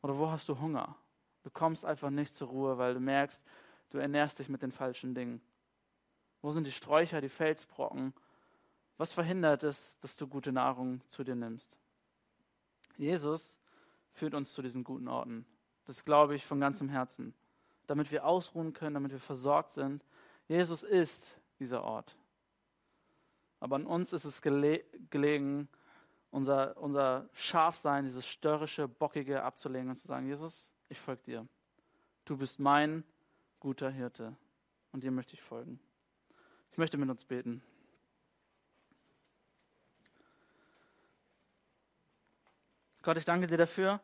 Oder 0.00 0.16
wo 0.16 0.30
hast 0.30 0.48
du 0.48 0.60
Hunger? 0.60 0.94
Du 1.42 1.50
kommst 1.50 1.84
einfach 1.84 2.10
nicht 2.10 2.36
zur 2.36 2.48
Ruhe, 2.48 2.78
weil 2.78 2.94
du 2.94 3.00
merkst, 3.00 3.42
du 3.90 3.98
ernährst 3.98 4.38
dich 4.38 4.48
mit 4.48 4.62
den 4.62 4.70
falschen 4.70 5.14
Dingen. 5.14 5.40
Wo 6.40 6.52
sind 6.52 6.66
die 6.66 6.72
Sträucher, 6.72 7.20
die 7.20 7.28
Felsbrocken? 7.28 8.14
Was 8.96 9.12
verhindert 9.12 9.64
es, 9.64 9.98
dass 10.00 10.16
du 10.16 10.28
gute 10.28 10.52
Nahrung 10.52 11.00
zu 11.08 11.24
dir 11.24 11.34
nimmst? 11.34 11.76
Jesus 12.96 13.58
führt 14.12 14.34
uns 14.34 14.52
zu 14.52 14.62
diesen 14.62 14.84
guten 14.84 15.08
Orten. 15.08 15.44
Das 15.84 16.04
glaube 16.04 16.34
ich 16.34 16.46
von 16.46 16.60
ganzem 16.60 16.88
Herzen. 16.88 17.34
Damit 17.86 18.10
wir 18.10 18.24
ausruhen 18.24 18.72
können, 18.72 18.94
damit 18.94 19.12
wir 19.12 19.20
versorgt 19.20 19.72
sind. 19.72 20.04
Jesus 20.48 20.82
ist 20.82 21.36
dieser 21.58 21.82
Ort. 21.82 22.16
Aber 23.60 23.76
an 23.76 23.86
uns 23.86 24.12
ist 24.12 24.24
es 24.24 24.42
gele 24.42 24.84
gelegen, 25.10 25.68
unser, 26.30 26.76
unser 26.78 27.28
Schafsein, 27.34 28.04
dieses 28.04 28.26
störrische, 28.26 28.88
bockige 28.88 29.42
abzulegen 29.42 29.90
und 29.90 29.96
zu 29.96 30.08
sagen, 30.08 30.26
Jesus, 30.26 30.70
ich 30.88 30.98
folge 30.98 31.22
dir. 31.22 31.48
Du 32.24 32.36
bist 32.36 32.58
mein 32.58 33.04
guter 33.60 33.90
Hirte 33.90 34.34
und 34.92 35.04
dir 35.04 35.10
möchte 35.10 35.34
ich 35.34 35.42
folgen. 35.42 35.78
Ich 36.70 36.78
möchte 36.78 36.96
mit 36.96 37.08
uns 37.10 37.24
beten. 37.24 37.62
Gott, 43.02 43.16
ich 43.16 43.24
danke 43.24 43.46
dir 43.46 43.58
dafür, 43.58 44.00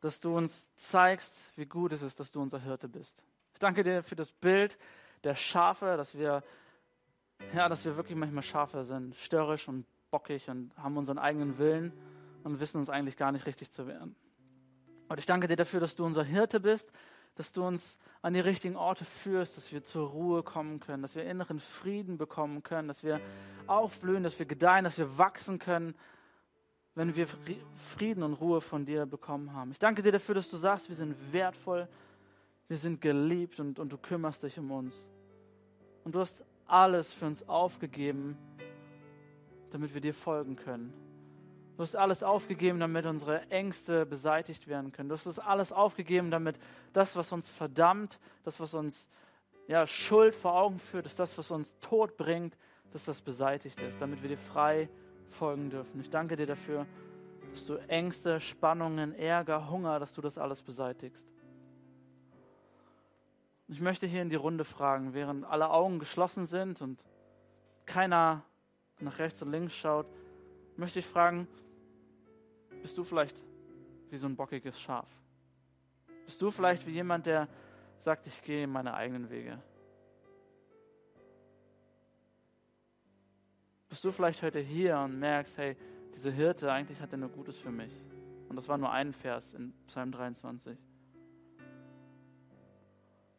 dass 0.00 0.20
du 0.20 0.36
uns 0.36 0.68
zeigst, 0.76 1.52
wie 1.56 1.66
gut 1.66 1.92
es 1.92 2.02
ist, 2.02 2.20
dass 2.20 2.30
du 2.30 2.40
unser 2.40 2.60
Hirte 2.60 2.88
bist. 2.88 3.22
Ich 3.54 3.60
danke 3.60 3.82
dir 3.82 4.02
für 4.02 4.16
das 4.16 4.32
Bild 4.32 4.78
der 5.24 5.34
Schafe, 5.34 5.96
dass 5.96 6.16
wir, 6.16 6.42
ja, 7.54 7.68
dass 7.68 7.84
wir 7.84 7.96
wirklich 7.96 8.16
manchmal 8.16 8.42
Schafe 8.42 8.84
sind, 8.84 9.14
störrisch 9.16 9.68
und 9.68 9.84
bockig 10.10 10.48
und 10.48 10.72
haben 10.76 10.96
unseren 10.96 11.18
eigenen 11.18 11.58
Willen 11.58 11.92
und 12.42 12.60
wissen 12.60 12.78
uns 12.78 12.88
eigentlich 12.88 13.16
gar 13.16 13.32
nicht 13.32 13.46
richtig 13.46 13.70
zu 13.70 13.86
wehren. 13.86 14.16
Und 15.08 15.18
ich 15.18 15.26
danke 15.26 15.48
dir 15.48 15.56
dafür, 15.56 15.80
dass 15.80 15.96
du 15.96 16.04
unser 16.04 16.24
Hirte 16.24 16.60
bist, 16.60 16.90
dass 17.34 17.52
du 17.52 17.64
uns 17.64 17.98
an 18.22 18.32
die 18.32 18.40
richtigen 18.40 18.76
Orte 18.76 19.04
führst, 19.04 19.56
dass 19.56 19.72
wir 19.72 19.84
zur 19.84 20.08
Ruhe 20.10 20.42
kommen 20.42 20.80
können, 20.80 21.02
dass 21.02 21.14
wir 21.14 21.24
inneren 21.24 21.60
Frieden 21.60 22.18
bekommen 22.18 22.62
können, 22.62 22.88
dass 22.88 23.02
wir 23.02 23.20
aufblühen, 23.66 24.22
dass 24.22 24.38
wir 24.38 24.46
gedeihen, 24.46 24.84
dass 24.84 24.98
wir 24.98 25.18
wachsen 25.18 25.58
können, 25.58 25.94
wenn 27.00 27.16
wir 27.16 27.26
Frieden 27.96 28.22
und 28.22 28.34
Ruhe 28.34 28.60
von 28.60 28.84
dir 28.84 29.06
bekommen 29.06 29.54
haben. 29.54 29.70
Ich 29.70 29.78
danke 29.78 30.02
dir 30.02 30.12
dafür, 30.12 30.34
dass 30.34 30.50
du 30.50 30.58
sagst, 30.58 30.90
wir 30.90 30.96
sind 30.96 31.16
wertvoll, 31.32 31.88
wir 32.68 32.76
sind 32.76 33.00
geliebt 33.00 33.58
und, 33.58 33.78
und 33.78 33.90
du 33.90 33.96
kümmerst 33.96 34.42
dich 34.42 34.58
um 34.58 34.70
uns. 34.70 34.94
Und 36.04 36.14
du 36.14 36.20
hast 36.20 36.44
alles 36.66 37.14
für 37.14 37.24
uns 37.24 37.48
aufgegeben, 37.48 38.36
damit 39.70 39.94
wir 39.94 40.02
dir 40.02 40.12
folgen 40.12 40.56
können. 40.56 40.92
Du 41.78 41.84
hast 41.84 41.96
alles 41.96 42.22
aufgegeben, 42.22 42.78
damit 42.80 43.06
unsere 43.06 43.48
Ängste 43.48 44.04
beseitigt 44.04 44.68
werden 44.68 44.92
können. 44.92 45.08
Du 45.08 45.14
hast 45.14 45.38
alles 45.38 45.72
aufgegeben, 45.72 46.30
damit 46.30 46.60
das, 46.92 47.16
was 47.16 47.32
uns 47.32 47.48
verdammt, 47.48 48.20
das, 48.44 48.60
was 48.60 48.74
uns 48.74 49.08
ja, 49.68 49.86
Schuld 49.86 50.34
vor 50.34 50.52
Augen 50.52 50.78
führt, 50.78 51.06
dass 51.06 51.16
das, 51.16 51.38
was 51.38 51.50
uns 51.50 51.74
Tod 51.80 52.18
bringt, 52.18 52.58
dass 52.92 53.06
das 53.06 53.22
beseitigt 53.22 53.80
ist, 53.80 54.02
damit 54.02 54.20
wir 54.20 54.28
dir 54.28 54.36
frei 54.36 54.90
folgen 55.30 55.70
dürfen. 55.70 56.00
Ich 56.00 56.10
danke 56.10 56.36
dir 56.36 56.46
dafür, 56.46 56.86
dass 57.52 57.66
du 57.66 57.76
Ängste, 57.88 58.40
Spannungen, 58.40 59.14
Ärger, 59.14 59.70
Hunger, 59.70 59.98
dass 59.98 60.14
du 60.14 60.20
das 60.20 60.38
alles 60.38 60.62
beseitigst. 60.62 61.26
Ich 63.68 63.80
möchte 63.80 64.06
hier 64.06 64.22
in 64.22 64.28
die 64.28 64.36
Runde 64.36 64.64
fragen, 64.64 65.14
während 65.14 65.44
alle 65.44 65.70
Augen 65.70 65.98
geschlossen 65.98 66.46
sind 66.46 66.82
und 66.82 67.02
keiner 67.86 68.42
nach 68.98 69.18
rechts 69.18 69.42
und 69.42 69.50
links 69.50 69.74
schaut, 69.74 70.06
möchte 70.76 70.98
ich 70.98 71.06
fragen, 71.06 71.46
bist 72.82 72.98
du 72.98 73.04
vielleicht 73.04 73.44
wie 74.10 74.16
so 74.16 74.26
ein 74.26 74.36
bockiges 74.36 74.80
Schaf? 74.80 75.08
Bist 76.26 76.40
du 76.42 76.50
vielleicht 76.50 76.86
wie 76.86 76.92
jemand, 76.92 77.26
der 77.26 77.48
sagt, 77.98 78.26
ich 78.26 78.42
gehe 78.42 78.66
meine 78.66 78.94
eigenen 78.94 79.30
Wege? 79.30 79.58
Bist 83.90 84.04
du 84.04 84.12
vielleicht 84.12 84.40
heute 84.42 84.60
hier 84.60 84.98
und 85.00 85.18
merkst, 85.18 85.58
hey, 85.58 85.76
diese 86.14 86.30
Hirte, 86.30 86.72
eigentlich 86.72 87.00
hat 87.00 87.10
er 87.10 87.18
nur 87.18 87.28
Gutes 87.28 87.58
für 87.58 87.72
mich. 87.72 87.92
Und 88.48 88.54
das 88.54 88.68
war 88.68 88.78
nur 88.78 88.92
ein 88.92 89.12
Vers 89.12 89.52
in 89.52 89.74
Psalm 89.88 90.12
23. 90.12 90.78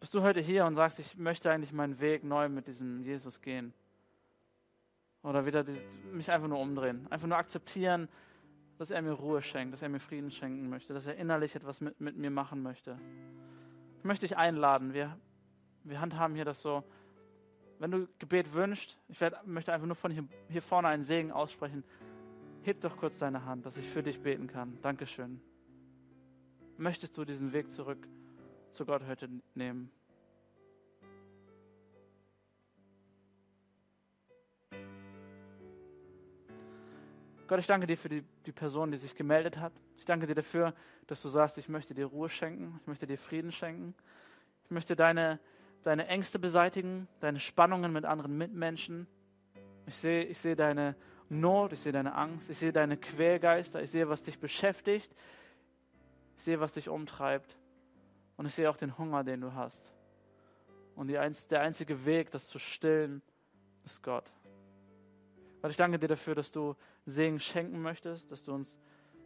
Bist 0.01 0.13
du 0.13 0.21
heute 0.21 0.41
hier 0.41 0.65
und 0.65 0.75
sagst, 0.75 0.99
ich 0.99 1.15
möchte 1.15 1.49
eigentlich 1.49 1.71
meinen 1.71 2.01
Weg 2.01 2.25
neu 2.25 2.49
mit 2.49 2.67
diesem 2.67 2.99
Jesus 2.99 3.39
gehen? 3.39 3.73
Oder 5.23 5.45
wieder 5.45 5.63
die, 5.63 5.79
mich 6.11 6.29
einfach 6.29 6.49
nur 6.49 6.59
umdrehen, 6.59 7.07
einfach 7.09 7.27
nur 7.27 7.37
akzeptieren, 7.37 8.09
dass 8.77 8.91
er 8.91 9.01
mir 9.01 9.13
Ruhe 9.13 9.41
schenkt, 9.41 9.71
dass 9.71 9.81
er 9.81 9.87
mir 9.87 10.01
Frieden 10.01 10.31
schenken 10.31 10.67
möchte, 10.67 10.93
dass 10.93 11.05
er 11.05 11.15
innerlich 11.15 11.55
etwas 11.55 11.79
mit, 11.79 12.01
mit 12.01 12.17
mir 12.17 12.29
machen 12.29 12.61
möchte. 12.61 12.99
Ich 13.99 14.03
möchte 14.03 14.27
dich 14.27 14.35
einladen. 14.35 14.93
Wir, 14.93 15.17
wir 15.85 16.01
handhaben 16.01 16.35
hier 16.35 16.45
das 16.45 16.61
so. 16.61 16.83
Wenn 17.81 17.89
du 17.89 18.07
Gebet 18.19 18.53
wünschst, 18.53 18.95
ich 19.07 19.19
werd, 19.19 19.47
möchte 19.47 19.73
einfach 19.73 19.87
nur 19.87 19.95
von 19.95 20.11
hier, 20.11 20.23
hier 20.49 20.61
vorne 20.61 20.89
einen 20.89 21.03
Segen 21.03 21.31
aussprechen. 21.31 21.83
Heb 22.61 22.79
doch 22.81 22.95
kurz 22.95 23.17
deine 23.17 23.43
Hand, 23.43 23.65
dass 23.65 23.75
ich 23.75 23.87
für 23.89 24.03
dich 24.03 24.21
beten 24.21 24.45
kann. 24.45 24.77
Dankeschön. 24.83 25.41
Möchtest 26.77 27.17
du 27.17 27.25
diesen 27.25 27.53
Weg 27.53 27.71
zurück 27.71 28.07
zu 28.69 28.85
Gott 28.85 29.01
heute 29.07 29.27
nehmen? 29.55 29.89
Gott, 37.47 37.59
ich 37.59 37.65
danke 37.65 37.87
dir 37.87 37.97
für 37.97 38.09
die, 38.09 38.23
die 38.45 38.51
Person, 38.51 38.91
die 38.91 38.97
sich 38.99 39.15
gemeldet 39.15 39.57
hat. 39.57 39.73
Ich 39.97 40.05
danke 40.05 40.27
dir 40.27 40.35
dafür, 40.35 40.75
dass 41.07 41.19
du 41.23 41.29
sagst, 41.29 41.57
ich 41.57 41.67
möchte 41.67 41.95
dir 41.95 42.05
Ruhe 42.05 42.29
schenken, 42.29 42.77
ich 42.79 42.85
möchte 42.85 43.07
dir 43.07 43.17
Frieden 43.17 43.51
schenken. 43.51 43.95
Ich 44.65 44.69
möchte 44.69 44.95
deine, 44.95 45.39
deine 45.83 46.07
Ängste 46.07 46.39
beseitigen, 46.39 47.07
deine 47.19 47.39
Spannungen 47.39 47.91
mit 47.91 48.05
anderen 48.05 48.37
Mitmenschen. 48.37 49.07
Ich 49.85 49.95
sehe, 49.95 50.23
ich 50.23 50.37
sehe 50.37 50.55
deine 50.55 50.95
Not, 51.29 51.73
ich 51.73 51.79
sehe 51.79 51.91
deine 51.91 52.13
Angst, 52.15 52.49
ich 52.49 52.57
sehe 52.57 52.73
deine 52.73 52.97
Quälgeister, 52.97 53.81
ich 53.81 53.91
sehe, 53.91 54.09
was 54.09 54.21
dich 54.21 54.39
beschäftigt, 54.39 55.15
ich 56.37 56.43
sehe, 56.43 56.59
was 56.59 56.73
dich 56.73 56.89
umtreibt 56.89 57.57
und 58.37 58.45
ich 58.45 58.53
sehe 58.53 58.69
auch 58.69 58.77
den 58.77 58.97
Hunger, 58.97 59.23
den 59.23 59.41
du 59.41 59.53
hast. 59.53 59.91
Und 60.95 61.07
die, 61.07 61.13
der 61.49 61.61
einzige 61.61 62.05
Weg, 62.05 62.31
das 62.31 62.47
zu 62.47 62.59
stillen, 62.59 63.21
ist 63.85 64.03
Gott. 64.03 64.31
Gott, 65.61 65.71
ich 65.71 65.77
danke 65.77 65.99
dir 65.99 66.07
dafür, 66.07 66.35
dass 66.35 66.51
du 66.51 66.75
Segen 67.05 67.39
schenken 67.39 67.81
möchtest, 67.81 68.31
dass 68.31 68.43
du 68.43 68.53
uns 68.53 68.77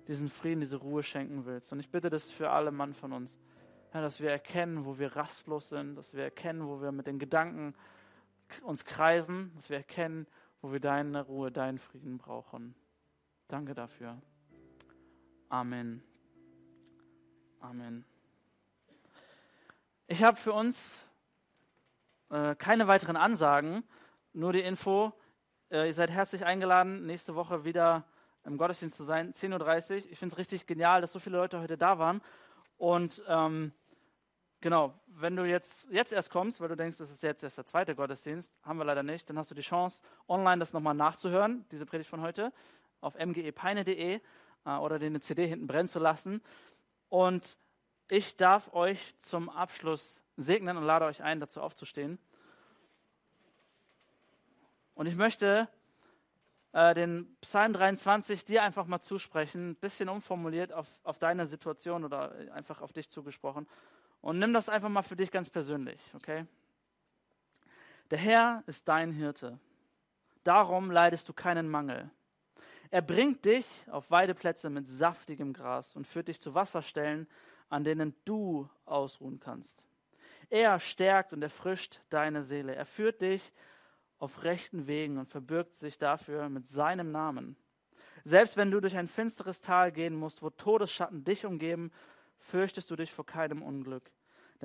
diesen 0.08 0.30
Frieden, 0.30 0.60
diese 0.60 0.78
Ruhe 0.78 1.02
schenken 1.02 1.46
willst. 1.46 1.72
Und 1.72 1.80
ich 1.80 1.90
bitte 1.90 2.10
das 2.10 2.30
für 2.30 2.50
alle 2.50 2.72
Mann 2.72 2.94
von 2.94 3.12
uns, 3.12 3.40
ja, 3.96 4.02
dass 4.02 4.20
wir 4.20 4.30
erkennen, 4.30 4.84
wo 4.84 5.00
wir 5.00 5.16
rastlos 5.16 5.70
sind, 5.70 5.96
dass 5.96 6.14
wir 6.14 6.26
erkennen, 6.26 6.68
wo 6.68 6.82
wir 6.82 6.92
mit 6.92 7.08
den 7.08 7.18
Gedanken 7.18 7.74
uns 8.64 8.84
kreisen, 8.84 9.54
dass 9.56 9.70
wir 9.70 9.78
erkennen, 9.78 10.28
wo 10.62 10.74
wir 10.74 10.82
deine 10.82 11.22
Ruhe, 11.22 11.50
deinen 11.50 11.80
Frieden 11.80 12.18
brauchen. 12.18 12.76
Danke 13.48 13.74
dafür. 13.74 14.22
Amen. 15.48 16.04
Amen. 17.62 18.04
Ich 20.08 20.26
habe 20.26 20.36
für 20.36 20.52
uns 20.52 21.08
äh, 22.32 22.54
keine 22.56 22.90
weiteren 22.90 23.16
Ansagen, 23.16 23.86
nur 24.34 24.52
die 24.52 24.60
Info, 24.60 25.14
äh, 25.72 25.88
ihr 25.88 25.94
seid 25.94 26.12
herzlich 26.12 26.44
eingeladen, 26.44 27.06
nächste 27.06 27.36
Woche 27.36 27.64
wieder 27.64 28.04
im 28.44 28.58
Gottesdienst 28.58 28.98
zu 28.98 29.06
sein, 29.06 29.32
10.30 29.32 29.92
Uhr. 29.92 30.12
Ich 30.12 30.20
finde 30.20 30.34
es 30.34 30.38
richtig 30.38 30.68
genial, 30.68 31.00
dass 31.00 31.14
so 31.14 31.20
viele 31.20 31.38
Leute 31.38 31.62
heute 31.62 31.78
da 31.78 31.98
waren. 31.98 32.22
Und 32.78 33.24
ähm, 33.30 33.72
genau, 34.66 34.96
wenn 35.06 35.36
du 35.36 35.44
jetzt, 35.44 35.88
jetzt 35.92 36.12
erst 36.12 36.32
kommst, 36.32 36.60
weil 36.60 36.70
du 36.70 36.76
denkst, 36.76 36.98
das 36.98 37.12
ist 37.12 37.22
jetzt 37.22 37.44
erst 37.44 37.60
der 37.60 37.68
zweite 37.68 37.94
Gottesdienst, 37.94 38.52
haben 38.64 38.80
wir 38.80 38.86
leider 38.86 39.04
nicht, 39.04 39.30
dann 39.30 39.38
hast 39.38 39.52
du 39.52 39.54
die 39.54 39.62
Chance, 39.62 40.02
online 40.28 40.58
das 40.58 40.74
nochmal 40.74 40.96
nachzuhören, 40.96 41.64
diese 41.70 41.86
Predigt 41.86 42.10
von 42.10 42.22
heute, 42.22 42.52
auf 43.00 43.14
mgepeine.de 43.14 44.20
äh, 44.66 44.70
oder 44.78 44.98
den 44.98 45.22
CD 45.22 45.46
hinten 45.46 45.68
brennen 45.68 45.88
zu 45.88 46.00
lassen. 46.00 46.42
Und 47.10 47.60
ich 48.08 48.38
darf 48.38 48.74
euch 48.74 49.16
zum 49.20 49.52
Abschluss 49.52 50.24
segnen 50.36 50.78
und 50.78 50.84
lade 50.84 51.06
euch 51.06 51.22
ein, 51.22 51.40
dazu 51.40 51.62
aufzustehen. 51.62 52.18
Und 54.96 55.06
ich 55.06 55.16
möchte 55.16 55.70
äh, 56.72 56.96
den 56.96 57.38
Psalm 57.42 57.74
23 57.74 58.46
dir 58.46 58.64
einfach 58.64 58.88
mal 58.88 59.00
zusprechen, 59.00 59.70
ein 59.70 59.76
bisschen 59.76 60.10
umformuliert 60.10 60.74
auf, 60.74 60.88
auf 61.04 61.20
deine 61.20 61.46
Situation 61.46 62.04
oder 62.04 62.34
einfach 62.52 62.82
auf 62.82 62.94
dich 62.94 63.12
zugesprochen. 63.12 63.68
Und 64.26 64.40
nimm 64.40 64.54
das 64.56 64.70
einfach 64.70 64.90
mal 64.90 65.04
für 65.04 65.16
dich 65.16 65.30
ganz 65.30 65.52
persönlich, 65.52 66.02
okay? 66.16 66.48
Der 68.10 68.18
Herr 68.18 68.64
ist 68.66 68.88
dein 68.88 69.12
Hirte. 69.12 69.60
Darum 70.44 70.90
leidest 70.90 71.30
du 71.30 71.34
keinen 71.34 71.70
Mangel. 71.70 72.10
Er 72.90 73.04
bringt 73.04 73.46
dich 73.46 73.68
auf 73.92 74.10
Weideplätze 74.10 74.72
mit 74.72 74.88
saftigem 74.88 75.54
Gras 75.54 75.96
und 75.96 76.08
führt 76.08 76.28
dich 76.28 76.42
zu 76.42 76.56
Wasserstellen, 76.56 77.28
an 77.70 77.84
denen 77.84 78.16
du 78.26 78.68
ausruhen 78.86 79.40
kannst. 79.40 79.84
Er 80.50 80.80
stärkt 80.80 81.32
und 81.32 81.44
erfrischt 81.44 82.02
deine 82.10 82.42
Seele. 82.42 82.74
Er 82.74 82.88
führt 82.88 83.22
dich 83.22 83.54
auf 84.18 84.42
rechten 84.44 84.88
Wegen 84.88 85.20
und 85.20 85.30
verbirgt 85.30 85.76
sich 85.76 86.00
dafür 86.00 86.50
mit 86.50 86.68
seinem 86.68 87.12
Namen. 87.12 87.58
Selbst 88.24 88.58
wenn 88.58 88.72
du 88.72 88.80
durch 88.80 88.98
ein 88.98 89.08
finsteres 89.08 89.62
Tal 89.62 89.92
gehen 89.92 90.16
musst, 90.16 90.42
wo 90.42 90.50
Todesschatten 90.50 91.24
dich 91.24 91.46
umgeben, 91.46 91.92
fürchtest 92.40 92.90
du 92.90 92.96
dich 92.96 93.12
vor 93.14 93.26
keinem 93.26 93.62
Unglück, 93.62 94.12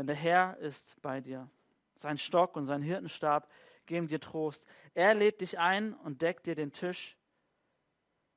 denn 0.01 0.07
der 0.07 0.17
Herr 0.17 0.57
ist 0.57 0.97
bei 1.03 1.21
dir. 1.21 1.47
Sein 1.95 2.17
Stock 2.17 2.57
und 2.57 2.65
sein 2.65 2.81
Hirtenstab 2.81 3.47
geben 3.85 4.09
dir 4.09 4.19
Trost. 4.19 4.65
Er 4.95 5.13
lädt 5.13 5.43
dich 5.43 5.59
ein 5.59 5.93
und 5.93 6.23
deckt 6.23 6.47
dir 6.47 6.55
den 6.55 6.73
Tisch 6.73 7.19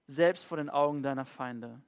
selbst 0.06 0.44
vor 0.44 0.58
den 0.58 0.70
Augen 0.70 1.04
deiner 1.04 1.24
Feinde. 1.24 1.82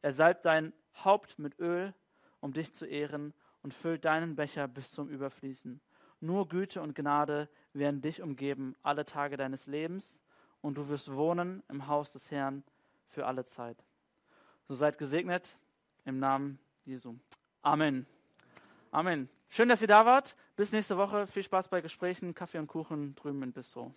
Er 0.00 0.12
salbt 0.12 0.46
dein 0.46 0.72
Haupt 1.04 1.38
mit 1.38 1.58
Öl, 1.58 1.92
um 2.40 2.54
dich 2.54 2.72
zu 2.72 2.86
ehren, 2.86 3.34
und 3.62 3.74
füllt 3.74 4.06
deinen 4.06 4.34
Becher 4.34 4.66
bis 4.66 4.92
zum 4.92 5.10
Überfließen. 5.10 5.78
Nur 6.20 6.48
Güte 6.48 6.80
und 6.80 6.94
Gnade 6.94 7.50
werden 7.74 8.00
dich 8.00 8.22
umgeben 8.22 8.76
alle 8.82 9.04
Tage 9.04 9.36
deines 9.36 9.66
Lebens 9.66 10.18
und 10.62 10.78
du 10.78 10.88
wirst 10.88 11.12
wohnen 11.12 11.62
im 11.68 11.86
Haus 11.86 12.12
des 12.12 12.30
Herrn 12.30 12.64
für 13.08 13.26
alle 13.26 13.44
Zeit. 13.44 13.76
So 14.66 14.72
seid 14.72 14.96
gesegnet 14.96 15.58
im 16.06 16.18
Namen 16.18 16.58
Jesu. 16.86 17.14
Amen. 17.60 18.06
Amen. 18.90 19.28
Schön, 19.48 19.68
dass 19.68 19.82
ihr 19.82 19.88
da 19.88 20.06
wart. 20.06 20.36
Bis 20.56 20.72
nächste 20.72 20.96
Woche. 20.96 21.26
Viel 21.26 21.42
Spaß 21.42 21.68
bei 21.68 21.80
Gesprächen, 21.80 22.34
Kaffee 22.34 22.58
und 22.58 22.66
Kuchen 22.66 23.14
drüben 23.14 23.42
in 23.42 23.52
Bistro. 23.52 23.92